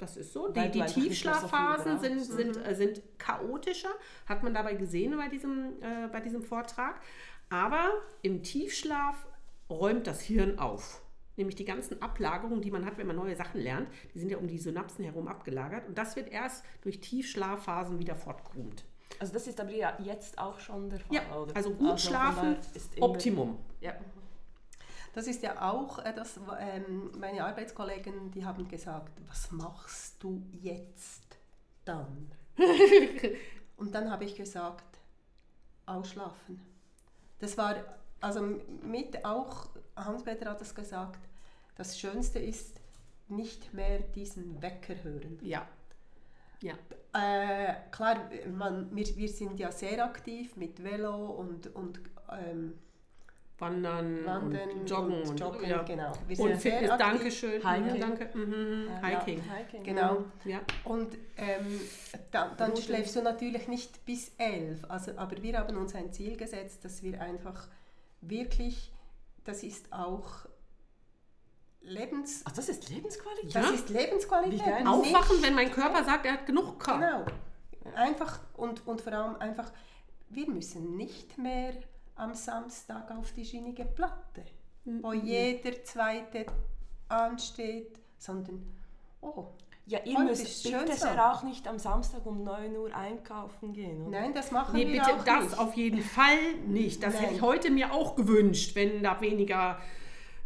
Das 0.00 0.16
ist 0.16 0.32
so. 0.32 0.48
Die, 0.48 0.70
die 0.70 0.78
mehr 0.78 0.88
so 0.88 1.00
Tiefschlafphasen 1.00 1.98
sind, 2.00 2.20
sind, 2.20 2.56
äh, 2.66 2.74
sind 2.74 3.02
chaotischer, 3.18 3.90
hat 4.26 4.42
man 4.42 4.54
dabei 4.54 4.74
gesehen 4.74 5.16
bei 5.16 5.28
diesem, 5.28 5.74
äh, 5.82 6.08
bei 6.10 6.20
diesem 6.20 6.42
Vortrag. 6.42 7.00
Aber 7.50 7.90
im 8.22 8.42
Tiefschlaf 8.42 9.26
räumt 9.68 10.06
das 10.06 10.22
Hirn 10.22 10.58
auf. 10.58 11.02
Nämlich 11.36 11.56
die 11.56 11.64
ganzen 11.64 12.00
Ablagerungen, 12.02 12.60
die 12.60 12.70
man 12.70 12.84
hat, 12.84 12.98
wenn 12.98 13.06
man 13.06 13.16
neue 13.16 13.36
Sachen 13.36 13.60
lernt, 13.60 13.88
die 14.14 14.18
sind 14.18 14.30
ja 14.30 14.38
um 14.38 14.48
die 14.48 14.58
Synapsen 14.58 15.04
herum 15.04 15.28
abgelagert. 15.28 15.86
Und 15.86 15.96
das 15.96 16.16
wird 16.16 16.30
erst 16.30 16.64
durch 16.82 17.00
Tiefschlafphasen 17.00 17.98
wieder 17.98 18.16
fortgegroomt. 18.16 18.84
Also 19.18 19.32
das 19.32 19.46
ist 19.46 19.60
aber 19.60 19.72
ja 19.72 19.96
jetzt 20.02 20.38
auch 20.38 20.58
schon 20.58 20.88
der 20.88 21.00
Fall, 21.00 21.16
Ja, 21.16 21.36
oder? 21.36 21.54
also 21.54 21.70
gut 21.70 21.88
von 21.88 21.98
schlafen, 21.98 22.56
ist 22.74 23.00
Optimum. 23.00 23.58
Ja. 23.80 23.94
Das 25.12 25.26
ist 25.26 25.42
ja 25.42 25.70
auch, 25.70 25.98
äh, 25.98 26.12
das, 26.14 26.38
ähm, 26.58 27.10
meine 27.18 27.44
Arbeitskollegen, 27.44 28.30
die 28.30 28.44
haben 28.44 28.68
gesagt, 28.68 29.12
was 29.26 29.50
machst 29.50 30.22
du 30.22 30.42
jetzt 30.62 31.38
dann? 31.84 32.30
Und 33.76 33.94
dann 33.94 34.10
habe 34.10 34.24
ich 34.24 34.36
gesagt, 34.36 34.98
ausschlafen. 35.86 36.60
Das 37.38 37.56
war, 37.58 37.76
also 38.20 38.42
mit 38.82 39.24
auch, 39.24 39.70
Hans-Peter 39.96 40.50
hat 40.50 40.60
das 40.60 40.74
gesagt, 40.74 41.18
das 41.76 41.98
Schönste 41.98 42.38
ist, 42.38 42.80
nicht 43.28 43.72
mehr 43.72 44.00
diesen 44.00 44.60
Wecker 44.60 44.94
hören. 45.02 45.38
Ja. 45.42 45.66
Ja. 46.62 46.74
Äh, 47.12 47.74
klar, 47.90 48.28
man, 48.52 48.94
wir, 48.94 49.06
wir 49.16 49.28
sind 49.28 49.58
ja 49.58 49.72
sehr 49.72 50.04
aktiv 50.04 50.56
mit 50.56 50.82
Velo 50.82 51.26
und, 51.30 51.74
und 51.74 52.00
ähm, 52.30 52.74
Wandern, 53.60 54.24
Wandern 54.24 54.70
und 54.70 54.88
Joggen 54.90 55.22
und, 55.22 55.38
Joggen, 55.38 55.68
ja. 55.68 55.82
genau. 55.82 56.12
Wir 56.26 56.40
Und 56.40 56.48
sind 56.48 56.60
sehr 56.62 56.72
Fitness, 56.72 56.90
aktiv. 56.92 57.06
danke 57.10 57.30
schön. 57.30 57.68
Hiking. 57.68 57.92
Mhm, 57.94 58.00
danke. 58.00 58.38
Mhm, 58.38 58.88
Ja. 59.02 59.06
Hiking. 59.08 59.42
Hiking. 59.42 59.84
Genau. 59.84 60.24
Ja. 60.44 60.60
Und 60.84 61.18
ähm, 61.36 61.80
dann, 62.30 62.56
dann 62.56 62.76
schläfst 62.76 63.16
du 63.16 63.22
natürlich 63.22 63.68
nicht 63.68 64.04
bis 64.06 64.32
elf. 64.38 64.84
Also, 64.88 65.12
aber 65.16 65.40
wir 65.42 65.58
haben 65.58 65.76
uns 65.76 65.94
ein 65.94 66.12
Ziel 66.12 66.36
gesetzt, 66.36 66.84
dass 66.84 67.02
wir 67.02 67.20
einfach 67.20 67.68
wirklich, 68.22 68.92
das 69.44 69.62
ist 69.62 69.92
auch 69.92 70.46
Lebens, 71.82 72.42
Ach, 72.44 72.52
das 72.52 72.68
ist 72.68 72.88
Lebensqualität? 72.90 73.54
das 73.54 73.64
Ja. 73.66 73.70
ist 73.74 73.88
Lebensqualität. 73.88 74.66
Nicht- 74.66 74.86
Aufwachen, 74.86 75.42
wenn 75.42 75.54
mein 75.54 75.70
Körper 75.70 76.04
sagt, 76.04 76.26
er 76.26 76.32
hat 76.34 76.46
genug 76.46 76.78
Kraft. 76.78 77.00
Genau. 77.00 77.24
Einfach 77.96 78.40
und, 78.54 78.86
und 78.86 79.00
vor 79.00 79.12
allem 79.12 79.36
einfach, 79.36 79.72
wir 80.28 80.48
müssen 80.50 80.96
nicht 80.96 81.38
mehr 81.38 81.72
am 82.20 82.34
Samstag 82.34 83.10
auf 83.10 83.32
die 83.32 83.44
schienige 83.44 83.84
Platte, 83.84 84.44
wo 84.84 85.12
jeder 85.12 85.82
zweite 85.84 86.46
ansteht, 87.08 87.98
sondern, 88.18 88.62
oh, 89.20 89.46
Ja, 89.86 89.98
ihr 90.04 90.16
Heute 90.18 90.26
müsst 90.28 90.62
bitte 90.62 90.92
sehr 90.94 91.32
auch 91.32 91.42
nicht 91.42 91.66
am 91.66 91.78
Samstag 91.78 92.24
um 92.24 92.44
9 92.44 92.76
Uhr 92.76 92.94
einkaufen 92.94 93.72
gehen. 93.72 94.02
Oder? 94.06 94.20
nein, 94.20 94.32
das 94.34 94.52
machen 94.52 94.76
Nee, 94.76 94.86
wir 94.86 95.00
bitte 95.00 95.14
auch 95.16 95.24
das 95.24 95.44
nicht. 95.46 95.58
auf 95.58 95.74
jeden 95.74 96.00
Fall 96.02 96.54
nicht. 96.68 97.02
Das 97.02 97.14
hätte 97.14 97.24
Nein. 97.26 97.34
ich 97.36 97.42
heute 97.42 97.70
mir 97.70 97.92
auch 97.92 98.14
gewünscht, 98.14 98.76
wenn 98.76 99.02
da 99.02 99.20
weniger, 99.20 99.78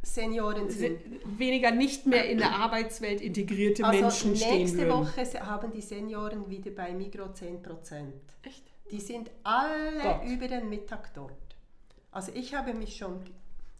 Senioren 0.02 0.70
sind. 0.70 0.98
weniger 1.38 1.70
nicht 1.70 2.06
mehr 2.06 2.28
in 2.30 2.38
der 2.38 2.52
Arbeitswelt 2.56 3.20
integrierte 3.20 3.84
Also 3.84 4.00
Menschen 4.00 4.36
stehen 4.36 4.58
nächste 4.58 4.78
würden. 4.78 4.92
Woche 5.06 5.24
se- 5.26 5.40
haben 5.44 5.72
die 5.72 5.80
Senioren 5.82 6.48
wieder 6.48 6.70
bei 6.70 6.92
Migro 6.92 7.24
10%. 7.32 8.12
Echt? 8.42 8.64
Die 8.90 9.00
sind 9.00 9.30
alle 9.42 10.02
Gott. 10.02 10.24
über 10.26 10.46
den 10.48 10.68
Mittag 10.68 11.12
dort. 11.14 11.32
Also 12.14 12.30
ich 12.34 12.54
habe 12.54 12.72
mich 12.74 12.96
schon 12.96 13.20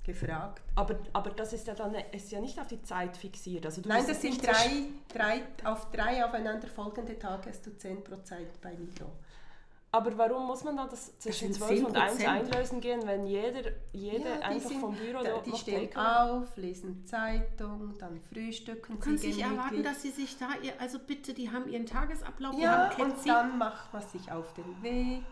gefragt. 0.02 0.60
Aber, 0.74 0.96
aber 1.12 1.30
das 1.30 1.52
ist 1.52 1.66
ja 1.66 1.74
dann 1.74 1.94
ist 2.12 2.30
ja 2.32 2.40
nicht 2.40 2.58
auf 2.60 2.66
die 2.66 2.82
Zeit 2.82 3.16
fixiert. 3.16 3.64
Also 3.64 3.80
du 3.80 3.88
Nein, 3.88 4.04
das 4.06 4.20
sind 4.20 4.44
drei, 4.44 4.88
drei, 5.08 5.42
auf 5.64 5.90
drei 5.92 6.24
aufeinanderfolgende 6.24 7.18
Tage 7.18 7.48
hast 7.48 7.64
du 7.64 7.70
10% 7.70 8.02
bei 8.60 8.74
Migro. 8.76 9.10
Aber 9.92 10.18
warum 10.18 10.48
muss 10.48 10.64
man 10.64 10.76
dann 10.76 10.90
das 10.90 11.16
zwischen 11.20 11.52
sind 11.52 11.64
12 11.64 11.85
und 11.87 11.96
1 11.96 12.18
10%. 12.18 12.26
einlösen 12.28 12.80
gehen, 12.80 13.06
wenn 13.06 13.26
jeder, 13.28 13.70
jeder 13.92 14.40
Ja, 14.40 14.40
einfach 14.40 14.68
sind- 14.68 14.80
vom 14.80 14.96
Büro 14.96 15.22
da- 15.22 15.38
Die 15.38 15.50
noch 15.50 15.56
stehen 15.60 15.88
Takeaway- 15.88 16.42
auf, 16.42 16.56
lesen 16.56 17.06
Zeitung, 17.06 17.94
dann 18.00 18.20
frühstücken 18.20 18.94
Du 18.94 18.98
kannst 18.98 19.22
nicht 19.24 19.38
erwarten, 19.40 19.85
dass 19.85 20.02
sie 20.02 20.10
sich 20.10 20.37
da, 20.37 20.48
ihr, 20.60 20.72
also 20.80 20.98
bitte, 20.98 21.32
die 21.32 21.48
haben 21.52 21.68
ihren 21.68 21.87
Tagesablauf, 21.87 22.56
die 22.56 22.62
Ja, 22.62 22.90
haben 22.90 23.02
und 23.02 23.28
dann 23.28 23.56
macht 23.56 23.92
man 23.92 24.02
sich 24.08 24.32
auf 24.32 24.52
den 24.54 24.82
Weg 24.82 25.22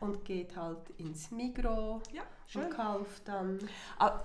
und 0.00 0.24
geht 0.24 0.56
halt 0.56 0.78
ins 0.98 1.30
Migro 1.30 2.00
Ja, 2.12 2.22
und 2.60 2.70
kauft 2.70 3.26
dann. 3.28 3.58
Ah, 3.98 4.20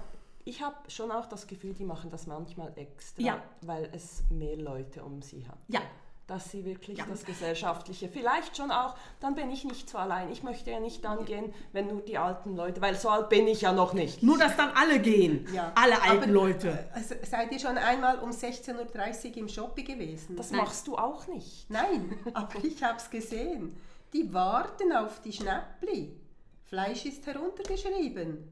Ich 0.47 0.61
habe 0.61 0.76
schon 0.89 1.11
auch 1.11 1.26
das 1.26 1.47
Gefühl, 1.47 1.73
die 1.73 1.86
machen 1.86 2.11
das 2.11 2.28
manchmal 2.28 2.71
extra, 2.76 3.19
Ja. 3.21 3.41
weil 3.61 3.89
es 3.93 4.23
mehr 4.30 4.55
Leute 4.57 5.03
um 5.03 5.21
sie 5.23 5.47
hat. 5.47 5.57
Ja, 5.69 5.82
dass 6.28 6.51
sie 6.51 6.63
wirklich 6.65 6.99
Ja. 6.99 7.05
das 7.09 7.26
Gesellschaftliche, 7.26 8.09
vielleicht 8.09 8.55
schon 8.55 8.69
auch, 8.69 8.93
dann 9.19 9.34
bin 9.34 9.49
ich 9.49 9.63
nicht 9.65 9.89
so 9.89 9.97
allein. 9.97 10.32
Ich 10.32 10.43
möchte 10.43 10.69
ja 10.69 10.80
nicht 10.80 11.03
dann 11.03 11.26
gehen, 11.26 11.51
wenn 11.71 11.88
nur 11.88 12.01
die 12.01 12.19
alten 12.19 12.55
Leute, 12.55 12.80
weil 12.82 12.93
so 12.95 13.09
alt 13.09 13.30
bin 13.30 13.47
ich 13.47 13.61
ja 13.61 13.71
noch 13.73 13.93
nicht. 13.93 14.21
Nur, 14.21 14.38
dass 14.38 14.55
dann 14.55 14.69
alle 14.76 14.99
gehen. 14.99 15.47
Alle 15.73 15.99
alten 16.03 16.23
Aber, 16.26 16.28
Leute. 16.32 16.89
Also, 16.93 17.15
seid 17.28 17.51
ihr 17.51 17.59
schon 17.59 17.80
einmal 17.80 18.19
um 18.19 18.30
16.30 18.30 19.32
Uhr 19.32 19.38
im 19.38 19.47
Shopee 19.49 19.82
gewesen? 19.84 20.36
Das 20.36 20.51
Nein. 20.51 20.61
machst 20.61 20.86
du 20.88 20.95
auch 20.95 21.26
nicht. 21.26 21.67
Nein, 21.71 22.19
aber 22.36 22.63
ich 22.63 22.84
habe 22.84 22.97
es 22.97 23.09
gesehen. 23.09 23.76
Die 24.14 24.34
warten 24.34 24.91
auf 24.93 25.22
die 25.22 25.34
Schnäppli. 25.34 26.16
Fleisch 26.64 27.06
ist 27.06 27.26
heruntergeschrieben. 27.26 28.51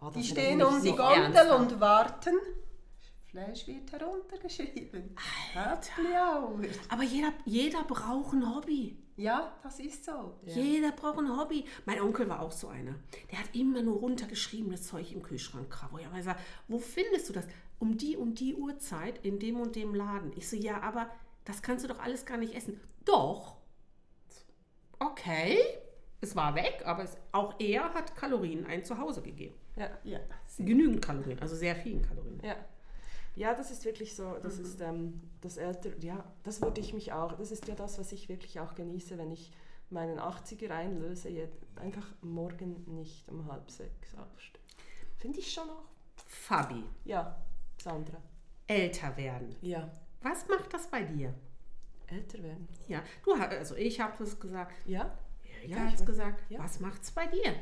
Das 0.00 0.12
Die 0.14 0.24
stehen 0.24 0.62
um 0.62 0.82
die 0.82 0.92
Gondel 0.92 1.50
und 1.52 1.80
warten. 1.80 2.34
Fleisch 3.30 3.66
wird 3.66 3.90
heruntergeschrieben. 3.90 5.16
Hour. 6.14 6.60
Aber 6.88 7.02
jeder, 7.02 7.32
jeder 7.44 7.82
braucht 7.84 8.32
ein 8.32 8.54
Hobby. 8.54 8.96
Ja, 9.16 9.56
das 9.62 9.78
ist 9.78 10.04
so. 10.04 10.38
Jeder 10.44 10.92
braucht 10.92 11.18
ein 11.18 11.36
Hobby. 11.36 11.64
Mein 11.84 12.00
Onkel 12.00 12.28
war 12.28 12.40
auch 12.40 12.52
so 12.52 12.68
einer. 12.68 12.94
Der 13.30 13.38
hat 13.38 13.54
immer 13.54 13.82
nur 13.82 13.98
runtergeschriebenes 13.98 14.88
Zeug 14.88 15.12
im 15.12 15.22
Kühlschrank. 15.22 15.76
Wo 15.90 15.98
ich 15.98 16.06
aber 16.06 16.22
sage, 16.22 16.38
wo 16.68 16.78
findest 16.78 17.28
du 17.28 17.32
das? 17.32 17.46
Um 17.78 17.96
die 17.96 18.16
und 18.16 18.40
die 18.40 18.54
Uhrzeit 18.54 19.24
in 19.24 19.38
dem 19.38 19.60
und 19.60 19.76
dem 19.76 19.94
Laden. 19.94 20.32
Ich 20.36 20.48
so, 20.48 20.56
ja, 20.56 20.80
aber 20.80 21.10
das 21.44 21.62
kannst 21.62 21.84
du 21.84 21.88
doch 21.88 22.00
alles 22.00 22.24
gar 22.26 22.38
nicht 22.38 22.54
essen. 22.54 22.80
Doch. 23.04 23.56
Okay. 25.10 25.58
Es 26.20 26.34
war 26.34 26.54
weg, 26.54 26.82
aber 26.86 27.02
es, 27.04 27.16
auch 27.32 27.54
er 27.58 27.92
hat 27.92 28.16
Kalorien 28.16 28.64
ein 28.66 28.84
Zuhause 28.84 29.20
gegeben. 29.22 29.54
Ja. 29.76 29.90
Ja, 30.04 30.20
Genügend 30.58 31.04
Kalorien, 31.04 31.38
also 31.40 31.54
sehr 31.56 31.74
vielen 31.76 32.00
Kalorien. 32.02 32.40
Ja. 32.42 32.56
Ja, 33.36 33.52
das 33.54 33.70
ist 33.72 33.84
wirklich 33.84 34.14
so, 34.14 34.36
das 34.40 34.58
Mhm. 34.58 34.64
ist 34.64 34.80
ähm, 34.80 35.20
das 35.40 35.56
ältere, 35.56 35.98
ja, 36.00 36.24
das 36.44 36.62
würde 36.62 36.80
ich 36.80 36.94
mich 36.94 37.12
auch, 37.12 37.32
das 37.32 37.50
ist 37.50 37.66
ja 37.66 37.74
das, 37.74 37.98
was 37.98 38.12
ich 38.12 38.28
wirklich 38.28 38.60
auch 38.60 38.74
genieße, 38.76 39.18
wenn 39.18 39.32
ich 39.32 39.50
meinen 39.90 40.18
80er 40.20 40.70
einlöse, 40.70 41.28
je- 41.28 41.48
einfach 41.76 42.06
morgen 42.22 42.84
nicht 42.96 43.28
um 43.28 43.50
halb 43.50 43.68
sechs 43.70 44.14
aufstehen. 44.16 44.62
Finde 45.18 45.40
ich 45.40 45.52
schon 45.52 45.68
auch. 45.68 45.84
Fabi, 46.26 46.84
Ja, 47.04 47.36
Sandra. 47.82 48.18
älter 48.68 49.16
werden. 49.16 49.56
Ja. 49.62 49.90
Was 50.22 50.46
macht 50.48 50.72
das 50.72 50.86
bei 50.86 51.02
dir? 51.02 51.34
Älter 52.08 52.42
werden. 52.42 52.68
Ja, 52.88 53.02
du 53.24 53.36
hast, 53.38 53.50
also 53.52 53.76
ich 53.76 54.00
habe 54.00 54.22
es 54.22 54.38
gesagt, 54.38 54.74
Ja? 54.86 55.16
Erika 55.62 55.76
Ja, 55.76 55.84
hat 55.84 55.94
ich 55.94 56.00
es 56.00 56.06
gesagt. 56.06 56.42
Ja. 56.50 56.58
Was 56.60 56.80
macht's 56.80 57.10
bei 57.12 57.26
dir? 57.26 57.54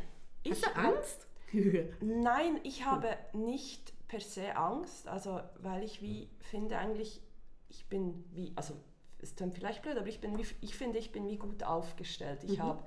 Ich 0.43 0.53
Hast 0.53 0.67
hab- 0.75 0.85
Angst? 0.85 1.27
Nein, 2.01 2.61
ich 2.65 2.85
habe 2.85 3.17
nicht 3.33 3.93
per 4.09 4.21
se 4.21 4.57
Angst, 4.57 5.07
also 5.09 5.41
weil 5.61 5.83
ich 5.85 6.03
wie 6.03 6.29
finde 6.41 6.79
eigentlich, 6.79 7.21
ich 7.69 7.87
bin 7.87 8.25
wie, 8.33 8.53
also 8.57 8.75
es 9.21 9.35
klingt 9.37 9.55
vielleicht 9.55 9.83
blöd, 9.83 9.97
aber 9.97 10.09
ich 10.09 10.21
bin 10.21 10.37
wie, 10.39 10.47
ich 10.61 10.75
finde, 10.75 10.99
ich 10.99 11.13
bin 11.13 11.29
wie 11.29 11.37
gut 11.37 11.63
aufgestellt. 11.63 12.43
Ich 12.45 12.59
habe 12.61 12.83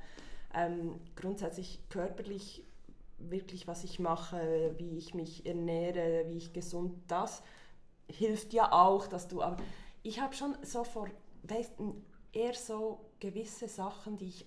ähm, 0.54 1.00
grundsätzlich 1.16 1.80
körperlich 1.90 2.64
wirklich, 3.18 3.68
was 3.68 3.84
ich 3.84 4.00
mache, 4.00 4.76
wie 4.78 4.98
ich 4.98 5.14
mich 5.14 5.46
ernähre, 5.46 6.26
wie 6.28 6.38
ich 6.38 6.52
gesund, 6.54 6.94
das 7.08 7.44
hilft 8.10 8.54
ja 8.54 8.72
auch, 8.72 9.08
dass 9.08 9.28
du, 9.28 9.42
aber 9.42 9.58
ich 10.04 10.20
habe 10.20 10.36
schon 10.36 10.56
so 10.64 10.84
vor, 10.84 11.08
weißt, 11.50 11.80
du, 11.80 12.02
eher 12.32 12.54
so 12.54 13.06
gewisse 13.20 13.68
Sachen, 13.68 14.18
die 14.18 14.28
ich 14.28 14.46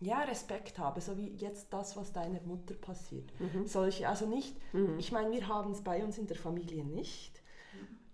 ja, 0.00 0.20
Respekt 0.22 0.78
habe, 0.80 1.00
so 1.00 1.16
wie 1.16 1.28
jetzt 1.36 1.72
das, 1.72 1.96
was 1.96 2.12
deiner 2.12 2.40
Mutter 2.42 2.74
passiert. 2.74 3.32
Solche, 3.66 4.08
also 4.08 4.26
nicht, 4.26 4.56
ich 4.98 5.12
meine, 5.12 5.30
wir 5.30 5.46
haben 5.46 5.70
es 5.72 5.82
bei 5.82 6.02
uns 6.02 6.18
in 6.18 6.26
der 6.26 6.36
Familie 6.36 6.84
nicht. 6.84 7.40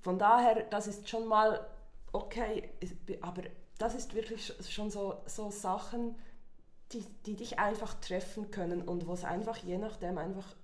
Von 0.02 0.18
daher, 0.18 0.64
das 0.64 0.86
ist 0.86 1.08
schon 1.08 1.26
mal 1.26 1.66
okay, 2.12 2.68
aber 3.22 3.42
das 3.78 3.94
ist 3.94 4.14
wirklich 4.14 4.42
sch- 4.50 4.70
schon 4.70 4.90
so, 4.90 5.14
so 5.26 5.50
Sachen, 5.50 6.14
die, 6.92 7.04
die 7.26 7.36
dich 7.36 7.58
einfach 7.58 7.94
treffen 7.94 8.50
können 8.50 8.82
und 8.82 9.06
wo 9.06 9.12
es 9.14 9.24
einfach 9.24 9.56
je 9.58 9.78
nachdem 9.78 10.18
einfach, 10.18 10.56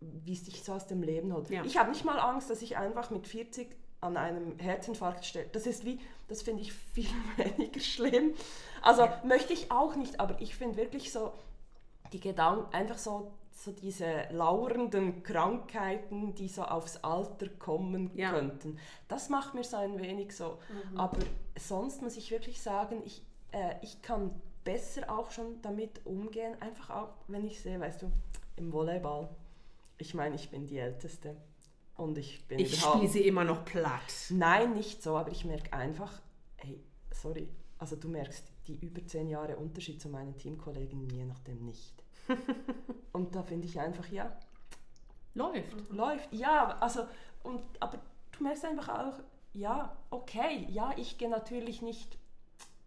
wie 0.00 0.32
es 0.34 0.44
dich 0.44 0.62
so 0.62 0.72
aus 0.74 0.86
dem 0.86 1.02
Leben 1.02 1.32
holt. 1.32 1.48
Ja. 1.50 1.64
Ich 1.64 1.78
habe 1.78 1.90
nicht 1.90 2.04
mal 2.04 2.18
Angst, 2.18 2.50
dass 2.50 2.60
ich 2.62 2.76
einfach 2.76 3.10
mit 3.10 3.26
40 3.26 3.74
an 4.04 4.16
einem 4.16 4.58
Herzinfarkt 4.58 5.24
stehe. 5.24 5.46
Das 5.52 5.66
ist 5.66 5.84
wie, 5.84 5.98
das 6.28 6.42
finde 6.42 6.62
ich 6.62 6.72
viel 6.72 7.08
weniger 7.36 7.80
schlimm. 7.80 8.34
Also 8.82 9.08
möchte 9.24 9.52
ich 9.52 9.70
auch 9.70 9.96
nicht, 9.96 10.20
aber 10.20 10.40
ich 10.40 10.54
finde 10.54 10.76
wirklich 10.76 11.12
so 11.12 11.32
die 12.12 12.20
Gedanken, 12.20 12.72
einfach 12.74 12.98
so, 12.98 13.32
so 13.50 13.72
diese 13.72 14.26
lauernden 14.30 15.22
Krankheiten, 15.22 16.34
die 16.34 16.48
so 16.48 16.62
aufs 16.62 16.98
Alter 16.98 17.48
kommen 17.48 18.10
Ja. 18.14 18.30
könnten. 18.30 18.78
Das 19.08 19.28
macht 19.30 19.54
mir 19.54 19.64
so 19.64 19.76
ein 19.78 19.98
wenig 20.00 20.36
so. 20.36 20.58
Aber 20.96 21.18
sonst 21.58 22.02
muss 22.02 22.16
ich 22.16 22.30
wirklich 22.30 22.60
sagen, 22.60 23.02
ich, 23.04 23.22
äh, 23.52 23.74
ich 23.82 24.02
kann 24.02 24.30
besser 24.64 25.10
auch 25.10 25.30
schon 25.30 25.60
damit 25.62 26.04
umgehen, 26.06 26.56
einfach 26.60 26.90
auch, 26.90 27.08
wenn 27.28 27.44
ich 27.44 27.60
sehe, 27.60 27.80
weißt 27.80 28.02
du, 28.02 28.10
im 28.56 28.72
Volleyball, 28.72 29.28
ich 29.98 30.14
meine, 30.14 30.34
ich 30.36 30.50
bin 30.50 30.66
die 30.66 30.78
Älteste 30.78 31.36
und 31.96 32.18
ich 32.18 32.46
bin 32.48 32.58
Ich 32.58 32.78
überhaupt... 32.78 32.96
spiele 32.96 33.12
sie 33.12 33.26
immer 33.26 33.44
noch 33.44 33.64
platt. 33.64 34.02
Nein, 34.30 34.74
nicht 34.74 35.02
so, 35.02 35.16
aber 35.16 35.30
ich 35.30 35.44
merke 35.44 35.72
einfach, 35.72 36.20
hey, 36.56 36.82
sorry, 37.12 37.48
also 37.78 37.96
du 37.96 38.08
merkst 38.08 38.44
die 38.66 38.74
über 38.74 39.04
zehn 39.06 39.28
Jahre 39.28 39.56
Unterschied 39.56 40.00
zu 40.00 40.08
meinen 40.08 40.36
Teamkollegen 40.36 41.08
je 41.10 41.24
nachdem 41.24 41.64
nicht. 41.64 42.02
und 43.12 43.34
da 43.34 43.42
finde 43.42 43.66
ich 43.66 43.78
einfach, 43.78 44.08
ja, 44.08 44.36
Läuft. 45.34 45.90
läuft. 45.90 46.32
Ja, 46.32 46.78
also, 46.78 47.02
und, 47.42 47.60
aber 47.80 47.98
du 48.32 48.42
merkst 48.42 48.64
einfach 48.64 48.88
auch, 48.88 49.20
ja, 49.52 49.96
okay, 50.10 50.66
ja, 50.70 50.92
ich 50.96 51.18
gehe 51.18 51.28
natürlich 51.28 51.82
nicht 51.82 52.18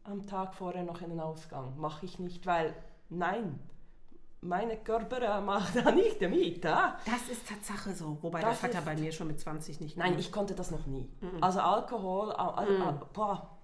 am 0.04 0.26
Tag 0.26 0.56
vorher 0.56 0.84
noch 0.84 1.02
in 1.02 1.10
den 1.10 1.20
Ausgang. 1.20 1.78
Mache 1.78 2.06
ich 2.06 2.20
nicht, 2.20 2.46
weil, 2.46 2.74
nein, 3.10 3.60
meine 4.42 4.78
Körper 4.78 5.22
äh, 5.22 5.42
macht 5.42 5.76
da 5.86 5.92
nicht 5.92 6.22
mit. 6.22 6.66
Ah? 6.66 6.98
Das 7.06 7.28
ist 7.30 7.48
Tatsache 7.48 7.94
so. 7.94 8.18
Wobei 8.22 8.42
Das 8.42 8.62
das 8.62 8.64
hat 8.64 8.74
er 8.76 8.82
bei 8.82 8.96
mir 8.96 9.12
schon 9.12 9.28
mit 9.28 9.40
20 9.40 9.80
nicht 9.82 9.98
Nein, 9.98 10.12
gemacht. 10.12 10.20
ich 10.26 10.32
konnte 10.32 10.54
das 10.56 10.72
noch 10.72 10.86
nie. 10.86 11.10
Also 11.42 11.60
Alkohol, 11.60 12.32
au- 12.32 12.56
au- 12.56 12.84
au- 12.90 13.06
boah. 13.14 13.58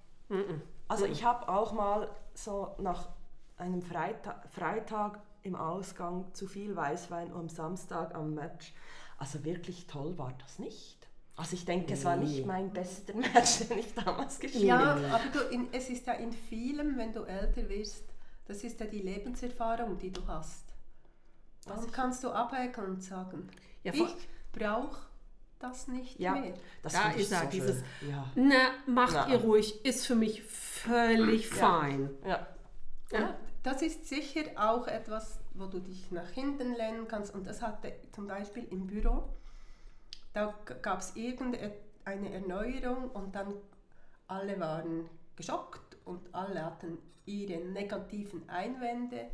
Also 0.88 1.06
ich 1.06 1.24
habe 1.24 1.48
auch 1.50 1.74
mal 1.74 2.10
so 2.34 2.76
nach 2.80 3.10
einem 3.58 3.82
Freitag, 3.82 4.48
Freitag 4.52 5.20
im 5.44 5.56
Ausgang 5.56 6.26
zu 6.34 6.48
viel 6.48 6.76
Weißwein 6.76 7.32
und 7.32 7.40
am 7.42 7.50
Samstag 7.50 8.16
am 8.16 8.34
Match. 8.34 8.74
Also 9.18 9.44
wirklich 9.46 9.88
toll 9.88 10.18
war 10.18 10.34
das 10.40 10.58
nicht. 10.60 11.08
Also 11.36 11.56
ich 11.56 11.66
denke, 11.66 11.94
es 11.94 12.04
war 12.06 12.16
nicht 12.16 12.40
Nee. 12.40 12.46
mein 12.46 12.72
bester 12.72 13.14
Match, 13.34 13.68
den 13.68 13.80
ich 13.80 13.94
damals 13.94 14.40
gespielt 14.40 14.66
Ja, 14.66 14.80
habe. 14.80 15.08
aber 15.08 15.24
du, 15.32 15.40
in, 15.54 15.68
es 15.72 15.90
ist 15.90 16.06
ja 16.08 16.14
in 16.14 16.32
vielem, 16.32 16.98
wenn 16.98 17.12
du 17.14 17.22
älter 17.24 17.68
wirst, 17.70 18.04
das 18.46 18.64
ist 18.64 18.80
ja 18.80 18.86
die 18.86 19.00
Lebenserfahrung, 19.02 19.98
die 19.98 20.12
du 20.12 20.26
hast. 20.28 20.63
Dann 21.66 21.92
kannst 21.92 22.24
du 22.24 22.30
abhäkeln 22.30 22.88
und 22.96 23.04
sagen, 23.04 23.50
Ja, 23.84 23.94
ich 23.94 24.16
brauche 24.52 24.98
das 25.60 25.88
nicht 25.88 26.20
Ja, 26.20 26.34
mehr. 26.34 26.54
das 26.82 26.94
Da 26.94 27.12
ist 27.12 27.32
er, 27.32 27.42
so 27.42 27.48
dieses- 27.50 27.84
schön. 28.00 28.10
Ja. 28.10 28.32
Na, 28.36 28.56
macht 28.86 29.14
Na. 29.14 29.28
ihr 29.30 29.38
ruhig. 29.42 29.84
Ist 29.86 30.06
für 30.08 30.16
mich 30.16 30.42
völlig 30.44 31.50
Ja. 31.52 31.56
fein. 31.82 32.10
Ja. 32.26 32.48
Ja. 33.12 33.36
Das 33.64 33.82
ist 33.82 34.08
sicher 34.08 34.44
auch 34.58 34.88
etwas, 34.88 35.40
wo 35.54 35.68
du 35.68 35.80
dich 35.80 36.12
nach 36.12 36.30
hinten 36.30 36.74
lehnen 36.76 37.08
kannst. 37.08 37.34
Und 37.34 37.48
das 37.48 37.62
hatte 37.62 37.94
zum 38.12 38.28
Beispiel 38.28 38.66
im 38.72 38.88
Büro, 38.88 39.24
da 40.34 40.54
gab 40.82 41.00
es 41.00 41.16
irgendeine 41.16 42.34
Erneuerung 42.34 43.10
und 43.12 43.34
dann 43.36 43.54
alle 44.28 44.60
waren 44.60 45.10
geschockt 45.38 45.98
und 46.06 46.34
alle 46.36 46.66
hatten 46.66 46.98
ihre 47.26 47.64
negativen 47.64 48.50
Einwände. 48.50 49.28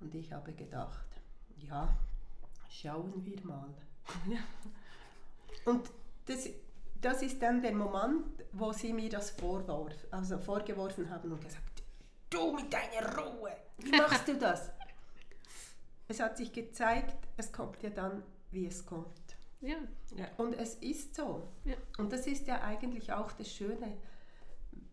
Und 0.00 0.14
ich 0.14 0.32
habe 0.32 0.52
gedacht, 0.52 1.06
ja, 1.68 1.88
schauen 2.68 3.24
wir 3.24 3.44
mal. 3.44 3.74
Und 5.64 5.90
das, 6.26 6.48
das 7.00 7.22
ist 7.22 7.40
dann 7.42 7.62
der 7.62 7.74
Moment, 7.74 8.44
wo 8.52 8.72
sie 8.72 8.92
mir 8.92 9.10
das 9.10 9.30
vorwarf, 9.30 9.94
also 10.10 10.38
vorgeworfen 10.38 11.08
haben 11.10 11.32
und 11.32 11.42
gesagt, 11.42 11.82
du 12.30 12.52
mit 12.52 12.72
deiner 12.72 13.16
Ruhe, 13.16 13.52
wie 13.78 13.90
machst 13.90 14.28
du 14.28 14.36
das? 14.36 14.70
es 16.08 16.20
hat 16.20 16.36
sich 16.36 16.52
gezeigt, 16.52 17.28
es 17.36 17.52
kommt 17.52 17.82
ja 17.82 17.90
dann, 17.90 18.22
wie 18.50 18.66
es 18.66 18.84
kommt. 18.84 19.08
Ja. 19.60 19.76
Und 20.36 20.54
es 20.54 20.74
ist 20.76 21.14
so. 21.14 21.48
Ja. 21.64 21.74
Und 21.96 22.12
das 22.12 22.26
ist 22.26 22.46
ja 22.46 22.60
eigentlich 22.60 23.12
auch 23.12 23.32
das 23.32 23.50
Schöne, 23.50 23.96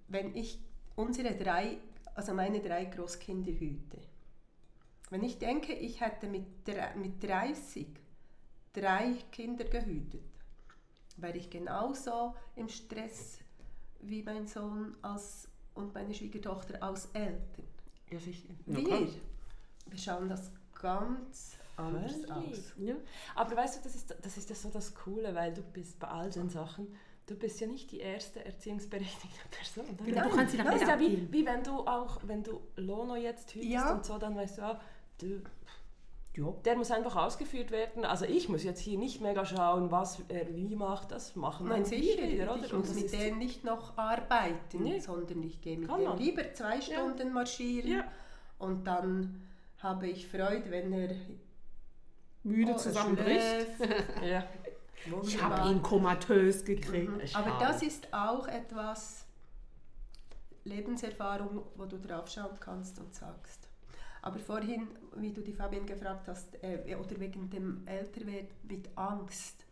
wenn 0.07 0.34
ich 0.36 0.59
unsere 0.95 1.36
drei, 1.36 1.78
also 2.15 2.34
meine 2.34 2.61
drei 2.61 2.86
Großkinder 2.86 3.51
hüte. 3.51 3.97
Wenn 5.12 5.24
ich 5.24 5.38
denke, 5.38 5.74
ich 5.74 5.99
hätte 6.01 6.28
mit, 6.28 6.45
mit 6.95 7.22
30 7.22 7.86
drei 8.74 9.14
Kinder 9.32 9.66
gehütet, 9.66 10.24
wäre 11.18 11.38
ich 11.38 11.49
genauso 11.49 12.34
im 12.55 12.70
Stress 12.70 13.39
wie 13.99 14.24
mein 14.24 14.47
Sohn 14.47 14.95
als, 15.01 15.49
und 15.76 15.93
meine 15.93 16.14
Schwiegertochter 16.14 16.82
als 16.82 17.07
Eltern. 17.07 17.68
Ja, 18.09 18.20
sicher. 18.20 18.47
Wir, 18.66 19.09
wir 19.88 19.97
schauen 19.99 20.30
das 20.30 20.49
ganz 20.82 21.57
anders 21.76 22.12
Völlig. 22.14 22.32
aus. 22.32 22.74
Ja. 22.78 22.95
Aber 23.36 23.55
weißt 23.57 23.78
du, 23.80 23.84
das 23.84 23.95
ist, 23.95 24.16
das 24.22 24.38
ist 24.38 24.49
ja 24.49 24.55
so 24.55 24.70
das 24.70 24.95
Coole, 24.95 25.36
weil 25.36 25.53
du 25.53 25.62
bist 25.62 25.99
bei 25.99 26.07
all 26.07 26.30
den 26.30 26.49
Sachen, 26.49 26.88
du 27.28 27.36
bist 27.36 27.59
ja 27.59 27.68
nicht 27.68 27.91
die 27.91 27.99
erste 27.99 28.43
erziehungsberechtigte 28.45 29.47
Person. 29.51 29.86
Genau, 30.05 30.24
du 30.30 30.36
kannst 30.36 30.51
sie 30.51 30.57
dann 30.57 30.68
das 30.68 30.82
ist 30.82 30.88
ja 30.88 30.99
wie, 30.99 31.32
wie 31.32 31.45
wenn 31.45 31.64
du 31.64 31.80
auch, 31.80 32.20
wenn 32.26 32.43
du 32.43 32.62
Lono 32.78 33.16
jetzt 33.16 33.53
hütest 33.53 33.72
Ja. 33.72 33.93
und 33.93 34.05
so, 34.05 34.18
dann 34.18 34.36
weißt 34.36 34.57
du, 34.57 34.62
ja, 34.62 34.74
du, 34.74 34.80
Ja. 35.22 36.53
der 36.65 36.78
muss 36.78 36.91
einfach 36.91 37.15
ausgeführt 37.17 37.72
werden. 37.72 38.05
Also 38.05 38.26
ich 38.26 38.47
muss 38.49 38.63
jetzt 38.63 38.80
hier 38.80 38.97
nicht 38.97 39.19
mega 39.22 39.45
schauen, 39.45 39.91
was 39.91 40.22
er 40.30 40.55
wie 40.55 40.76
macht, 40.76 41.11
das 41.11 41.36
machen 41.36 41.67
Nein, 41.67 41.82
dann 41.84 41.86
sicher, 41.89 42.22
die 42.26 42.34
wieder, 42.34 42.53
oder? 42.53 42.65
ich 42.65 42.72
Und 42.74 42.80
muss 42.80 42.88
das 42.93 43.01
mit 43.01 43.11
denen 43.13 43.38
nicht 43.38 43.63
noch 43.65 43.97
arbeiten, 43.97 44.84
Nee. 44.84 44.99
sondern 44.99 45.43
ich 45.43 45.59
gehe 45.61 45.78
mit 45.78 45.89
Kann 45.89 45.99
dem 45.99 46.09
man. 46.09 46.17
lieber 46.17 46.53
zwei 46.53 46.80
Stunden 46.80 47.34
marschieren 47.34 47.91
Ja. 47.91 48.03
und 48.59 48.86
dann 48.88 49.41
habe 49.80 50.07
ich 50.07 50.28
Freude, 50.28 50.69
wenn 50.72 50.93
er 50.93 51.15
Müde 52.43 52.72
oh, 52.74 52.78
zusammenbricht. 52.78 53.67
ja. 54.24 54.43
Ich 55.24 55.41
habe 55.41 55.69
ihn 55.69 55.82
komatös 55.82 56.63
gekriegt. 56.63 57.09
Mhm. 57.11 57.36
Aber 57.36 57.57
das 57.59 57.82
ist 57.82 58.07
auch 58.13 58.47
etwas 58.47 59.26
Lebenserfahrung, 60.63 61.63
wo 61.76 61.86
du 61.86 61.97
draufschauen 61.99 62.57
kannst 62.59 62.99
und 62.99 63.13
sagst. 63.15 63.67
Aber 64.22 64.39
vorhin, 64.39 64.88
wie 65.15 65.32
du 65.32 65.41
die 65.41 65.53
Fabian 65.53 65.86
gefragt 65.86 66.28
hast, 66.28 66.63
äh, 66.63 66.95
oder 66.95 67.19
wegen 67.19 67.49
dem 67.49 67.86
Älterwerden 67.88 68.49
mit 68.63 68.89
Angst. 68.95 69.65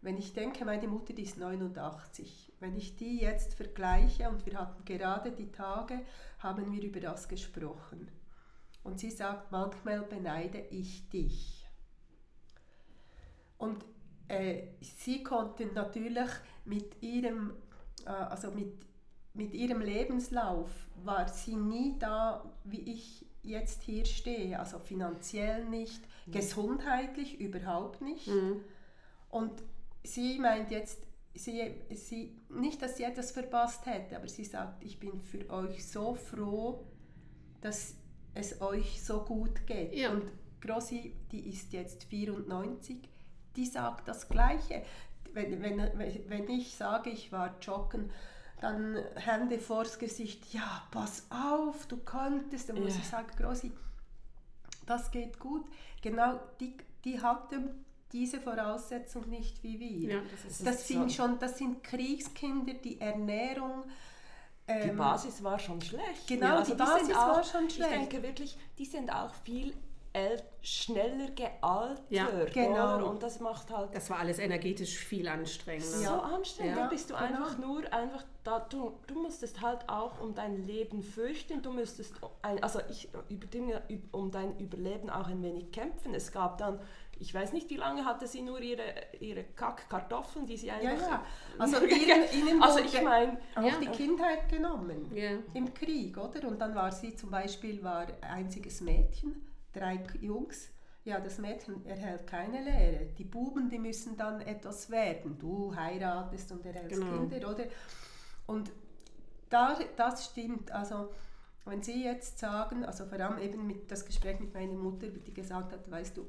Wenn 0.00 0.16
ich 0.16 0.32
denke, 0.32 0.64
meine 0.64 0.86
Mutter 0.86 1.12
die 1.12 1.22
ist 1.22 1.38
89, 1.38 2.52
wenn 2.60 2.76
ich 2.76 2.96
die 2.96 3.18
jetzt 3.18 3.54
vergleiche 3.54 4.28
und 4.28 4.46
wir 4.46 4.58
hatten 4.58 4.84
gerade 4.84 5.32
die 5.32 5.50
Tage, 5.50 6.02
haben 6.38 6.72
wir 6.72 6.82
über 6.82 7.00
das 7.00 7.28
gesprochen. 7.28 8.08
Und 8.84 9.00
sie 9.00 9.10
sagt, 9.10 9.50
manchmal 9.50 10.02
beneide 10.02 10.60
ich 10.70 11.08
dich. 11.08 11.66
Und 13.58 13.84
äh, 14.28 14.68
sie 14.80 15.22
konnten 15.22 15.74
natürlich 15.74 16.30
mit 16.64 17.02
ihrem, 17.02 17.54
äh, 18.06 18.10
also 18.10 18.52
mit, 18.52 18.72
mit 19.34 19.54
ihrem 19.54 19.80
Lebenslauf 19.80 20.70
war 21.04 21.28
sie 21.28 21.54
nie 21.54 21.96
da, 21.98 22.44
wie 22.64 22.80
ich 22.80 23.26
jetzt 23.42 23.82
hier 23.82 24.04
stehe. 24.04 24.58
Also 24.58 24.78
finanziell 24.78 25.64
nicht, 25.66 26.02
gesundheitlich 26.26 27.40
überhaupt 27.40 28.00
nicht. 28.00 28.26
Mhm. 28.26 28.64
Und 29.30 29.62
sie 30.02 30.38
meint 30.38 30.70
jetzt, 30.70 30.98
sie, 31.34 31.74
sie, 31.90 32.36
nicht, 32.48 32.82
dass 32.82 32.96
sie 32.96 33.04
etwas 33.04 33.30
verpasst 33.30 33.86
hätte, 33.86 34.16
aber 34.16 34.28
sie 34.28 34.44
sagt, 34.44 34.82
ich 34.82 34.98
bin 34.98 35.20
für 35.20 35.48
euch 35.50 35.86
so 35.86 36.14
froh, 36.14 36.84
dass 37.60 37.94
es 38.34 38.60
euch 38.60 39.02
so 39.02 39.20
gut 39.20 39.66
geht. 39.66 39.94
Ja. 39.94 40.10
Und 40.10 40.30
Grossi, 40.60 41.14
die 41.30 41.48
ist 41.48 41.72
jetzt 41.72 42.04
94, 42.04 43.08
die 43.56 43.66
sagt 43.66 44.08
das 44.08 44.28
Gleiche. 44.28 44.82
Wenn, 45.32 45.62
wenn, 45.62 45.78
wenn 46.28 46.48
ich 46.48 46.74
sage, 46.74 47.10
ich 47.10 47.30
war 47.32 47.56
joggen, 47.60 48.10
dann 48.60 48.96
Hände 49.16 49.58
vors 49.58 49.98
Gesicht, 49.98 50.52
ja, 50.52 50.82
pass 50.90 51.26
auf, 51.30 51.86
du 51.86 51.96
könntest. 51.98 52.68
Dann 52.68 52.80
muss 52.80 52.94
Ja. 52.94 53.00
ich 53.00 53.06
sagen, 53.08 53.28
Grossi, 53.36 53.72
das 54.86 55.10
geht 55.10 55.38
gut. 55.38 55.64
Genau, 56.02 56.38
die, 56.60 56.76
die 57.04 57.20
hatten 57.20 57.84
diese 58.12 58.40
Voraussetzung 58.40 59.28
nicht 59.28 59.62
wie 59.62 59.78
wir. 59.78 60.14
Ja, 60.16 60.20
das 60.46 60.58
Das 60.64 60.88
so. 60.88 60.94
sind 60.94 61.12
schon, 61.12 61.38
das 61.38 61.58
sind 61.58 61.82
Kriegskinder, 61.84 62.74
die 62.74 63.00
Ernährung. 63.00 63.84
Die 64.66 64.72
ähm, 64.72 64.96
Basis 64.98 65.42
war 65.42 65.58
schon 65.58 65.80
schlecht. 65.80 66.26
Genau, 66.26 66.62
die 66.62 66.74
Basis 66.74 67.06
sind 67.06 67.16
war 67.16 67.42
schon 67.42 67.66
Ich 67.66 67.74
schlecht. 67.74 67.90
denke 67.92 68.22
wirklich, 68.22 68.58
die 68.78 68.84
sind 68.84 69.10
auch 69.10 69.32
viel 69.34 69.74
schneller 70.62 71.30
gealtert. 71.30 72.02
Ja, 72.10 72.26
genau. 72.52 72.96
oder? 72.96 73.10
Und 73.10 73.22
das 73.22 73.40
macht 73.40 73.70
halt 73.70 73.94
Das 73.94 74.10
war 74.10 74.18
alles 74.18 74.38
energetisch 74.38 74.96
viel 74.98 75.28
anstrengender. 75.28 75.86
so 75.98 76.04
Ja. 76.04 76.18
anstrengend. 76.20 76.76
Ja, 76.76 76.82
Da 76.84 76.88
bist 76.88 77.10
du 77.10 77.14
genau. 77.14 77.26
einfach 77.26 77.58
nur 77.58 77.92
einfach 77.92 78.24
da. 78.44 78.60
Du, 78.60 78.98
du 79.06 79.14
musstest 79.22 79.60
halt 79.62 79.88
auch 79.88 80.20
um 80.20 80.34
dein 80.34 80.66
Leben 80.66 81.02
fürchten. 81.02 81.62
Du 81.62 81.72
müsstest 81.72 82.14
ein, 82.42 82.62
also 82.62 82.80
ich 82.90 83.08
über 83.28 83.46
Dinge 83.46 83.82
üb- 83.88 84.08
um 84.12 84.30
dein 84.30 84.58
Überleben 84.58 85.10
auch 85.10 85.28
ein 85.28 85.42
wenig 85.42 85.70
kämpfen. 85.72 86.14
Es 86.14 86.32
gab 86.32 86.58
dann 86.58 86.80
ich 87.20 87.34
weiß 87.34 87.52
nicht, 87.52 87.68
wie 87.68 87.74
lange 87.76 88.04
hatte 88.04 88.28
sie 88.28 88.42
nur 88.42 88.60
ihre, 88.60 88.84
ihre 89.18 89.42
Kack-Kartoffeln, 89.42 90.46
die 90.46 90.56
sie 90.56 90.68
Ja, 90.68 90.74
einfach... 90.74 91.08
ja. 91.10 91.24
Also 91.58 91.80
nur 91.80 91.88
ihnen, 91.88 92.22
ihnen 92.32 92.62
also 92.62 92.78
ich 92.78 93.02
meine, 93.02 93.38
auch 93.56 93.62
Ja. 93.62 93.72
die 93.80 93.88
Kindheit 93.88 94.48
genommen. 94.48 95.10
Ja. 95.12 95.30
Im 95.54 95.74
Krieg, 95.74 96.16
oder? 96.16 96.46
Und 96.46 96.60
dann 96.60 96.76
war 96.76 96.92
sie 96.92 97.16
zum 97.16 97.30
Beispiel 97.30 97.82
war 97.82 98.06
einziges 98.20 98.80
Mädchen, 98.82 99.34
drei 99.78 100.00
Jungs. 100.20 100.68
Ja, 101.04 101.20
das 101.20 101.38
Mädchen 101.38 101.86
erhält 101.86 102.26
keine 102.26 102.62
Lehre. 102.62 103.06
Die 103.16 103.24
Buben, 103.24 103.70
die 103.70 103.78
müssen 103.78 104.16
dann 104.16 104.40
etwas 104.42 104.90
werden. 104.90 105.38
Du 105.38 105.74
heiratest 105.74 106.52
und 106.52 106.66
erhältst 106.66 107.00
Genau. 107.00 107.26
Kinder, 107.26 107.50
oder? 107.50 107.64
Und 108.46 108.70
da, 109.48 109.78
das 109.96 110.26
stimmt. 110.26 110.70
Also, 110.70 111.10
wenn 111.64 111.82
Sie 111.82 112.04
jetzt 112.04 112.38
sagen, 112.38 112.84
also 112.84 113.06
vor 113.06 113.20
allem 113.20 113.38
eben 113.38 113.66
mit 113.66 113.90
das 113.90 114.04
Gespräch 114.04 114.38
mit 114.40 114.52
meiner 114.52 114.74
Mutter, 114.74 115.08
die 115.08 115.32
gesagt 115.32 115.72
hat, 115.72 115.90
weißt 115.90 116.16
du, 116.16 116.26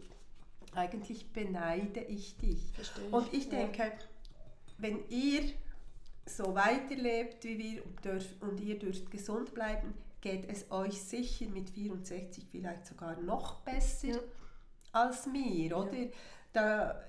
eigentlich 0.74 1.32
beneide 1.34 2.02
ich 2.02 2.38
dich. 2.38 2.72
Verstehe 2.74 3.10
Und 3.10 3.34
ich 3.34 3.46
ja. 3.46 3.60
denke, 3.60 3.92
wenn 4.78 5.00
ihr 5.10 5.52
so 6.26 6.56
weiterlebt 6.56 7.44
wie 7.44 7.58
wir 7.58 7.86
und, 7.86 8.06
dürft, 8.06 8.42
und 8.42 8.60
ihr 8.62 8.78
dürft 8.78 9.10
gesund 9.12 9.54
bleiben, 9.54 9.94
geht 10.22 10.50
es 10.50 10.70
euch 10.72 11.02
sicher 11.02 11.46
mit 11.50 11.70
64 11.70 12.46
vielleicht 12.50 12.86
sogar 12.86 13.16
noch 13.22 13.62
besser 13.62 14.08
Ja. 14.08 14.20
als 14.92 15.26
mir, 15.26 15.78
oder? 15.78 16.08
Da, 16.54 17.00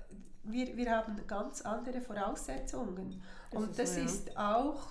wir, 0.43 0.75
wir 0.77 0.91
haben 0.91 1.25
ganz 1.27 1.61
andere 1.61 2.01
Voraussetzungen. 2.01 3.21
Das 3.51 3.61
und 3.61 3.69
ist 3.71 3.79
das 3.79 3.93
so, 3.93 3.99
ja. 3.99 4.05
ist 4.05 4.37
auch 4.37 4.81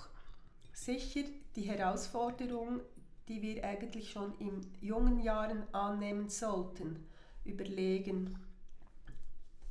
sicher 0.73 1.21
die 1.55 1.63
Herausforderung, 1.63 2.81
die 3.27 3.41
wir 3.41 3.63
eigentlich 3.63 4.11
schon 4.11 4.37
in 4.39 4.61
jungen 4.81 5.19
Jahren 5.21 5.63
annehmen 5.73 6.29
sollten. 6.29 7.07
Überlegen, 7.43 8.37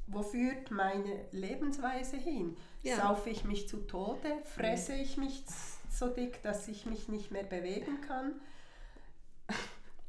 wo 0.06 0.22
führt 0.22 0.70
meine 0.70 1.26
Lebensweise 1.30 2.16
hin? 2.16 2.56
Ja. 2.82 2.96
Saufe 2.96 3.30
ich 3.30 3.44
mich 3.44 3.68
zu 3.68 3.78
Tode? 3.86 4.40
Fresse 4.44 4.94
ich 4.94 5.16
mich 5.16 5.44
so 5.90 6.08
dick, 6.08 6.42
dass 6.42 6.66
ich 6.68 6.86
mich 6.86 7.08
nicht 7.08 7.30
mehr 7.30 7.42
bewegen 7.44 8.00
kann? 8.06 8.32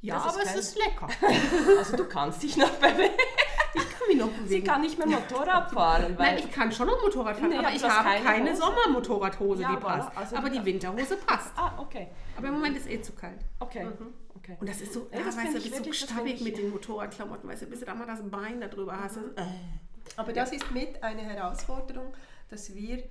Ja, 0.01 0.15
Das 0.23 0.33
aber 0.33 0.43
es 0.43 0.55
ist 0.55 0.77
lecker. 0.77 1.07
also 1.77 1.95
du 1.97 2.05
kannst 2.05 2.41
dich 2.41 2.57
noch 2.57 2.71
bewegen. 2.71 3.13
Ich 3.73 3.83
kann 3.89 4.07
mich 4.07 4.17
noch 4.17 4.27
Sie 4.31 4.41
bewegen. 4.43 4.65
kann 4.67 4.81
nicht 4.81 4.97
mehr 4.97 5.07
Motorrad 5.07 5.71
fahren, 5.73 6.17
weil 6.17 6.35
Nein, 6.35 6.43
ich 6.43 6.51
kann 6.51 6.71
schon 6.71 6.87
noch 6.87 7.01
Motorrad 7.01 7.37
fahren, 7.37 7.49
Nee, 7.49 7.57
aber 7.57 7.71
ich 7.71 7.83
habe 7.83 8.03
keine 8.09 8.25
keine, 8.25 8.49
Hose. 8.51 8.61
Sommermotorradhose, 8.61 9.61
Ja, 9.61 9.75
die 9.75 9.77
passt. 9.77 10.17
also 10.17 10.35
aber 10.35 10.49
die- 10.49 10.65
Winterhose 10.65 11.17
passt. 11.17 11.51
Ah, 11.55 11.73
okay. 11.77 12.07
Aber 12.35 12.47
im 12.47 12.53
Moment 12.55 12.77
ist 12.77 12.89
eh 12.89 13.01
zu 13.01 13.13
kalt. 13.13 13.39
Okay. 13.59 13.85
Mhm. 13.85 14.13
okay. 14.35 14.57
Und 14.59 14.67
das 14.67 14.81
ist 14.81 14.93
so, 14.93 15.07
Ja, 15.11 15.19
ja, 15.19 15.25
das 15.25 15.37
weißt 15.37 15.53
du, 15.53 15.57
ich 15.59 15.63
bist 15.65 15.75
so 15.77 15.79
wirklich- 15.85 15.99
stabbig 15.99 16.41
mit 16.41 16.57
den 16.57 16.71
Motorradklamotten, 16.71 17.47
weißt 17.49 17.61
du, 17.61 17.65
bis 17.67 17.79
du 17.79 17.85
da 17.85 17.93
mal 17.93 18.07
das 18.07 18.19
Bein 18.29 18.59
da 18.59 18.67
drüber 18.67 18.99
hast. 18.99 19.17
Mhm. 19.17 19.31
Äh. 19.37 19.43
Aber 20.17 20.33
das 20.33 20.51
ist 20.51 20.69
mit 20.71 21.01
eine 21.03 21.21
Herausforderung, 21.21 22.11
dass 22.49 22.73
wir, 22.73 23.03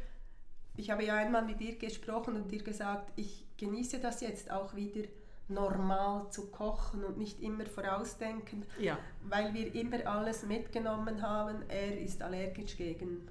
ich 0.81 0.91
habe 0.91 1.05
ja 1.05 1.17
einmal 1.17 1.45
mit 1.45 1.61
dir 1.61 1.77
gesprochen 1.77 2.37
und 2.37 2.51
dir 2.51 2.63
gesagt, 2.63 3.13
ich 3.17 3.47
genieße 3.59 4.01
das 4.01 4.21
jetzt 4.23 4.51
auch 4.51 4.75
wieder 4.75 5.07
normal 5.49 6.31
zu 6.31 6.51
kochen 6.51 7.05
und 7.05 7.19
nicht 7.19 7.41
immer 7.41 7.67
vorausdenken, 7.67 8.65
Ja, 8.79 8.99
weil 9.23 9.53
wir 9.53 9.75
immer 9.75 10.07
alles 10.07 10.47
mitgenommen 10.47 11.23
haben. 11.23 11.69
Er 11.69 11.99
ist 11.99 12.23
allergisch 12.23 12.77
gegen 12.77 13.29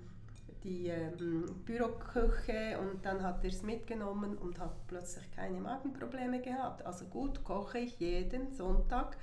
die 0.64 0.90
ähm, 0.90 1.46
Büroküche 1.66 2.78
und 2.80 3.06
dann 3.06 3.24
hat 3.24 3.44
er 3.44 3.50
es 3.50 3.64
mitgenommen 3.64 4.38
und 4.38 4.60
hat 4.60 4.88
plötzlich 4.88 5.32
keine 5.32 5.60
Magenprobleme 5.60 6.42
gehabt. 6.42 6.86
Also 6.86 7.06
gut, 7.06 7.44
koche 7.44 7.80
ich 7.80 7.98
jeden 8.00 8.52
Sonntag 8.52 9.16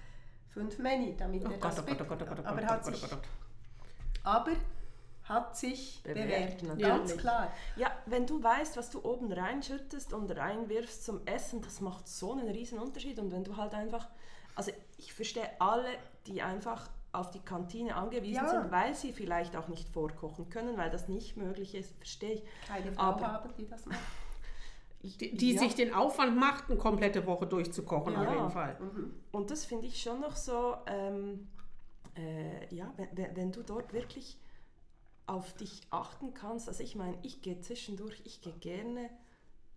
fünf 0.49 0.79
Meni, 0.79 1.15
damit 1.17 1.47
oh 1.47 1.51
er 1.51 1.59
Gott, 1.59 1.73
das 1.73 1.79
oh 1.81 2.05
Gott, 2.05 2.23
oh 2.23 2.25
Gott, 2.25 2.47
aber 2.47 2.67
hat 2.67 2.85
sich 2.87 3.05
aber 4.23 4.53
hat 5.29 5.57
sich 5.57 6.03
Bewährt, 6.03 6.27
bewährt, 6.29 6.63
natürlich. 6.63 6.87
ganz 6.87 7.17
klar. 7.17 7.53
Ja, 7.77 7.91
wenn 8.07 8.27
du 8.27 8.43
weißt, 8.43 8.77
was 8.77 8.91
du 8.91 9.05
oben 9.05 9.33
reinschüttest 9.33 10.13
und 10.13 10.31
reinwirfst 10.31 11.05
zum 11.05 11.27
Essen, 11.27 11.61
das 11.63 11.81
macht 11.81 12.07
so 12.09 12.33
einen 12.33 12.49
riesen 12.49 12.79
Unterschied. 12.79 13.19
Und 13.19 13.33
wenn 13.33 13.43
du 13.45 13.57
halt 13.57 13.75
einfach, 13.75 14.09
also 14.55 14.71
ich 14.99 15.13
verstehe 15.13 15.49
alle, 15.59 15.89
die 16.27 16.43
einfach 16.43 16.89
auf 17.13 17.31
die 17.31 17.41
Kantine 17.41 17.97
angewiesen 17.97 18.45
Ja. 18.45 18.51
sind, 18.51 18.71
weil 18.71 18.95
sie 18.95 19.13
vielleicht 19.13 19.57
auch 19.57 19.69
nicht 19.69 19.89
vorkochen 19.89 20.49
können, 20.51 20.77
weil 20.77 20.91
das 20.91 21.09
nicht 21.09 21.37
möglich 21.37 21.75
ist, 21.75 21.97
verstehe 21.97 22.35
ich. 22.35 22.43
Keine 22.69 22.93
Frau 22.93 23.03
Aber- 23.03 23.27
haben, 23.33 23.51
die 23.59 23.67
das 23.67 23.87
macht. 23.87 23.99
Die, 25.03 25.37
die 25.37 25.55
Ja. 25.55 25.61
sich 25.61 25.75
den 25.75 25.95
Aufwand 25.95 26.37
macht, 26.37 26.69
eine 26.69 26.79
komplette 26.79 27.25
Woche 27.27 27.47
durchzukochen, 27.47 28.13
Ja. 28.13 28.23
auf 28.27 28.31
jeden 28.35 28.51
Fall. 28.51 28.77
Mhm. 28.81 29.15
Und 29.33 29.51
das 29.51 29.65
finde 29.65 29.87
ich 29.87 30.01
schon 30.03 30.21
noch 30.21 30.35
so, 30.37 30.77
ähm, 30.87 31.49
äh, 32.17 32.75
ja, 32.75 32.93
wenn, 32.97 33.37
wenn 33.37 33.53
du 33.53 33.63
dort 33.63 33.93
wirklich 33.93 34.37
auf 35.27 35.53
dich 35.55 35.81
achten 35.91 36.35
kannst. 36.35 36.69
Also 36.69 36.83
ich 36.83 36.95
meine, 36.97 37.19
ich 37.23 37.43
gehe 37.43 37.61
zwischendurch, 37.61 38.21
ich 38.25 38.41
gehe 38.41 38.53
gerne 38.55 39.11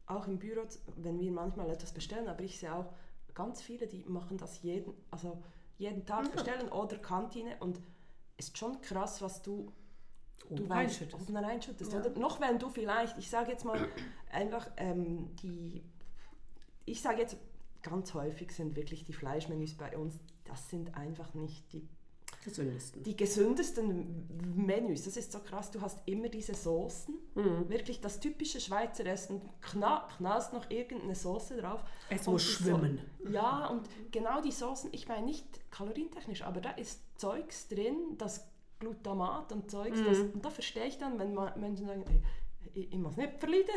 auch 0.06 0.28
im 0.28 0.40
Büro, 0.40 0.62
wenn 0.98 1.20
wir 1.20 1.32
manchmal 1.32 1.70
etwas 1.70 1.92
bestellen, 1.94 2.28
aber 2.28 2.42
ich 2.44 2.60
sehe 2.60 2.74
auch 2.74 2.94
ganz 3.34 3.62
viele, 3.62 3.88
die 3.88 4.04
machen 4.06 4.38
das 4.38 4.62
jeden, 4.64 4.94
also 5.12 5.42
jeden 5.78 6.06
Tag 6.06 6.26
Mhm. 6.26 6.32
bestellen 6.32 6.70
oder 6.72 6.98
Kantine 6.98 7.56
und 7.60 7.80
ist 8.38 8.58
schon 8.58 8.82
krass, 8.82 9.22
was 9.22 9.42
du 9.42 9.72
du 10.50 10.56
weißt, 10.68 10.72
reinschüttest. 10.72 11.22
oben 11.30 11.38
reinschüttest. 11.38 11.94
Ja. 11.94 12.00
Oder 12.00 12.10
noch 12.20 12.40
wenn 12.42 12.58
du 12.58 12.70
vielleicht, 12.70 13.18
ich 13.18 13.30
sage 13.30 13.52
jetzt 13.52 13.66
mal 13.66 13.88
einfach 14.32 14.68
ähm, 14.78 15.36
die, 15.38 15.84
ich 16.86 17.02
sage 17.02 17.22
jetzt 17.22 17.38
ganz 17.82 18.14
häufig 18.14 18.52
sind 18.52 18.76
wirklich 18.76 19.06
die 19.06 19.14
Fleischmenüs 19.14 19.76
bei 19.78 19.98
uns, 19.98 20.20
das 20.46 20.70
sind 20.70 20.96
einfach 20.96 21.34
nicht 21.34 21.72
die 21.72 21.88
Gesündesten. 22.44 23.04
die 23.04 23.16
gesündesten 23.18 24.28
Menüs. 24.56 25.04
Das 25.04 25.18
ist 25.18 25.32
so 25.32 25.40
krass. 25.40 25.72
Du 25.72 25.82
hast 25.82 26.00
immer 26.06 26.30
diese 26.30 26.54
Soßen. 26.54 27.14
Mhm. 27.36 27.70
Wirklich 27.70 28.00
das 28.02 28.20
typische 28.20 28.60
Schweizer 28.62 29.06
Essen. 29.06 29.42
Kna 29.62 30.08
knallst 30.18 30.54
noch 30.54 30.70
irgendeine 30.70 31.16
Soße 31.16 31.58
drauf. 31.58 31.84
Es 32.10 32.26
muss 32.28 32.44
schwimmen. 32.44 33.02
So, 33.24 33.30
ja, 33.30 33.68
und 33.68 33.88
genau 34.12 34.42
die 34.42 34.52
Soßen, 34.52 34.90
ich 34.94 35.08
meine 35.08 35.26
nicht 35.26 35.46
kalorientechnisch, 35.72 36.42
aber 36.44 36.62
da 36.62 36.72
ist 36.72 37.02
Zeugs 37.20 37.68
drin, 37.68 38.16
das 38.18 38.48
Glutamat 38.80 39.52
und 39.52 39.70
Zeugs. 39.70 40.00
Mhm. 40.00 40.06
Das, 40.06 40.18
und 40.20 40.46
da 40.46 40.50
verstehe 40.50 40.86
ich 40.86 40.98
dann, 40.98 41.20
wenn 41.20 41.34
ma- 41.34 41.54
Menschen 41.58 41.86
sagen, 41.88 42.06
ey, 42.08 42.22
ich, 42.74 42.94
ich 42.94 42.98
muss 43.00 43.18
nicht 43.18 43.38
verleiden. 43.38 43.70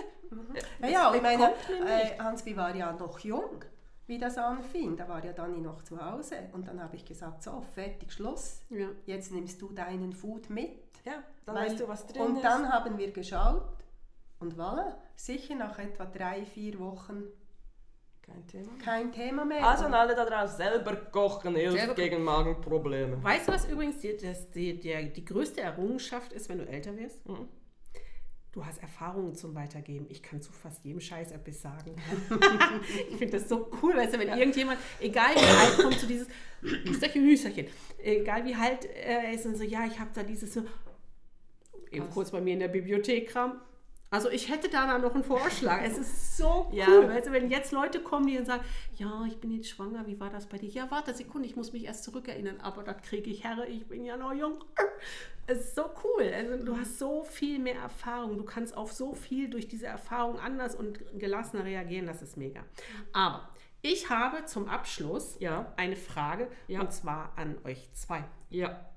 Ja, 0.81 0.89
ja, 0.89 1.11
und 1.11 1.17
ich 1.17 1.23
meine, 1.23 1.39
man 1.39 1.89
äh, 1.89 2.19
Hansby 2.19 2.57
war 2.57 2.75
ja 2.77 2.93
noch 2.93 3.19
jung, 3.21 3.65
wie 4.07 4.19
das 4.19 4.37
anfing. 4.39 4.97
Da 4.97 5.09
war 5.09 5.25
ja 5.25 5.33
Dani 5.33 5.61
noch 5.61 5.83
zu 5.83 6.05
Hause. 6.05 6.37
Und 6.53 6.67
dann 6.69 6.83
habe 6.83 6.97
ich 6.97 7.05
gesagt, 7.05 7.43
so, 7.43 7.63
fertig, 7.75 8.13
Schluss. 8.13 8.61
Ja. 8.71 8.89
Jetzt 9.07 9.33
nimmst 9.33 9.61
du 9.63 9.73
deinen 9.73 10.13
Food 10.13 10.51
mit. 10.51 10.71
Ja, 11.05 11.23
dann 11.47 11.55
Weil- 11.57 11.67
weißt 11.71 11.81
du, 11.81 11.89
was 11.89 12.07
drin 12.07 12.23
Und 12.23 12.37
ist. 12.37 12.45
dann 12.45 12.69
haben 12.73 12.99
wir 12.99 13.11
geschaut. 13.13 13.63
Und 14.41 14.55
voilà, 14.55 14.95
sicher 15.15 15.55
nach 15.55 15.79
etwa 15.79 16.05
drei, 16.05 16.45
vier 16.45 16.79
Wochen 16.81 17.23
Kein 18.23 18.47
Thema. 18.47 18.73
kein 18.85 19.13
Thema 19.13 19.45
mehr. 19.45 19.65
Also 19.67 19.85
Und- 19.87 19.95
an 19.95 20.01
alle 20.01 20.15
da 20.17 20.25
draußen, 20.25 20.57
selber 20.57 20.97
kochen 20.97 21.55
hilft 21.55 21.79
Selber 21.79 21.95
gegen 21.95 22.23
Magenprobleme. 22.25 23.23
Weißt 23.23 23.47
du, 23.49 23.53
was 23.53 23.69
übrigens 23.69 23.99
die, 24.01 24.17
das, 24.17 24.51
die, 24.51 24.79
der, 24.81 25.05
die 25.05 25.25
größte 25.25 25.61
Errungenschaft 25.61 26.33
ist, 26.33 26.49
wenn 26.49 26.59
du 26.59 26.67
älter 26.69 26.97
wirst? 26.97 27.29
Mhm. 27.29 27.49
Du 28.53 28.67
hast 28.67 28.83
Erfahrungen 28.83 29.35
zum 29.35 29.55
Weitergeben. 29.55 30.07
Ich 30.11 30.23
kann 30.23 30.43
zu 30.43 30.53
fast 30.53 30.85
jedem 30.85 31.01
Scheiß 31.01 31.33
etwas 31.33 31.63
sagen. 31.63 31.97
ich 33.11 33.17
finde 33.17 33.39
das 33.39 33.49
so 33.49 33.71
cool, 33.83 33.97
weißt 33.97 34.15
du, 34.15 34.19
wenn 34.19 34.29
irgendjemand, 34.29 34.79
egal 35.01 35.35
wie 35.35 35.39
alt, 35.39 35.79
kommt 35.79 35.99
zu 35.99 36.07
dieses 36.07 36.29
Hüsterchen, 36.61 37.25
Hüsterchen, 37.25 37.67
egal 38.03 38.45
wie 38.45 38.55
alt 38.55 38.85
er 38.85 39.33
ist 39.33 39.47
und 39.47 39.57
so, 39.57 39.65
ja, 39.65 39.87
ich 39.87 39.99
habe 39.99 40.11
da 40.13 40.23
dieses 40.23 40.53
so, 40.53 40.65
eben 41.91 42.11
kurz 42.11 42.31
bei 42.31 42.43
mir 42.43 42.53
in 42.53 42.61
der 42.61 42.69
Bibliothek 42.69 43.31
kram. 43.31 43.59
Also 44.13 44.29
ich 44.31 44.49
hätte 44.51 44.69
da 44.69 44.99
noch 44.99 45.15
einen 45.15 45.25
Vorschlag. 45.25 45.81
Es 45.83 45.99
ist 45.99 46.37
so 46.37 46.67
cool, 46.71 46.77
Ja. 46.79 47.09
weißt 47.09 47.27
du, 47.29 47.33
wenn 47.33 47.51
jetzt 47.51 47.73
Leute 47.73 48.01
kommen, 48.01 48.27
die 48.27 48.37
dann 48.37 48.45
sagen, 48.45 48.63
ja, 48.97 49.25
ich 49.27 49.39
bin 49.41 49.51
jetzt 49.51 49.69
schwanger, 49.71 50.07
wie 50.07 50.21
war 50.21 50.31
das 50.31 50.47
bei 50.47 50.59
dir? 50.59 50.69
Ja, 50.71 50.91
warte 50.91 51.15
Sekunde, 51.15 51.49
ich 51.49 51.57
muss 51.57 51.73
mich 51.73 51.87
erst 51.87 52.05
zurückerinnern, 52.05 52.61
aber 52.61 52.85
das 52.85 53.03
kriege 53.03 53.31
ich 53.31 53.43
Herre, 53.43 53.67
ich 53.67 53.87
bin 53.89 54.05
ja 54.05 54.17
noch 54.17 54.33
jung. 54.33 54.63
Es 55.49 55.59
ist 55.59 55.75
so 55.75 55.87
cool. 56.05 56.31
Also 56.33 56.65
du 56.65 56.77
hast 56.77 57.01
so 57.01 57.25
viel 57.25 57.59
mehr 57.59 57.75
Erfahrung. 57.75 58.39
Du 58.39 58.45
kannst 58.45 58.77
auf 58.77 58.93
so 58.93 59.13
viel 59.13 59.51
durch 59.51 59.67
diese 59.67 59.87
Erfahrung 59.87 60.39
anders 60.39 60.77
und 60.77 61.01
gelassener 61.19 61.65
reagieren. 61.65 62.07
Das 62.07 62.23
ist 62.23 62.37
mega. 62.37 62.63
Aber 63.13 63.49
ich 63.83 64.09
habe 64.09 64.45
zum 64.45 64.69
Abschluss 64.69 65.37
Ja. 65.41 65.73
eine 65.77 65.97
Frage 65.97 66.49
Ja. 66.69 66.81
und 66.81 66.93
zwar 66.93 67.33
an 67.37 67.57
euch 67.65 67.89
zwei. 67.93 68.23
Ja. 68.51 68.89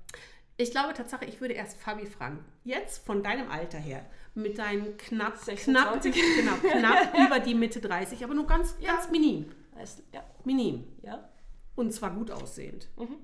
Ich 0.56 0.70
glaube 0.70 0.94
Tatsache, 0.94 1.24
ich 1.24 1.40
würde 1.40 1.54
erst 1.54 1.78
Fabi 1.80 2.06
fragen. 2.06 2.44
Jetzt 2.62 3.04
von 3.04 3.24
deinem 3.24 3.50
Alter 3.50 3.78
her, 3.78 4.06
mit 4.36 4.58
deinen 4.58 4.96
knapp, 4.96 5.34
knapp, 5.34 5.38
26. 5.38 6.12
genau, 6.36 6.54
knapp 6.56 7.14
über 7.26 7.40
die 7.40 7.54
Mitte 7.54 7.80
30, 7.80 8.22
aber 8.24 8.34
nur 8.34 8.46
ganz, 8.46 8.76
Ja. 8.80 8.92
ganz 8.94 9.10
minim. 9.10 9.46
Ja. 10.12 10.24
Minim. 10.44 10.84
Ja. 11.02 11.28
Und 11.74 11.92
zwar 11.92 12.10
gut 12.14 12.30
aussehend. 12.30 12.88
Mhm. 12.96 13.16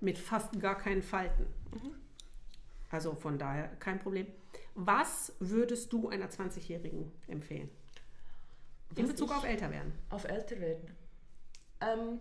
Mit 0.00 0.18
fast 0.18 0.58
gar 0.60 0.76
keinen 0.76 1.02
Falten. 1.02 1.46
Also 2.90 3.14
von 3.14 3.38
daher 3.38 3.68
kein 3.76 3.98
Problem. 3.98 4.26
Was 4.74 5.34
würdest 5.38 5.92
du 5.92 6.08
einer 6.08 6.28
20-Jährigen 6.28 7.10
empfehlen? 7.28 7.70
In 8.96 9.04
Was 9.04 9.12
Bezug 9.12 9.30
auf 9.34 9.44
älter 9.44 9.70
werden. 9.70 9.92
Auf 10.10 10.24
älter 10.24 10.60
werden. 10.60 10.90
Ähm, 11.80 12.20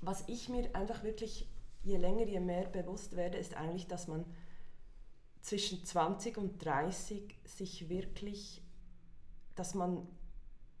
was 0.00 0.24
ich 0.28 0.48
mir 0.48 0.68
einfach 0.74 1.02
wirklich 1.02 1.48
je 1.82 1.96
länger, 1.96 2.24
je 2.26 2.40
mehr 2.40 2.66
bewusst 2.66 3.16
werde, 3.16 3.38
ist 3.38 3.56
eigentlich, 3.56 3.86
dass 3.86 4.06
man 4.08 4.24
zwischen 5.48 5.82
20 5.82 6.36
und 6.36 6.62
30 6.62 7.34
sich 7.44 7.88
wirklich, 7.88 8.62
dass 9.54 9.74
man 9.74 10.06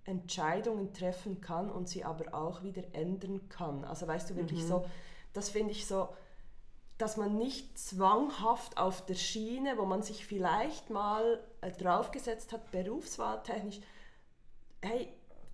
Entscheidungen 0.04 0.92
treffen 0.92 1.40
kann 1.40 1.70
und 1.70 1.88
sie 1.88 2.04
aber 2.04 2.34
auch 2.34 2.62
wieder 2.62 2.82
ändern 2.92 3.48
kann. 3.48 3.84
Also 3.84 4.06
weißt 4.06 4.30
du 4.30 4.36
wirklich 4.36 4.66
so, 4.66 4.84
das 5.32 5.48
finde 5.48 5.72
ich 5.72 5.86
so, 5.86 6.08
dass 6.98 7.16
man 7.16 7.38
nicht 7.38 7.78
zwanghaft 7.78 8.76
auf 8.76 9.06
der 9.06 9.14
Schiene, 9.14 9.78
wo 9.78 9.86
man 9.86 10.02
sich 10.02 10.26
vielleicht 10.26 10.90
mal 10.90 11.42
äh, 11.62 11.70
draufgesetzt 11.70 12.52
hat, 12.52 12.70
berufswahltechnisch, 12.70 13.80
hey, 14.82 15.08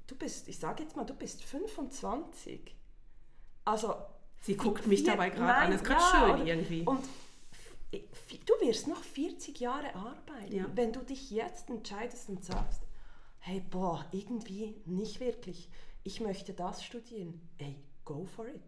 du 0.08 0.16
bist, 0.16 0.48
ich 0.48 0.58
sage 0.58 0.82
jetzt 0.82 0.96
mal, 0.96 1.04
du 1.04 1.14
bist 1.14 1.44
25. 1.44 2.74
Also 3.64 3.94
Sie 4.40 4.56
guckt 4.56 4.86
mich 4.86 5.04
dabei 5.04 5.30
gerade 5.30 5.54
an. 5.54 5.70
Das 5.70 5.82
ist 5.82 5.86
gerade 5.86 6.00
ja, 6.00 6.36
schön 6.36 6.46
irgendwie. 6.46 6.82
Und 6.82 7.04
du 8.00 8.66
wirst 8.66 8.88
noch 8.88 9.02
40 9.02 9.60
Jahre 9.60 9.94
arbeiten, 9.94 10.52
Ja. 10.54 10.66
wenn 10.74 10.92
du 10.92 11.00
dich 11.00 11.30
jetzt 11.30 11.70
entscheidest 11.70 12.28
und 12.28 12.44
sagst, 12.44 12.82
hey, 13.38 13.60
boah, 13.70 14.04
irgendwie 14.12 14.74
nicht 14.86 15.20
wirklich. 15.20 15.68
Ich 16.02 16.20
möchte 16.20 16.52
das 16.54 16.82
studieren. 16.84 17.40
Ey, 17.58 17.76
go 18.04 18.24
for 18.24 18.46
it. 18.46 18.60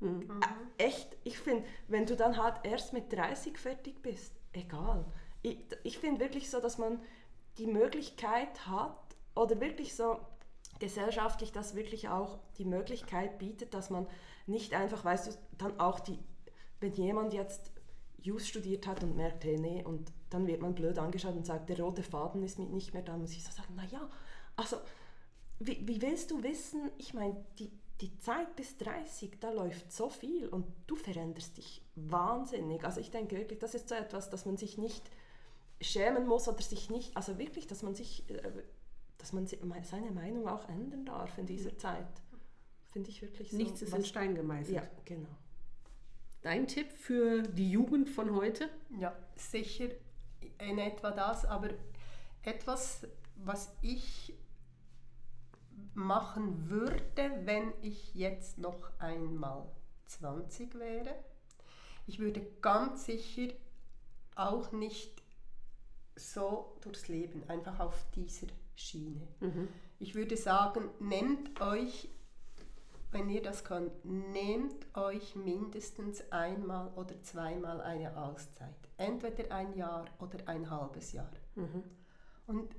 Mhm. 0.00 0.40
Äh, 0.78 0.84
echt, 0.84 1.16
ich 1.24 1.38
finde, 1.38 1.64
wenn 1.88 2.06
du 2.06 2.16
dann 2.16 2.36
halt 2.36 2.56
erst 2.64 2.92
mit 2.92 3.12
30 3.12 3.58
fertig 3.58 4.02
bist, 4.02 4.32
egal. 4.52 5.04
Ich, 5.42 5.58
ich 5.82 5.98
finde 5.98 6.20
wirklich 6.20 6.50
so, 6.50 6.60
dass 6.60 6.78
man 6.78 7.00
die 7.58 7.66
Möglichkeit 7.66 8.66
hat 8.66 8.96
oder 9.34 9.60
wirklich 9.60 9.94
so 9.94 10.18
gesellschaftlich 10.80 11.52
das 11.52 11.74
wirklich 11.74 12.08
auch 12.08 12.38
die 12.58 12.64
Möglichkeit 12.64 13.38
bietet, 13.38 13.74
dass 13.74 13.90
man 13.90 14.06
nicht 14.46 14.74
einfach, 14.74 15.04
weißt 15.04 15.28
du, 15.28 15.30
dann 15.58 15.78
auch 15.78 16.00
die, 16.00 16.18
wenn 16.80 16.92
jemand 16.94 17.32
jetzt 17.32 17.70
Jus 18.24 18.48
studiert 18.48 18.86
hat 18.86 19.02
und 19.02 19.16
merkt, 19.16 19.44
hey, 19.44 19.58
nee, 19.58 19.84
und 19.84 20.10
dann 20.30 20.46
wird 20.46 20.62
man 20.62 20.74
blöd 20.74 20.98
angeschaut 20.98 21.36
und 21.36 21.44
sagt, 21.44 21.68
der 21.68 21.78
rote 21.78 22.02
Faden 22.02 22.42
ist 22.42 22.58
nicht 22.58 22.94
mehr 22.94 23.02
da, 23.02 23.16
muss 23.18 23.32
ich 23.32 23.44
so 23.44 23.52
sagen, 23.52 23.74
naja, 23.74 24.08
also 24.56 24.78
wie, 25.58 25.86
wie 25.86 26.00
willst 26.00 26.30
du 26.30 26.42
wissen, 26.42 26.90
ich 26.96 27.12
meine, 27.12 27.36
die, 27.58 27.70
die 28.00 28.18
Zeit 28.18 28.56
bis 28.56 28.78
30, 28.78 29.40
da 29.40 29.50
läuft 29.50 29.92
so 29.92 30.08
viel 30.08 30.48
und 30.48 30.66
du 30.86 30.96
veränderst 30.96 31.58
dich 31.58 31.82
wahnsinnig. 31.96 32.82
Also 32.84 33.00
ich 33.00 33.10
denke 33.10 33.36
wirklich, 33.36 33.58
das 33.58 33.74
ist 33.74 33.90
so 33.90 33.94
etwas, 33.94 34.30
dass 34.30 34.46
man 34.46 34.56
sich 34.56 34.78
nicht 34.78 35.02
schämen 35.82 36.26
muss 36.26 36.48
oder 36.48 36.62
sich 36.62 36.88
nicht, 36.88 37.14
also 37.18 37.38
wirklich, 37.38 37.66
dass 37.66 37.82
man 37.82 37.94
sich, 37.94 38.28
äh, 38.30 38.52
dass 39.18 39.34
man 39.34 39.46
seine 39.46 40.10
Meinung 40.12 40.48
auch 40.48 40.66
ändern 40.70 41.04
darf 41.04 41.36
in 41.36 41.44
dieser 41.44 41.76
Zeit. 41.76 42.08
Finde 42.90 43.10
ich 43.10 43.20
wirklich 43.20 43.50
so. 43.50 43.56
Nichts 43.58 43.82
ist 43.82 43.94
in 43.94 44.04
Stein 44.04 44.34
gemeißelt. 44.34 44.76
Ja, 44.76 44.88
genau. 45.04 45.28
Dein 46.44 46.66
Tipp 46.66 46.92
für 46.92 47.40
die 47.40 47.70
Jugend 47.70 48.10
von 48.10 48.34
heute? 48.36 48.68
Ja, 49.00 49.16
sicher 49.34 49.86
in 50.58 50.78
etwa 50.78 51.10
das, 51.10 51.46
aber 51.46 51.70
etwas, 52.42 53.06
was 53.36 53.74
ich 53.80 54.34
machen 55.94 56.68
würde, 56.68 57.30
wenn 57.44 57.72
ich 57.80 58.14
jetzt 58.14 58.58
noch 58.58 58.90
einmal 58.98 59.64
20 60.04 60.74
wäre. 60.78 61.14
Ich 62.06 62.18
würde 62.18 62.46
ganz 62.60 63.06
sicher 63.06 63.48
auch 64.34 64.70
nicht 64.70 65.22
so 66.14 66.76
durchs 66.82 67.08
Leben, 67.08 67.42
einfach 67.48 67.80
auf 67.80 68.04
dieser 68.14 68.48
Schiene. 68.76 69.26
Ich 69.98 70.14
würde 70.14 70.36
sagen, 70.36 70.90
nehmt 71.00 71.62
euch, 71.62 72.10
wenn 73.14 73.30
ihr 73.30 73.42
das 73.42 73.62
könnt, 73.62 74.04
nehmt 74.04 74.86
euch 74.96 75.36
mindestens 75.36 76.32
einmal 76.32 76.92
oder 76.96 77.22
zweimal 77.22 77.80
eine 77.80 78.16
Auszeit. 78.16 78.74
Entweder 78.96 79.54
ein 79.54 79.72
Jahr 79.76 80.06
oder 80.18 80.48
ein 80.48 80.68
halbes 80.68 81.12
Jahr. 81.12 81.30
Und 82.48 82.74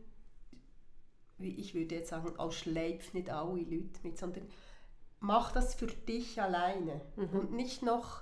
wie 1.38 1.56
ich 1.56 1.74
würde 1.74 1.96
jetzt 1.96 2.10
sagen, 2.10 2.38
auch 2.38 2.52
schleift 2.52 3.14
nicht 3.14 3.30
alle 3.30 3.62
Leute 3.62 4.00
mit, 4.04 4.18
sondern 4.18 4.48
mach 5.22 5.54
das 5.54 5.74
für 5.74 5.88
dich 5.88 6.42
alleine 6.42 7.02
und 7.16 7.54
nicht 7.54 7.82
noch 7.82 8.22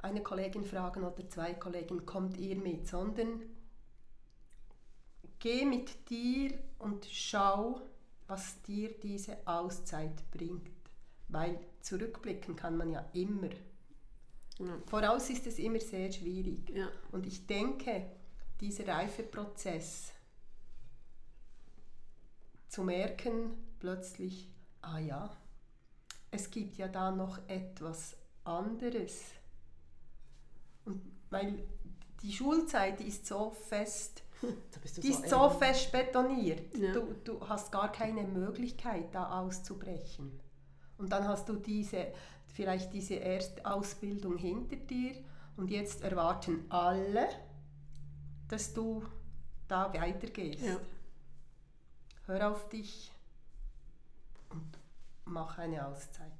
eine 0.00 0.22
Kollegin 0.22 0.64
fragen 0.64 1.04
oder 1.04 1.28
zwei 1.28 1.54
Kollegen, 1.54 2.04
kommt 2.06 2.38
ihr 2.38 2.56
mit, 2.56 2.88
sondern 2.88 3.40
geh 5.38 5.64
mit 5.64 6.10
dir 6.10 6.58
und 6.80 7.06
schau, 7.06 7.80
was 8.26 8.60
dir 8.62 8.98
diese 8.98 9.38
Auszeit 9.46 10.28
bringt. 10.32 10.81
Weil 11.32 11.58
zurückblicken 11.80 12.56
kann 12.56 12.76
man 12.76 12.90
ja 12.90 13.04
immer. 13.14 13.48
Ja. 14.58 14.78
Voraus 14.86 15.30
ist 15.30 15.46
es 15.46 15.58
immer 15.58 15.80
sehr 15.80 16.12
schwierig. 16.12 16.68
Ja. 16.70 16.88
Und 17.10 17.26
ich 17.26 17.46
denke, 17.46 18.06
dieser 18.60 18.86
Reifeprozess 18.86 20.12
zu 22.68 22.84
merken, 22.84 23.56
plötzlich, 23.80 24.50
ah 24.82 24.98
ja, 24.98 25.34
es 26.30 26.50
gibt 26.50 26.76
ja 26.76 26.88
da 26.88 27.10
noch 27.10 27.38
etwas 27.48 28.16
anderes. 28.44 29.22
Und 30.84 31.00
weil 31.30 31.66
die 32.22 32.32
Schulzeit 32.32 33.00
ist 33.00 33.26
so 33.26 33.50
fest, 33.50 34.22
die 35.02 35.08
ist 35.08 35.28
so 35.30 35.48
fest 35.48 35.92
betoniert. 35.92 36.76
Ja. 36.76 36.92
Du, 36.92 37.14
du 37.24 37.48
hast 37.48 37.72
gar 37.72 37.90
keine 37.90 38.24
Möglichkeit, 38.24 39.14
da 39.14 39.40
auszubrechen. 39.40 40.40
Und 41.02 41.08
dann 41.08 41.26
hast 41.26 41.48
du 41.48 41.54
diese, 41.56 42.06
vielleicht 42.46 42.92
diese 42.92 43.18
Erstausbildung 43.18 44.38
hinter 44.38 44.76
dir 44.76 45.16
und 45.56 45.68
jetzt 45.68 46.04
erwarten 46.04 46.64
alle, 46.68 47.28
dass 48.46 48.72
du 48.72 49.02
da 49.66 49.92
weitergehst. 49.92 50.62
Ja. 50.64 50.76
Hör 52.26 52.52
auf 52.52 52.68
dich 52.68 53.10
und 54.50 54.78
mach 55.24 55.58
eine 55.58 55.84
Auszeit. 55.88 56.30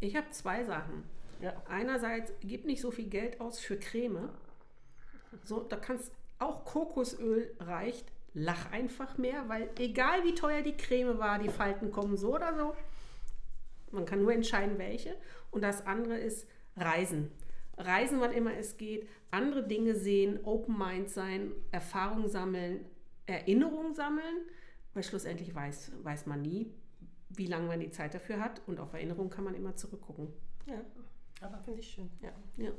Ich 0.00 0.14
habe 0.14 0.28
zwei 0.32 0.64
Sachen. 0.64 1.04
Ja. 1.40 1.54
Einerseits, 1.66 2.30
gib 2.42 2.66
nicht 2.66 2.82
so 2.82 2.90
viel 2.90 3.08
Geld 3.08 3.40
aus 3.40 3.58
für 3.58 3.78
Creme. 3.78 4.28
So, 5.44 5.60
da 5.60 5.76
kannst 5.76 6.12
auch 6.38 6.66
Kokosöl 6.66 7.56
reicht. 7.58 8.04
Lach 8.34 8.70
einfach 8.70 9.16
mehr, 9.16 9.48
weil 9.48 9.70
egal 9.78 10.24
wie 10.24 10.34
teuer 10.34 10.60
die 10.60 10.76
Creme 10.76 11.18
war, 11.18 11.38
die 11.38 11.48
Falten 11.48 11.90
kommen 11.90 12.18
so 12.18 12.34
oder 12.34 12.54
so. 12.54 12.76
Man 13.92 14.04
kann 14.04 14.22
nur 14.22 14.32
entscheiden, 14.32 14.78
welche. 14.78 15.16
Und 15.50 15.62
das 15.62 15.86
andere 15.86 16.18
ist 16.18 16.48
Reisen. 16.76 17.30
Reisen, 17.76 18.20
wann 18.20 18.32
immer 18.32 18.56
es 18.56 18.76
geht, 18.76 19.08
andere 19.30 19.66
Dinge 19.66 19.94
sehen, 19.94 20.40
Open 20.44 20.76
Mind 20.76 21.08
sein, 21.08 21.52
Erfahrung 21.70 22.28
sammeln, 22.28 22.84
Erinnerung 23.26 23.94
sammeln, 23.94 24.46
weil 24.94 25.02
schlussendlich 25.02 25.54
weiß, 25.54 25.92
weiß 26.02 26.26
man 26.26 26.42
nie, 26.42 26.72
wie 27.30 27.46
lange 27.46 27.68
man 27.68 27.80
die 27.80 27.90
Zeit 27.90 28.14
dafür 28.14 28.40
hat 28.40 28.62
und 28.66 28.80
auf 28.80 28.94
Erinnerung 28.94 29.30
kann 29.30 29.44
man 29.44 29.54
immer 29.54 29.76
zurückgucken. 29.76 30.28
Ja, 30.66 30.80
Aber 31.40 31.58
finde 31.58 31.80
ich 31.80 31.88
schön. 31.88 32.10
Ja. 32.20 32.32
Ja. 32.56 32.72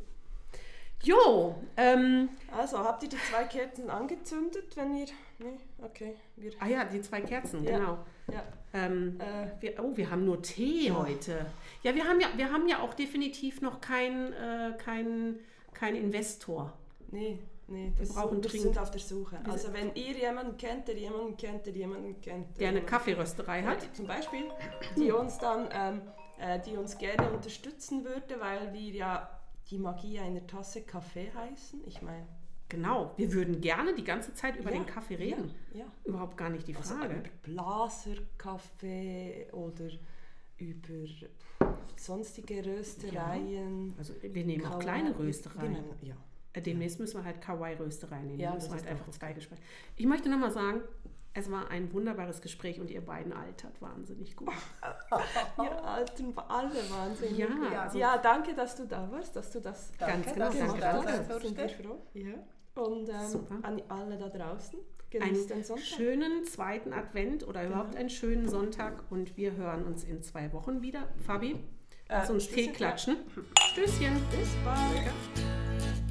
Jo, 1.04 1.56
ähm, 1.78 2.30
Also, 2.56 2.80
habt 2.80 3.04
ihr 3.04 3.10
die 3.10 3.18
zwei 3.32 3.44
Kerzen 3.46 3.90
angezündet, 3.90 4.76
wenn 4.76 4.96
ihr... 4.96 5.06
Nee, 5.40 5.58
okay. 5.82 6.16
Wir, 6.36 6.52
ah 6.60 6.68
ja, 6.68 6.84
die 6.84 7.02
zwei 7.02 7.22
Kerzen, 7.22 7.64
Ja. 7.64 7.78
genau. 7.78 7.98
ja. 8.32 8.44
Ähm, 8.74 9.18
Äh, 9.20 9.48
wir, 9.62 9.82
oh, 9.84 9.96
wir 9.96 10.10
haben 10.12 10.26
nur 10.26 10.42
Tee 10.42 10.92
heute. 10.92 11.46
Ja, 11.84 11.96
wir 11.96 12.04
haben 12.04 12.20
ja, 12.20 12.28
wir 12.36 12.52
haben 12.52 12.68
ja 12.68 12.80
auch 12.82 12.94
definitiv 12.94 13.62
noch 13.62 13.80
keinen 13.82 14.34
äh, 14.34 14.74
kein, 14.78 15.40
kein 15.74 15.96
Investor. 15.96 16.74
nee, 17.12 17.40
nee. 17.68 17.94
Das 17.98 18.10
brauchen 18.14 18.44
wir 18.44 18.50
sind 18.52 18.78
auf 18.78 18.92
der 18.92 19.00
Suche. 19.00 19.40
Also, 19.50 19.74
wenn 19.74 19.96
ihr 19.96 20.12
jemanden 20.12 20.58
kennt, 20.58 20.88
der 20.90 20.96
jemanden 20.96 21.38
kennt, 21.38 21.66
der 21.66 21.74
jemanden 21.74 22.20
kennt... 22.22 22.60
Der 22.60 22.68
eine 22.68 22.78
jemanden- 22.80 22.86
Kaffeerösterei 22.86 23.64
hat. 23.64 23.88
zum 23.96 24.06
Beispiel, 24.06 24.44
die 24.98 25.12
uns 25.12 25.38
dann, 25.40 25.70
ähm, 25.72 26.02
äh, 26.40 26.60
die 26.60 26.76
uns 26.76 26.98
gerne 26.98 27.32
unterstützen 27.32 28.04
würde, 28.04 28.40
weil 28.40 28.74
wir 28.74 28.92
ja 28.92 29.39
die 29.70 29.78
Magie 29.78 30.20
einer 30.20 30.46
Tasse 30.48 30.82
Kaffee 30.82 31.32
heißen. 31.34 31.82
Ich 31.86 32.02
meine, 32.02 32.26
Genau, 32.72 33.14
wir 33.18 33.34
würden 33.34 33.62
gerne 33.62 33.96
die 33.96 34.04
ganze 34.04 34.32
Zeit 34.36 34.56
über 34.56 34.70
Ja, 34.72 34.78
den 34.78 34.86
Kaffee 34.86 35.16
reden. 35.16 35.56
Ja, 35.74 35.80
ja. 35.80 35.86
Überhaupt 36.04 36.38
gar 36.38 36.52
nicht 36.52 36.68
die 36.68 36.76
Also 36.76 36.94
Frage. 36.94 37.16
über 37.16 37.24
Blaserkaffee 37.42 39.48
oder 39.52 39.90
über 40.58 41.08
sonstige 41.96 42.66
Röstereien. 42.66 43.94
Also 43.98 44.14
wir 44.22 44.46
nehmen 44.46 44.66
auch 44.66 44.80
Kawaii- 44.80 44.84
kleine 44.84 45.10
Wir 45.18 45.26
Röstereien. 45.26 45.72
nehmen- 45.74 45.90
Ja. 46.02 46.16
Demnächst 46.62 47.00
müssen 47.00 47.18
wir 47.18 47.24
halt 47.24 47.42
Kawaii-Rösterei 47.42 48.22
nehmen. 48.22 48.40
Ja, 48.40 48.54
das 48.54 48.66
ist 48.66 48.72
halt 48.72 48.88
einfach 48.88 49.08
auch 49.08 49.12
zwei 49.12 49.34
Gespräche. 49.34 49.62
Ich 49.96 50.06
möchte 50.06 50.30
nochmal 50.30 50.52
sagen, 50.52 50.82
es 51.40 51.50
war 51.52 51.70
ein 51.72 51.92
wunderbares 51.94 52.42
Gespräch 52.42 52.80
und 52.80 52.90
ihr 52.92 53.02
beiden 53.06 53.34
altert 53.34 53.82
wahnsinnig 53.82 54.36
gut. 54.36 54.50
Wir 55.58 55.84
alten 55.86 56.34
alle 56.38 56.70
wahnsinnig. 56.90 57.38
Ja, 57.38 57.48
Ja. 57.72 57.82
also 57.84 57.98
Ja, 57.98 58.18
danke, 58.18 58.54
dass 58.54 58.76
du 58.76 58.86
da 58.86 59.10
warst, 59.12 59.36
dass 59.36 59.52
du 59.52 59.60
das 59.60 59.92
Ganz 59.98 60.26
Danke, 60.34 60.34
genau, 60.34 60.68
danke, 60.74 60.80
da 60.80 60.94
danke. 60.94 61.24
sein 61.26 61.42
sind 61.42 61.58
wir 61.58 61.70
froh. 61.70 62.02
Ja. 62.14 62.82
Und 62.82 63.10
ähm, 63.10 63.64
an 63.64 63.82
alle 63.90 64.18
da 64.18 64.30
draußen, 64.30 64.80
einen 64.80 65.22
genießt 65.34 65.66
Sonntag. 65.66 65.86
schönen 65.86 66.46
zweiten 66.46 66.94
Advent 66.94 67.48
oder 67.48 67.66
überhaupt 67.66 67.96
einen 67.96 68.10
schönen 68.10 68.48
Sonntag 68.48 69.04
und 69.10 69.36
wir 69.38 69.54
hören 69.56 69.84
uns 69.86 70.04
in 70.04 70.22
zwei 70.22 70.54
Wochen 70.54 70.82
wieder. 70.82 71.08
Fabi, 71.26 71.60
lass 72.08 72.30
Äh, 72.30 72.34
uns 72.34 72.48
Tee 72.48 72.68
klatschen. 72.72 73.18
Stößchen. 73.72 74.14
Bis 74.32 74.50
bald. 74.64 76.09